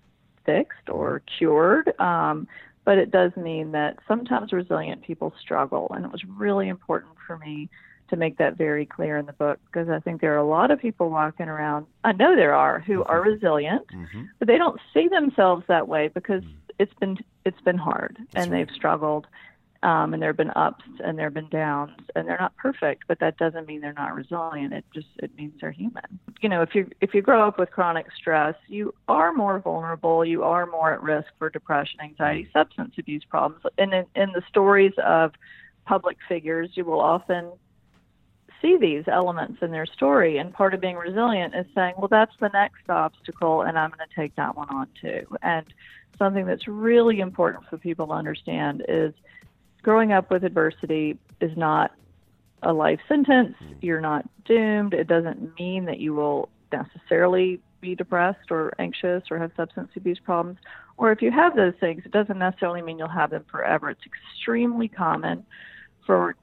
fixed 0.45 0.89
or 0.89 1.23
cured. 1.39 1.99
Um, 2.01 2.47
but 2.85 2.99
it 2.99 3.11
does 3.11 3.33
mean 3.37 3.73
that 3.73 3.99
sometimes 4.07 4.53
resilient 4.53 5.03
people 5.03 5.35
struggle. 5.41 5.91
And 5.95 6.05
it 6.05 6.13
was 6.13 6.23
really 6.25 6.69
important 6.69 7.15
for 7.27 7.37
me 7.37 7.69
to 8.09 8.17
make 8.17 8.39
that 8.39 8.57
very 8.57 8.87
clear 8.87 9.17
in 9.17 9.27
the 9.27 9.33
book 9.33 9.59
because 9.67 9.89
I 9.89 9.99
think 9.99 10.21
there 10.21 10.33
are 10.35 10.39
a 10.39 10.47
lot 10.47 10.71
of 10.71 10.81
people 10.81 11.11
walking 11.11 11.49
around, 11.49 11.87
I 12.05 12.13
know 12.13 12.37
there 12.37 12.55
are, 12.55 12.79
who 12.79 13.03
are 13.03 13.21
mm-hmm. 13.21 13.31
resilient, 13.31 13.87
mm-hmm. 13.89 14.23
but 14.39 14.47
they 14.47 14.59
don't 14.59 14.81
see 14.95 15.09
themselves 15.09 15.65
that 15.67 15.89
way 15.89 16.09
because 16.09 16.43
mm-hmm. 16.43 16.71
it's 16.79 16.95
been 16.95 17.19
it's 17.45 17.61
been 17.63 17.79
hard 17.79 18.17
That's 18.33 18.45
and 18.45 18.53
right. 18.53 18.67
they've 18.67 18.75
struggled 18.75 19.27
Um, 19.87 20.15
and 20.15 20.21
there 20.21 20.31
have 20.31 20.37
been 20.37 20.51
ups 20.57 20.85
and 21.05 21.17
there 21.17 21.27
have 21.27 21.35
been 21.35 21.49
downs, 21.49 21.93
and 22.17 22.27
they're 22.27 22.41
not 22.41 22.57
perfect, 22.57 23.05
but 23.07 23.21
that 23.21 23.37
doesn't 23.37 23.69
mean 23.69 23.81
they're 23.81 23.93
not 23.93 24.17
resilient. 24.17 24.73
It 24.73 24.85
just 24.93 25.07
it 25.23 25.31
means 25.39 25.53
they're 25.61 25.71
human. 25.71 26.19
You 26.41 26.49
know, 26.49 26.61
if 26.63 26.75
you 26.75 26.91
if 27.01 27.15
you 27.15 27.23
grow 27.23 27.47
up 27.47 27.57
with 27.57 27.71
chronic 27.71 28.07
stress, 28.19 28.57
you 28.67 28.93
are 29.07 29.33
more 29.33 29.61
vulnerable. 29.61 30.25
You 30.25 30.43
are 30.43 30.67
more 30.67 30.93
at 30.93 31.01
risk 31.05 31.29
for 31.39 31.51
depression, 31.51 32.01
anxiety, 32.01 32.49
substance 32.53 32.95
abuse 32.99 33.23
problems. 33.29 33.63
And 33.79 33.95
in, 33.95 34.07
in 34.17 34.33
the 34.33 34.43
stories 34.49 34.93
of 35.05 35.31
public 35.85 36.17
figures, 36.29 36.71
you 36.75 36.85
will 36.85 37.01
often 37.01 37.53
see 38.61 38.77
these 38.81 39.05
elements 39.07 39.59
in 39.63 39.71
their 39.71 39.87
story. 39.87 40.39
And 40.39 40.53
part 40.53 40.75
of 40.75 40.81
being 40.81 40.97
resilient 40.97 41.55
is 41.55 41.67
saying, 41.77 41.95
well, 41.97 42.09
that's 42.09 42.35
the 42.41 42.49
next 42.49 42.89
obstacle, 42.89 43.63
and 43.63 43.79
I'm 43.79 43.91
going 43.91 44.09
to 44.09 44.21
take 44.21 44.35
that 44.35 44.57
one 44.57 44.69
on 44.69 44.89
too. 45.01 45.29
And 45.43 45.65
something 46.19 46.45
that's 46.45 46.67
really 46.67 47.21
important 47.21 47.67
for 47.71 47.79
people 47.79 48.09
to 48.09 48.15
understand 48.15 48.85
is 48.89 49.15
growing 49.87 50.11
up 50.11 50.33
with 50.33 50.43
adversity 50.43 51.17
is 51.41 51.57
not 51.57 51.93
a 52.65 52.73
life 52.73 52.99
sentence. 53.07 53.55
You're 53.81 54.01
not 54.01 54.29
doomed. 54.45 54.95
It 54.95 55.07
doesn't 55.07 55.57
mean 55.61 55.85
that 55.85 56.01
you 56.01 56.13
will 56.13 56.49
necessarily 56.73 57.61
be 57.81 57.95
depressed 57.95 58.51
or 58.51 58.73
anxious 58.81 59.23
or 59.31 59.39
have 59.39 59.53
substance 59.57 59.91
abuse 59.95 60.19
problems. 60.19 60.59
Or 60.97 61.13
if 61.13 61.23
you 61.23 61.31
have 61.31 61.55
those 61.55 61.75
things, 61.79 62.03
it 62.05 62.11
doesn't 62.11 62.37
necessarily 62.37 62.83
mean 62.83 62.99
you'll 62.99 63.07
have 63.07 63.31
them 63.31 63.45
forever. 63.49 63.89
It's 63.89 64.01
extremely 64.05 64.89
common 64.89 65.47
for 66.05 66.35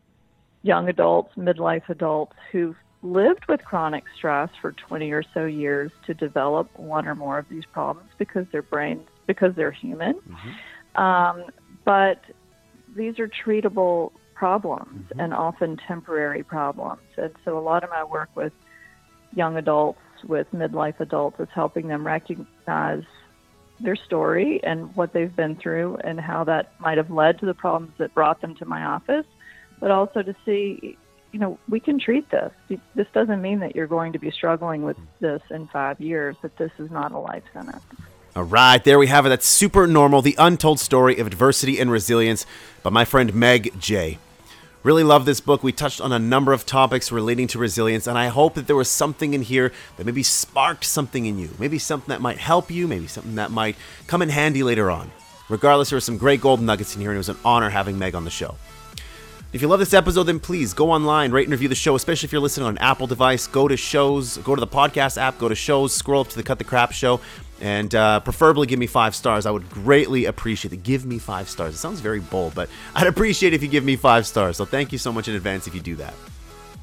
young 0.61 0.87
adults, 0.87 1.33
midlife 1.37 1.89
adults 1.89 2.37
who've 2.53 2.77
lived 3.01 3.43
with 3.49 3.61
chronic 3.65 4.05
stress 4.15 4.51
for 4.61 4.71
20 4.71 5.11
or 5.11 5.23
so 5.33 5.43
years 5.43 5.91
to 6.05 6.13
develop 6.13 6.69
one 6.79 7.05
or 7.09 7.15
more 7.15 7.39
of 7.39 7.49
these 7.49 7.65
problems 7.73 8.09
because 8.17 8.45
their 8.53 8.61
brains, 8.61 9.05
because 9.27 9.53
they're 9.57 9.69
human. 9.69 10.13
Mm-hmm. 10.13 11.01
Um, 11.01 11.47
but 11.83 12.21
these 12.95 13.19
are 13.19 13.27
treatable 13.27 14.11
problems 14.33 15.05
mm-hmm. 15.09 15.19
and 15.19 15.33
often 15.33 15.77
temporary 15.77 16.43
problems. 16.43 17.01
And 17.17 17.33
so 17.45 17.57
a 17.57 17.61
lot 17.61 17.83
of 17.83 17.89
my 17.89 18.03
work 18.03 18.29
with 18.35 18.53
young 19.33 19.57
adults, 19.57 19.99
with 20.27 20.47
midlife 20.51 20.99
adults, 20.99 21.39
is 21.39 21.49
helping 21.53 21.87
them 21.87 22.05
recognize 22.05 23.03
their 23.79 23.95
story 23.95 24.63
and 24.63 24.95
what 24.95 25.13
they've 25.13 25.35
been 25.35 25.55
through 25.55 25.97
and 26.03 26.19
how 26.19 26.43
that 26.43 26.73
might 26.79 26.97
have 26.97 27.09
led 27.09 27.39
to 27.39 27.45
the 27.45 27.53
problems 27.53 27.93
that 27.97 28.13
brought 28.13 28.39
them 28.41 28.55
to 28.55 28.65
my 28.65 28.83
office, 28.83 29.25
but 29.79 29.91
also 29.91 30.21
to 30.21 30.35
see, 30.45 30.97
you 31.31 31.39
know, 31.39 31.59
we 31.67 31.79
can 31.79 31.99
treat 31.99 32.29
this. 32.29 32.51
This 32.95 33.07
doesn't 33.13 33.41
mean 33.41 33.59
that 33.59 33.75
you're 33.75 33.87
going 33.87 34.13
to 34.13 34.19
be 34.19 34.31
struggling 34.31 34.83
with 34.83 34.97
this 35.19 35.41
in 35.49 35.67
five 35.67 35.99
years, 35.99 36.35
that 36.43 36.55
this 36.57 36.71
is 36.77 36.91
not 36.91 37.11
a 37.11 37.17
life 37.17 37.43
sentence. 37.53 37.83
All 38.35 38.43
right, 38.43 38.83
there 38.83 38.97
we 38.97 39.05
have 39.07 39.27
it. 39.27 39.29
That's 39.29 39.45
Supernormal, 39.45 40.23
the 40.23 40.35
untold 40.39 40.79
story 40.79 41.19
of 41.19 41.27
adversity 41.27 41.79
and 41.79 41.91
resilience 41.91 42.47
by 42.81 42.89
my 42.89 43.05
friend 43.05 43.31
Meg 43.35 43.79
Jay. 43.79 44.17
Really 44.81 45.03
love 45.03 45.25
this 45.25 45.39
book. 45.39 45.61
We 45.61 45.71
touched 45.71 46.01
on 46.01 46.11
a 46.11 46.17
number 46.17 46.51
of 46.51 46.65
topics 46.65 47.11
relating 47.11 47.45
to 47.49 47.59
resilience, 47.59 48.07
and 48.07 48.17
I 48.17 48.29
hope 48.29 48.55
that 48.55 48.65
there 48.65 48.75
was 48.75 48.89
something 48.89 49.35
in 49.35 49.43
here 49.43 49.71
that 49.97 50.07
maybe 50.07 50.23
sparked 50.23 50.83
something 50.83 51.27
in 51.27 51.37
you. 51.37 51.51
Maybe 51.59 51.77
something 51.77 52.09
that 52.09 52.21
might 52.21 52.39
help 52.39 52.71
you, 52.71 52.87
maybe 52.87 53.05
something 53.05 53.35
that 53.35 53.51
might 53.51 53.75
come 54.07 54.23
in 54.23 54.29
handy 54.29 54.63
later 54.63 54.89
on. 54.89 55.11
Regardless, 55.47 55.91
there 55.91 55.97
were 55.97 56.01
some 56.01 56.17
great 56.17 56.41
gold 56.41 56.59
nuggets 56.59 56.95
in 56.95 57.01
here, 57.01 57.11
and 57.11 57.17
it 57.17 57.19
was 57.19 57.29
an 57.29 57.37
honor 57.45 57.69
having 57.69 57.99
Meg 57.99 58.15
on 58.15 58.23
the 58.23 58.31
show. 58.31 58.55
If 59.53 59.61
you 59.61 59.67
love 59.67 59.77
this 59.77 59.93
episode, 59.93 60.23
then 60.23 60.39
please 60.39 60.73
go 60.73 60.89
online, 60.89 61.31
rate 61.31 61.43
and 61.43 61.51
review 61.51 61.67
the 61.67 61.75
show, 61.75 61.93
especially 61.93 62.25
if 62.25 62.31
you're 62.31 62.41
listening 62.41 62.65
on 62.65 62.73
an 62.73 62.79
Apple 62.79 63.05
device. 63.05 63.45
Go 63.45 63.67
to 63.67 63.77
shows, 63.77 64.37
go 64.37 64.55
to 64.55 64.59
the 64.59 64.65
podcast 64.65 65.21
app, 65.21 65.37
go 65.37 65.47
to 65.47 65.53
shows, 65.53 65.93
scroll 65.93 66.21
up 66.21 66.29
to 66.29 66.35
the 66.35 66.41
Cut 66.41 66.57
the 66.57 66.63
Crap 66.63 66.91
show, 66.91 67.21
and 67.61 67.93
uh, 67.93 68.19
preferably 68.21 68.65
give 68.65 68.79
me 68.79 68.87
five 68.87 69.13
stars. 69.13 69.45
I 69.45 69.51
would 69.51 69.69
greatly 69.69 70.25
appreciate 70.25 70.73
it. 70.73 70.77
Give 70.77 71.05
me 71.05 71.19
five 71.19 71.47
stars. 71.49 71.75
It 71.75 71.77
sounds 71.77 71.99
very 71.99 72.19
bold, 72.19 72.55
but 72.55 72.67
I'd 72.95 73.05
appreciate 73.05 73.53
if 73.53 73.61
you 73.61 73.67
give 73.67 73.83
me 73.83 73.95
five 73.95 74.25
stars. 74.25 74.57
So 74.57 74.65
thank 74.65 74.91
you 74.91 74.97
so 74.97 75.11
much 75.11 75.27
in 75.27 75.35
advance 75.35 75.67
if 75.67 75.75
you 75.75 75.81
do 75.81 75.97
that. 75.97 76.15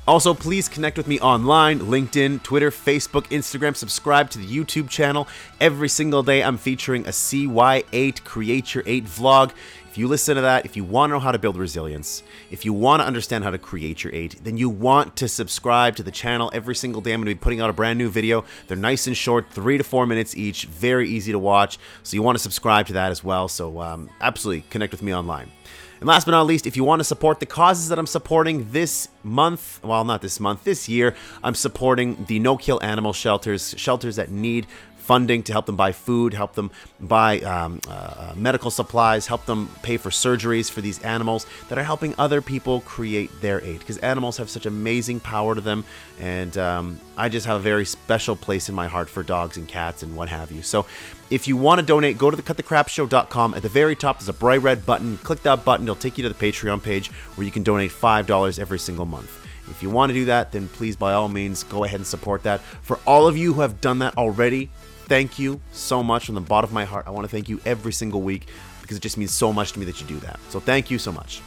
Also, 0.08 0.34
please 0.34 0.68
connect 0.68 0.96
with 0.96 1.06
me 1.06 1.20
online 1.20 1.78
LinkedIn, 1.80 2.42
Twitter, 2.42 2.70
Facebook, 2.70 3.24
Instagram. 3.28 3.76
Subscribe 3.76 4.30
to 4.30 4.38
the 4.38 4.46
YouTube 4.46 4.88
channel. 4.88 5.28
Every 5.60 5.88
single 5.88 6.22
day, 6.22 6.42
I'm 6.42 6.58
featuring 6.58 7.06
a 7.06 7.10
CY8 7.10 8.24
Create 8.24 8.74
Your 8.74 8.82
8 8.86 9.04
vlog. 9.04 9.52
If 9.90 9.98
you 9.98 10.06
listen 10.06 10.36
to 10.36 10.42
that, 10.42 10.64
if 10.64 10.76
you 10.76 10.84
want 10.84 11.10
to 11.10 11.14
know 11.14 11.18
how 11.18 11.32
to 11.32 11.38
build 11.38 11.56
resilience, 11.56 12.22
if 12.48 12.64
you 12.64 12.72
want 12.72 13.02
to 13.02 13.06
understand 13.06 13.42
how 13.42 13.50
to 13.50 13.58
create 13.58 14.04
your 14.04 14.14
eight, 14.14 14.36
then 14.44 14.56
you 14.56 14.70
want 14.70 15.16
to 15.16 15.26
subscribe 15.26 15.96
to 15.96 16.04
the 16.04 16.12
channel 16.12 16.48
every 16.54 16.76
single 16.76 17.00
day. 17.00 17.12
I'm 17.12 17.20
going 17.20 17.34
to 17.34 17.34
be 17.34 17.40
putting 17.40 17.60
out 17.60 17.70
a 17.70 17.72
brand 17.72 17.98
new 17.98 18.08
video. 18.08 18.44
They're 18.68 18.76
nice 18.76 19.08
and 19.08 19.16
short, 19.16 19.50
three 19.50 19.78
to 19.78 19.82
four 19.82 20.06
minutes 20.06 20.36
each, 20.36 20.66
very 20.66 21.08
easy 21.08 21.32
to 21.32 21.40
watch. 21.40 21.76
So 22.04 22.14
you 22.14 22.22
want 22.22 22.38
to 22.38 22.42
subscribe 22.42 22.86
to 22.86 22.92
that 22.92 23.10
as 23.10 23.24
well. 23.24 23.48
So 23.48 23.80
um, 23.80 24.08
absolutely 24.20 24.64
connect 24.70 24.92
with 24.92 25.02
me 25.02 25.12
online. 25.12 25.50
And 26.00 26.08
last 26.08 26.24
but 26.24 26.30
not 26.30 26.46
least, 26.46 26.66
if 26.66 26.76
you 26.76 26.84
want 26.84 27.00
to 27.00 27.04
support 27.04 27.40
the 27.40 27.46
causes 27.46 27.90
that 27.90 27.98
I'm 27.98 28.06
supporting 28.06 28.70
this 28.72 29.08
month, 29.22 29.80
well, 29.84 30.02
not 30.02 30.22
this 30.22 30.40
month, 30.40 30.64
this 30.64 30.88
year, 30.88 31.14
I'm 31.44 31.54
supporting 31.54 32.24
the 32.24 32.38
no 32.38 32.56
kill 32.56 32.82
animal 32.82 33.12
shelters, 33.12 33.74
shelters 33.76 34.16
that 34.16 34.30
need 34.30 34.66
funding 35.10 35.42
to 35.42 35.50
help 35.50 35.66
them 35.66 35.74
buy 35.74 35.90
food, 35.90 36.32
help 36.32 36.54
them 36.54 36.70
buy 37.00 37.40
um, 37.40 37.80
uh, 37.88 37.90
uh, 37.90 38.32
medical 38.36 38.70
supplies, 38.70 39.26
help 39.26 39.44
them 39.44 39.68
pay 39.82 39.96
for 39.96 40.10
surgeries 40.10 40.70
for 40.70 40.80
these 40.80 41.02
animals 41.02 41.46
that 41.68 41.76
are 41.76 41.82
helping 41.82 42.14
other 42.16 42.40
people 42.40 42.80
create 42.82 43.28
their 43.40 43.60
aid. 43.64 43.80
Because 43.80 43.98
animals 43.98 44.36
have 44.36 44.48
such 44.48 44.66
amazing 44.66 45.18
power 45.18 45.56
to 45.56 45.60
them, 45.60 45.84
and 46.20 46.56
um, 46.56 47.00
I 47.16 47.28
just 47.28 47.44
have 47.46 47.56
a 47.56 47.60
very 47.72 47.84
special 47.84 48.36
place 48.36 48.68
in 48.68 48.74
my 48.76 48.86
heart 48.86 49.10
for 49.10 49.24
dogs 49.24 49.56
and 49.56 49.66
cats 49.66 50.04
and 50.04 50.14
what 50.14 50.28
have 50.28 50.52
you. 50.52 50.62
So 50.62 50.86
if 51.28 51.48
you 51.48 51.56
want 51.56 51.80
to 51.80 51.84
donate, 51.84 52.16
go 52.16 52.30
to 52.30 52.36
the 52.36 52.44
cutthecrapshow.com. 52.44 53.54
At 53.54 53.62
the 53.62 53.68
very 53.68 53.96
top, 53.96 54.20
there's 54.20 54.28
a 54.28 54.32
bright 54.32 54.62
red 54.62 54.86
button. 54.86 55.18
Click 55.18 55.42
that 55.42 55.64
button, 55.64 55.86
it'll 55.86 55.96
take 55.96 56.18
you 56.18 56.22
to 56.22 56.28
the 56.28 56.52
Patreon 56.52 56.84
page 56.84 57.08
where 57.34 57.44
you 57.44 57.50
can 57.50 57.64
donate 57.64 57.90
$5 57.90 58.60
every 58.60 58.78
single 58.78 59.06
month. 59.06 59.44
If 59.70 59.82
you 59.82 59.90
want 59.90 60.10
to 60.10 60.14
do 60.14 60.26
that, 60.26 60.52
then 60.52 60.68
please, 60.68 60.94
by 60.94 61.14
all 61.14 61.28
means, 61.28 61.64
go 61.64 61.82
ahead 61.82 61.98
and 61.98 62.06
support 62.06 62.44
that. 62.44 62.60
For 62.82 63.00
all 63.06 63.26
of 63.26 63.36
you 63.36 63.54
who 63.54 63.60
have 63.62 63.80
done 63.80 63.98
that 64.00 64.16
already, 64.16 64.70
thank 65.10 65.40
you 65.40 65.60
so 65.72 66.04
much 66.04 66.26
from 66.26 66.36
the 66.36 66.40
bottom 66.40 66.68
of 66.68 66.72
my 66.72 66.84
heart. 66.84 67.04
I 67.08 67.10
want 67.10 67.24
to 67.24 67.28
thank 67.28 67.48
you 67.48 67.60
every 67.66 67.92
single 67.92 68.22
week 68.22 68.46
because 68.80 68.96
it 68.96 69.00
just 69.00 69.18
means 69.18 69.32
so 69.32 69.52
much 69.52 69.72
to 69.72 69.80
me 69.80 69.84
that 69.86 70.00
you 70.00 70.06
do 70.06 70.20
that. 70.20 70.38
So 70.50 70.60
thank 70.60 70.88
you 70.88 71.00
so 71.00 71.10
much. 71.10 71.42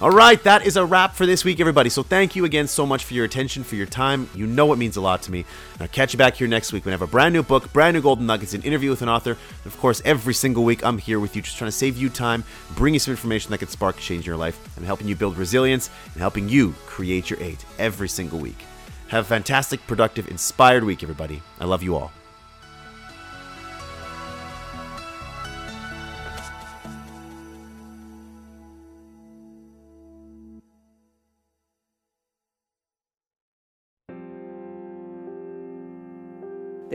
All 0.00 0.10
right, 0.10 0.42
that 0.42 0.66
is 0.66 0.76
a 0.76 0.84
wrap 0.84 1.14
for 1.14 1.26
this 1.26 1.44
week, 1.44 1.60
everybody. 1.60 1.90
So 1.90 2.02
thank 2.02 2.34
you 2.34 2.44
again 2.44 2.66
so 2.66 2.84
much 2.84 3.04
for 3.04 3.14
your 3.14 3.24
attention, 3.24 3.62
for 3.62 3.76
your 3.76 3.86
time. 3.86 4.28
You 4.34 4.48
know 4.48 4.72
it 4.72 4.78
means 4.78 4.96
a 4.96 5.00
lot 5.00 5.22
to 5.22 5.30
me. 5.30 5.44
And 5.74 5.82
I'll 5.82 5.88
catch 5.88 6.12
you 6.12 6.18
back 6.18 6.34
here 6.34 6.48
next 6.48 6.72
week 6.72 6.84
when 6.84 6.90
I 6.92 6.96
have 6.96 7.02
a 7.02 7.06
brand 7.06 7.32
new 7.32 7.44
book, 7.44 7.72
brand 7.72 7.94
new 7.94 8.02
golden 8.02 8.26
nuggets, 8.26 8.52
an 8.52 8.62
interview 8.62 8.90
with 8.90 9.00
an 9.00 9.08
author. 9.08 9.30
And 9.30 9.72
of 9.72 9.78
course, 9.78 10.02
every 10.04 10.34
single 10.34 10.64
week 10.64 10.84
I'm 10.84 10.98
here 10.98 11.20
with 11.20 11.36
you, 11.36 11.42
just 11.42 11.58
trying 11.58 11.70
to 11.70 11.76
save 11.76 11.96
you 11.96 12.08
time, 12.08 12.42
bring 12.74 12.94
you 12.94 13.00
some 13.00 13.12
information 13.12 13.52
that 13.52 13.58
could 13.58 13.70
spark 13.70 13.96
change 13.98 14.24
in 14.24 14.26
your 14.26 14.36
life, 14.36 14.76
and 14.76 14.84
helping 14.84 15.06
you 15.06 15.14
build 15.14 15.38
resilience 15.38 15.88
and 16.14 16.20
helping 16.20 16.48
you 16.48 16.74
create 16.84 17.30
your 17.30 17.40
eight 17.40 17.64
every 17.78 18.08
single 18.08 18.40
week. 18.40 18.58
Have 19.06 19.24
a 19.24 19.28
fantastic, 19.28 19.86
productive, 19.86 20.26
inspired 20.28 20.82
week, 20.82 21.04
everybody. 21.04 21.40
I 21.60 21.64
love 21.64 21.84
you 21.84 21.94
all. 21.94 22.10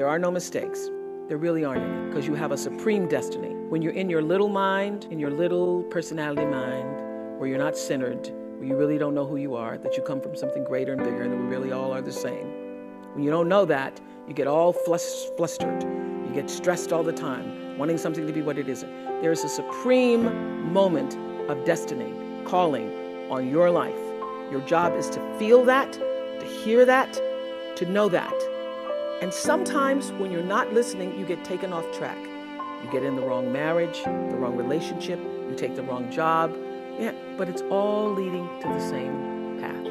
There 0.01 0.09
are 0.09 0.17
no 0.17 0.31
mistakes. 0.31 0.89
There 1.27 1.37
really 1.37 1.63
aren't 1.63 1.83
any 1.83 2.07
because 2.07 2.25
you 2.25 2.33
have 2.33 2.51
a 2.51 2.57
supreme 2.57 3.07
destiny. 3.07 3.53
When 3.69 3.83
you're 3.83 3.93
in 3.93 4.09
your 4.09 4.23
little 4.23 4.49
mind, 4.49 5.05
in 5.11 5.19
your 5.19 5.29
little 5.29 5.83
personality 5.91 6.43
mind, 6.43 7.39
where 7.39 7.47
you're 7.47 7.59
not 7.59 7.77
centered, 7.77 8.31
where 8.57 8.67
you 8.67 8.75
really 8.75 8.97
don't 8.97 9.13
know 9.13 9.27
who 9.27 9.35
you 9.35 9.53
are, 9.53 9.77
that 9.77 9.95
you 9.95 10.01
come 10.01 10.19
from 10.19 10.35
something 10.35 10.63
greater 10.63 10.93
and 10.93 11.03
bigger, 11.03 11.21
and 11.21 11.31
that 11.31 11.37
we 11.37 11.45
really 11.45 11.71
all 11.71 11.93
are 11.93 12.01
the 12.01 12.11
same. 12.11 12.47
When 13.13 13.23
you 13.23 13.29
don't 13.29 13.47
know 13.47 13.63
that, 13.65 14.01
you 14.27 14.33
get 14.33 14.47
all 14.47 14.73
flustered. 14.73 15.83
You 15.83 16.31
get 16.33 16.49
stressed 16.49 16.91
all 16.91 17.03
the 17.03 17.13
time, 17.13 17.77
wanting 17.77 17.99
something 17.99 18.25
to 18.25 18.33
be 18.33 18.41
what 18.41 18.57
it 18.57 18.67
isn't. 18.67 19.21
There 19.21 19.31
is 19.31 19.43
a 19.43 19.49
supreme 19.49 20.73
moment 20.73 21.15
of 21.47 21.63
destiny 21.63 22.11
calling 22.43 22.89
on 23.29 23.47
your 23.47 23.69
life. 23.69 24.01
Your 24.49 24.61
job 24.61 24.95
is 24.95 25.11
to 25.11 25.37
feel 25.37 25.63
that, 25.65 25.93
to 25.93 26.45
hear 26.63 26.85
that, 26.85 27.13
to 27.75 27.85
know 27.85 28.09
that 28.09 28.50
and 29.21 29.31
sometimes 29.31 30.11
when 30.13 30.31
you're 30.31 30.41
not 30.41 30.73
listening, 30.73 31.17
you 31.17 31.25
get 31.25 31.45
taken 31.45 31.71
off 31.71 31.85
track. 31.95 32.17
You 32.83 32.89
get 32.91 33.03
in 33.03 33.15
the 33.15 33.21
wrong 33.21 33.51
marriage, 33.51 34.01
the 34.03 34.35
wrong 34.35 34.57
relationship, 34.57 35.19
you 35.19 35.53
take 35.55 35.75
the 35.75 35.83
wrong 35.83 36.11
job. 36.11 36.57
Yeah, 36.99 37.13
but 37.37 37.47
it's 37.47 37.61
all 37.69 38.11
leading 38.11 38.49
to 38.61 38.67
the 38.67 38.79
same 38.79 39.59
path. 39.61 39.83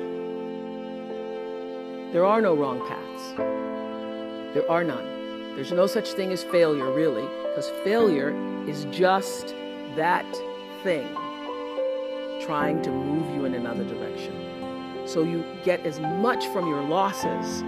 There 2.13 2.27
are 2.27 2.41
no 2.41 2.57
wrong 2.57 2.81
paths. 2.89 3.37
There 4.53 4.69
are 4.69 4.83
none. 4.83 5.55
There's 5.55 5.71
no 5.71 5.87
such 5.87 6.11
thing 6.15 6.33
as 6.33 6.43
failure, 6.43 6.91
really, 6.93 7.29
because 7.49 7.71
failure 7.85 8.35
is 8.67 8.85
just 8.87 9.55
that 9.95 10.27
thing 10.83 11.07
trying 12.41 12.83
to 12.83 12.91
move 12.91 13.33
you 13.37 13.45
in 13.45 13.55
another 13.55 13.85
direction. 13.85 14.35
So 15.07 15.23
you 15.23 15.45
get 15.65 15.87
as 15.87 16.01
much 16.01 16.47
from 16.49 16.67
your 16.67 16.83
losses 16.83 17.63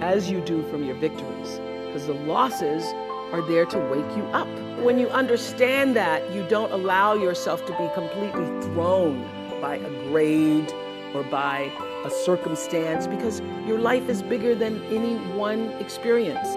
as 0.00 0.30
you 0.30 0.40
do 0.40 0.62
from 0.70 0.84
your 0.84 0.94
victories. 0.96 1.60
Because 1.86 2.06
the 2.06 2.14
losses 2.14 2.84
are 3.32 3.42
there 3.42 3.66
to 3.66 3.78
wake 3.90 4.16
you 4.16 4.22
up. 4.32 4.48
When 4.82 4.98
you 4.98 5.08
understand 5.08 5.96
that, 5.96 6.32
you 6.32 6.46
don't 6.48 6.72
allow 6.72 7.14
yourself 7.14 7.66
to 7.66 7.72
be 7.72 7.88
completely 7.94 8.46
thrown 8.72 9.22
by 9.60 9.76
a 9.76 9.90
grade 10.08 10.72
or 11.14 11.22
by 11.24 11.72
a 12.04 12.10
circumstance 12.10 13.06
because 13.06 13.40
your 13.66 13.78
life 13.78 14.08
is 14.08 14.22
bigger 14.22 14.54
than 14.54 14.82
any 14.84 15.16
one 15.36 15.70
experience. 15.80 16.48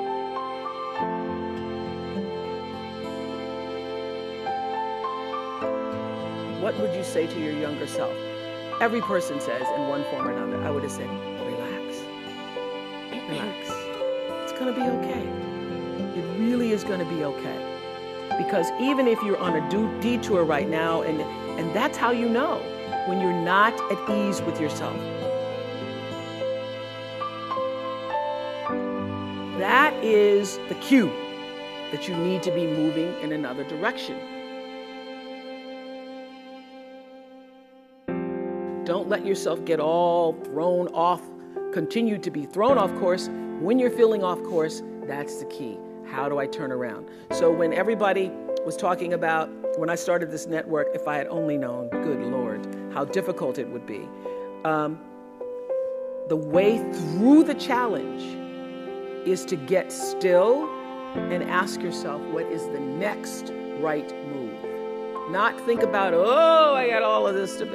What 6.62 6.80
would 6.80 6.94
you 6.94 7.04
say 7.04 7.26
to 7.26 7.39
your 7.39 7.54
younger 7.54 7.88
self? 7.88 8.16
Every 8.80 9.02
person 9.02 9.42
says 9.42 9.68
in 9.76 9.88
one 9.88 10.04
form 10.06 10.28
or 10.28 10.32
another, 10.32 10.64
I 10.64 10.70
would 10.70 10.84
have 10.84 10.92
said, 10.92 11.10
to 14.74 14.82
be 14.82 14.88
okay. 14.88 15.28
It 16.19 16.39
really 16.39 16.72
is 16.72 16.84
going 16.84 16.99
to 16.99 17.05
be 17.05 17.24
okay. 17.24 17.67
Because 18.38 18.72
even 18.80 19.07
if 19.07 19.22
you're 19.24 19.38
on 19.38 19.55
a 19.55 20.01
detour 20.01 20.43
right 20.43 20.69
now, 20.69 21.01
and, 21.01 21.22
and 21.59 21.74
that's 21.76 21.97
how 21.97 22.11
you 22.11 22.30
know 22.30 22.57
when 23.07 23.19
you're 23.19 23.34
not 23.34 23.74
at 23.91 24.09
ease 24.09 24.41
with 24.41 24.59
yourself. 24.59 24.95
That 29.57 29.93
is 30.01 30.57
the 30.69 30.76
cue 30.76 31.11
that 31.91 32.07
you 32.07 32.15
need 32.15 32.41
to 32.43 32.51
be 32.51 32.65
moving 32.65 33.19
in 33.22 33.34
another 33.34 33.63
direction. 33.63 34.17
Don't 38.86 39.07
let 39.07 39.26
yourself 39.26 39.63
get 39.65 39.80
all 39.80 40.34
thrown 40.45 40.88
off, 40.89 41.22
continue 41.74 42.17
to 42.17 42.32
be 42.32 42.45
thrown 42.45 42.78
off 42.78 42.93
course. 42.99 43.30
When 43.62 43.78
you're 43.78 43.91
feeling 43.91 44.24
off 44.24 44.41
course, 44.41 44.82
that's 45.03 45.38
the 45.38 45.45
key. 45.45 45.78
How 46.09 46.28
do 46.28 46.39
I 46.39 46.47
turn 46.47 46.72
around? 46.72 47.07
So 47.32 47.51
when 47.51 47.74
everybody 47.74 48.32
was 48.66 48.76
talking 48.76 49.14
about 49.14 49.51
when 49.78 49.88
I 49.88 49.93
started 49.93 50.32
this 50.32 50.47
network, 50.47 50.88
if 50.95 51.07
I 51.07 51.18
had 51.18 51.28
only 51.28 51.57
known, 51.57 51.89
good 51.89 52.24
Lord, 52.24 52.66
how 52.91 53.05
difficult 53.05 53.59
it 53.59 53.70
would 53.70 53.86
be. 53.86 54.09
Um, 54.66 54.99
the 56.28 56.36
way 56.36 56.80
through 56.91 57.43
the 57.43 57.53
challenge 57.53 58.24
is 59.28 59.45
to 59.45 59.55
get 59.55 59.91
still 59.91 60.68
and 61.14 61.43
ask 61.43 61.82
yourself, 61.82 62.20
what 62.34 62.47
is 62.47 62.66
the 62.70 62.80
next 62.80 63.53
right 63.78 64.12
move? 64.26 65.30
Not 65.30 65.62
think 65.68 65.84
about, 65.84 66.16
oh, 66.16 66.74
I 66.74 66.89
got 66.89 67.03
all 67.03 67.28
of 67.28 67.36
this 67.36 67.57
to. 67.57 67.68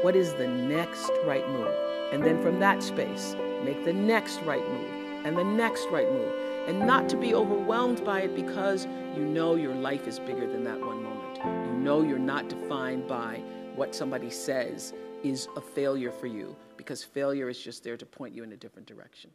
What 0.00 0.16
is 0.16 0.32
the 0.32 0.48
next 0.48 1.10
right 1.26 1.46
move? 1.50 1.74
And 2.12 2.24
then 2.24 2.42
from 2.42 2.60
that 2.60 2.82
space, 2.82 3.36
make 3.62 3.84
the 3.84 3.92
next 3.92 4.40
right 4.40 4.66
move 4.70 4.93
and 5.24 5.36
the 5.36 5.44
next 5.44 5.88
right 5.90 6.10
move. 6.10 6.32
And 6.68 6.86
not 6.86 7.08
to 7.10 7.16
be 7.16 7.34
overwhelmed 7.34 8.04
by 8.04 8.22
it 8.22 8.34
because 8.34 8.86
you 9.16 9.24
know 9.24 9.54
your 9.54 9.74
life 9.74 10.06
is 10.06 10.18
bigger 10.18 10.46
than 10.46 10.64
that 10.64 10.80
one 10.80 11.02
moment. 11.02 11.38
You 11.44 11.72
know 11.78 12.02
you're 12.02 12.18
not 12.18 12.48
defined 12.48 13.06
by 13.06 13.42
what 13.74 13.94
somebody 13.94 14.30
says 14.30 14.94
is 15.22 15.48
a 15.56 15.60
failure 15.60 16.12
for 16.12 16.26
you 16.26 16.54
because 16.76 17.02
failure 17.02 17.48
is 17.48 17.58
just 17.58 17.82
there 17.82 17.96
to 17.96 18.06
point 18.06 18.34
you 18.34 18.42
in 18.44 18.52
a 18.52 18.56
different 18.56 18.86
direction. 18.86 19.30